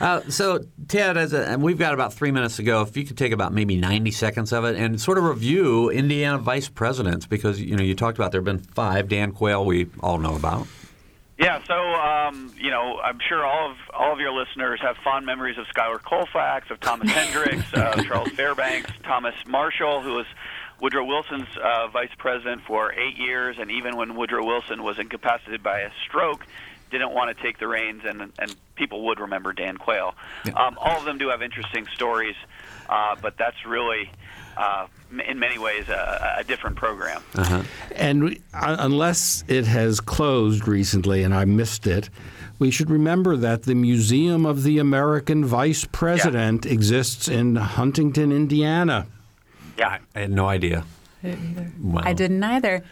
Uh, 0.00 0.20
so, 0.28 0.64
Ted, 0.88 1.16
as 1.16 1.32
a, 1.32 1.48
and 1.48 1.62
we've 1.62 1.78
got 1.78 1.94
about 1.94 2.12
three 2.12 2.30
minutes 2.30 2.56
to 2.56 2.62
go. 2.62 2.82
If 2.82 2.96
you 2.96 3.04
could 3.04 3.16
take 3.16 3.32
about 3.32 3.52
maybe 3.52 3.76
90 3.76 4.10
seconds 4.10 4.52
of 4.52 4.64
it 4.64 4.76
and 4.76 5.00
sort 5.00 5.18
of 5.18 5.24
review 5.24 5.90
Indiana 5.90 6.38
vice 6.38 6.68
presidents, 6.68 7.26
because 7.26 7.60
you 7.60 7.76
know 7.76 7.82
you 7.82 7.94
talked 7.94 8.18
about 8.18 8.30
there 8.30 8.40
have 8.40 8.44
been 8.44 8.58
five. 8.58 9.08
Dan 9.08 9.32
Quayle, 9.32 9.64
we 9.64 9.88
all 10.00 10.18
know 10.18 10.36
about. 10.36 10.66
Yeah, 11.38 11.62
so 11.66 11.74
um, 11.74 12.52
you 12.58 12.70
know, 12.70 12.98
I'm 13.02 13.20
sure 13.28 13.46
all 13.46 13.70
of 13.70 13.76
all 13.94 14.12
of 14.12 14.18
your 14.18 14.32
listeners 14.32 14.80
have 14.82 14.96
fond 15.04 15.24
memories 15.24 15.56
of 15.56 15.66
Schuyler 15.68 15.98
Colfax, 15.98 16.70
of 16.70 16.80
Thomas 16.80 17.10
Hendricks, 17.12 17.72
uh, 17.72 18.02
Charles 18.02 18.30
Fairbanks, 18.30 18.90
Thomas 19.04 19.34
Marshall, 19.46 20.02
who 20.02 20.14
was 20.14 20.26
Woodrow 20.80 21.04
Wilson's 21.04 21.48
uh, 21.62 21.88
vice 21.88 22.10
president 22.18 22.62
for 22.62 22.92
eight 22.92 23.16
years, 23.16 23.56
and 23.58 23.70
even 23.70 23.96
when 23.96 24.14
Woodrow 24.14 24.44
Wilson 24.44 24.82
was 24.82 24.98
incapacitated 24.98 25.62
by 25.62 25.80
a 25.80 25.90
stroke, 26.06 26.46
didn't 26.90 27.12
want 27.12 27.36
to 27.36 27.42
take 27.42 27.58
the 27.58 27.66
reins, 27.68 28.02
and 28.04 28.32
and 28.38 28.56
people 28.76 29.04
would 29.06 29.20
remember 29.20 29.52
Dan 29.52 29.76
Quayle. 29.76 30.14
Um, 30.54 30.78
all 30.80 30.98
of 30.98 31.04
them 31.04 31.18
do 31.18 31.28
have 31.28 31.42
interesting 31.42 31.86
stories, 31.94 32.36
uh, 32.88 33.16
but 33.20 33.36
that's 33.36 33.66
really. 33.66 34.10
Uh, 34.56 34.88
in 35.28 35.38
many 35.38 35.56
ways, 35.56 35.88
a, 35.88 36.38
a 36.38 36.42
different 36.42 36.74
program. 36.74 37.22
And 37.94 38.24
we, 38.24 38.40
uh, 38.52 38.74
unless 38.80 39.44
it 39.46 39.66
has 39.66 40.00
closed 40.00 40.66
recently 40.66 41.22
and 41.22 41.32
I 41.32 41.44
missed 41.44 41.86
it, 41.86 42.10
we 42.58 42.72
should 42.72 42.90
remember 42.90 43.36
that 43.36 43.62
the 43.62 43.76
Museum 43.76 44.44
of 44.44 44.64
the 44.64 44.78
American 44.78 45.44
Vice 45.44 45.84
President 45.84 46.66
exists 46.66 47.28
in 47.28 47.54
Huntington, 47.54 48.32
Indiana. 48.32 49.06
Yeah. 49.78 49.98
I 50.14 50.20
had 50.20 50.30
no 50.30 50.46
idea. 50.46 50.84
Wow. 51.22 52.02
I 52.04 52.12
didn't 52.12 52.42
either. 52.42 52.82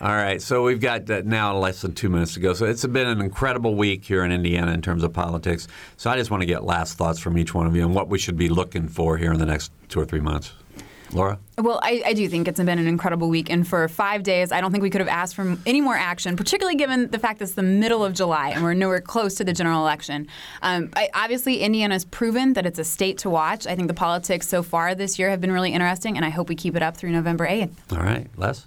All 0.00 0.08
right, 0.08 0.42
so 0.42 0.64
we've 0.64 0.80
got 0.80 1.08
uh, 1.08 1.22
now 1.24 1.56
less 1.56 1.80
than 1.82 1.94
two 1.94 2.08
minutes 2.08 2.34
to 2.34 2.40
go. 2.40 2.52
So 2.52 2.66
it's 2.66 2.84
been 2.84 3.06
an 3.06 3.20
incredible 3.20 3.76
week 3.76 4.04
here 4.04 4.24
in 4.24 4.32
Indiana 4.32 4.72
in 4.72 4.82
terms 4.82 5.04
of 5.04 5.12
politics. 5.12 5.68
So 5.96 6.10
I 6.10 6.16
just 6.16 6.30
want 6.32 6.40
to 6.40 6.46
get 6.46 6.64
last 6.64 6.98
thoughts 6.98 7.20
from 7.20 7.38
each 7.38 7.54
one 7.54 7.66
of 7.66 7.76
you 7.76 7.82
and 7.82 7.94
what 7.94 8.08
we 8.08 8.18
should 8.18 8.36
be 8.36 8.48
looking 8.48 8.88
for 8.88 9.16
here 9.16 9.32
in 9.32 9.38
the 9.38 9.46
next 9.46 9.70
two 9.88 10.00
or 10.00 10.04
three 10.04 10.20
months. 10.20 10.52
Laura? 11.14 11.38
Well, 11.58 11.78
I, 11.82 12.02
I, 12.06 12.12
do 12.12 12.28
think 12.28 12.48
it's 12.48 12.58
been 12.58 12.68
an 12.78 12.86
incredible 12.86 13.28
week, 13.28 13.50
and 13.50 13.66
for 13.66 13.86
five 13.88 14.22
days, 14.22 14.50
I 14.52 14.60
don't 14.60 14.72
think 14.72 14.82
we 14.82 14.90
could 14.90 15.00
have 15.00 15.08
asked 15.08 15.34
for 15.34 15.56
any 15.66 15.80
more 15.80 15.94
action, 15.94 16.36
particularly 16.36 16.76
given 16.76 17.10
the 17.10 17.18
fact 17.18 17.38
that 17.38 17.44
it's 17.44 17.54
the 17.54 17.62
middle 17.62 18.04
of 18.04 18.12
July 18.14 18.50
and 18.50 18.62
we're 18.62 18.74
nowhere 18.74 19.00
close 19.00 19.34
to 19.36 19.44
the 19.44 19.52
general 19.52 19.80
election. 19.80 20.26
Um, 20.62 20.90
I, 20.96 21.08
obviously, 21.14 21.58
Indiana's 21.58 22.04
proven 22.04 22.54
that 22.54 22.66
it's 22.66 22.78
a 22.78 22.84
state 22.84 23.18
to 23.18 23.30
watch. 23.30 23.66
I 23.66 23.76
think 23.76 23.88
the 23.88 23.94
politics 23.94 24.48
so 24.48 24.62
far 24.62 24.94
this 24.94 25.18
year 25.18 25.30
have 25.30 25.40
been 25.40 25.52
really 25.52 25.72
interesting, 25.72 26.16
and 26.16 26.24
I 26.24 26.30
hope 26.30 26.48
we 26.48 26.56
keep 26.56 26.74
it 26.76 26.82
up 26.82 26.96
through 26.96 27.10
November 27.10 27.46
8th. 27.46 27.92
All 27.92 27.98
right, 27.98 28.26
Les? 28.36 28.66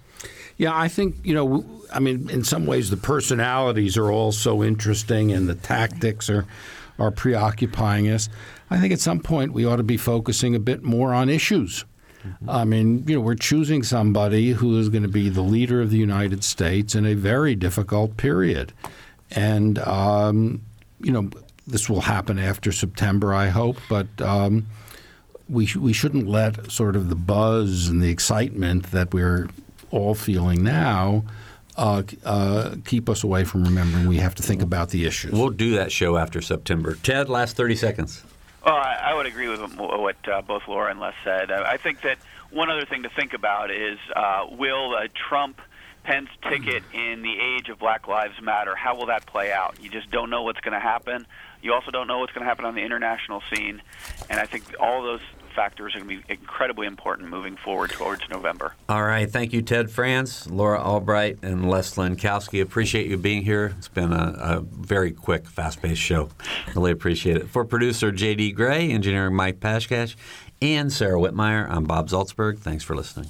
Yeah, 0.57 0.75
I 0.75 0.87
think, 0.87 1.15
you 1.23 1.35
know, 1.35 1.65
I 1.93 1.99
mean, 1.99 2.29
in 2.29 2.43
some 2.43 2.65
ways, 2.65 2.89
the 2.89 2.97
personalities 2.97 3.97
are 3.97 4.11
all 4.11 4.31
so 4.31 4.63
interesting 4.63 5.31
and 5.31 5.47
the 5.47 5.55
tactics 5.55 6.29
are, 6.29 6.45
are 6.97 7.11
preoccupying 7.11 8.09
us. 8.09 8.29
I 8.69 8.79
think 8.79 8.91
at 8.91 8.99
some 8.99 9.19
point 9.19 9.53
we 9.53 9.65
ought 9.65 9.77
to 9.77 9.83
be 9.83 9.97
focusing 9.97 10.55
a 10.55 10.59
bit 10.59 10.83
more 10.83 11.13
on 11.13 11.29
issues. 11.29 11.85
I 12.47 12.65
mean, 12.65 13.03
you 13.07 13.15
know, 13.15 13.21
we're 13.21 13.35
choosing 13.35 13.83
somebody 13.83 14.51
who 14.51 14.77
is 14.79 14.89
going 14.89 15.03
to 15.03 15.09
be 15.09 15.29
the 15.29 15.41
leader 15.41 15.81
of 15.81 15.91
the 15.91 15.97
United 15.97 16.43
States 16.43 16.95
in 16.95 17.05
a 17.05 17.13
very 17.13 17.55
difficult 17.55 18.17
period. 18.17 18.73
And, 19.31 19.79
um, 19.79 20.61
you 21.01 21.11
know, 21.11 21.29
this 21.65 21.89
will 21.89 22.01
happen 22.01 22.39
after 22.39 22.71
September, 22.71 23.33
I 23.33 23.47
hope, 23.49 23.77
but 23.89 24.07
um, 24.21 24.67
we, 25.49 25.65
sh- 25.65 25.75
we 25.75 25.93
shouldn't 25.93 26.27
let 26.27 26.71
sort 26.71 26.95
of 26.95 27.09
the 27.09 27.15
buzz 27.15 27.87
and 27.87 28.01
the 28.01 28.09
excitement 28.09 28.91
that 28.91 29.13
we're 29.13 29.49
all 29.91 30.15
feeling 30.15 30.63
now 30.63 31.23
uh, 31.77 32.03
uh, 32.25 32.75
keep 32.85 33.07
us 33.07 33.23
away 33.23 33.43
from 33.43 33.63
remembering 33.63 34.07
we 34.07 34.17
have 34.17 34.35
to 34.35 34.43
think 34.43 34.61
about 34.61 34.89
the 34.89 35.05
issues. 35.05 35.31
We'll 35.31 35.49
do 35.49 35.75
that 35.75 35.91
show 35.91 36.17
after 36.17 36.41
September. 36.41 36.95
Ted, 36.95 37.29
last 37.29 37.55
30 37.55 37.75
seconds. 37.75 38.23
Well, 38.67 38.75
I, 38.75 39.11
I 39.11 39.13
would 39.13 39.27
agree 39.27 39.47
with 39.47 39.61
what 39.77 40.17
uh, 40.27 40.41
both 40.41 40.67
Laura 40.67 40.91
and 40.91 40.99
Les 40.99 41.13
said. 41.23 41.51
I, 41.51 41.71
I 41.71 41.77
think 41.77 42.01
that 42.01 42.17
one 42.51 42.69
other 42.69 42.85
thing 42.85 43.03
to 43.03 43.09
think 43.09 43.33
about 43.33 43.71
is 43.71 43.97
uh, 44.13 44.45
will 44.51 44.93
a 44.93 45.07
Trump 45.07 45.61
Pence 46.03 46.27
ticket 46.49 46.83
in 46.93 47.21
the 47.21 47.39
age 47.39 47.69
of 47.69 47.79
Black 47.79 48.09
Lives 48.09 48.41
Matter, 48.41 48.75
how 48.75 48.97
will 48.97 49.05
that 49.05 49.25
play 49.25 49.53
out? 49.53 49.77
You 49.81 49.89
just 49.89 50.11
don't 50.11 50.29
know 50.29 50.43
what's 50.43 50.59
going 50.59 50.73
to 50.73 50.81
happen. 50.81 51.25
You 51.61 51.73
also 51.73 51.91
don't 51.91 52.07
know 52.07 52.19
what's 52.19 52.33
going 52.33 52.43
to 52.43 52.47
happen 52.47 52.65
on 52.65 52.75
the 52.75 52.81
international 52.81 53.41
scene. 53.53 53.81
And 54.29 54.37
I 54.37 54.45
think 54.45 54.63
all 54.81 55.01
those 55.01 55.21
factors 55.57 55.95
are 55.95 55.99
going 55.99 56.21
to 56.21 56.23
be 56.23 56.33
incredibly 56.33 56.85
important 56.85 57.29
moving 57.29 57.57
forward 57.57 57.89
towards 57.89 58.21
November. 58.29 58.75
All 58.87 59.03
right. 59.03 59.29
Thank 59.29 59.53
you, 59.53 59.63
Ted 59.63 59.89
Frantz, 59.89 60.47
Laura 60.47 60.79
Albright, 60.79 61.39
and 61.41 61.67
Les 61.67 61.95
Lenkowsky. 61.95 62.61
Appreciate 62.61 63.07
you 63.07 63.17
being 63.17 63.41
here. 63.41 63.73
It's 63.75 63.87
been 63.87 64.13
a, 64.13 64.35
a 64.39 64.59
very 64.61 65.11
quick, 65.11 65.47
fast 65.47 65.81
paced 65.81 65.99
show. 65.99 66.29
Really 66.75 66.91
appreciate 66.91 67.37
it. 67.37 67.49
For 67.49 67.65
producer 67.65 68.11
J.D. 68.11 68.51
Gray, 68.51 68.91
engineering 68.91 69.35
Mike 69.35 69.59
Pashkash, 69.59 70.15
and 70.61 70.93
Sarah 70.93 71.19
Wittmeyer, 71.19 71.67
I'm 71.69 71.85
Bob 71.85 72.07
Zaltsberg. 72.07 72.59
Thanks 72.59 72.83
for 72.83 72.95
listening. 72.95 73.29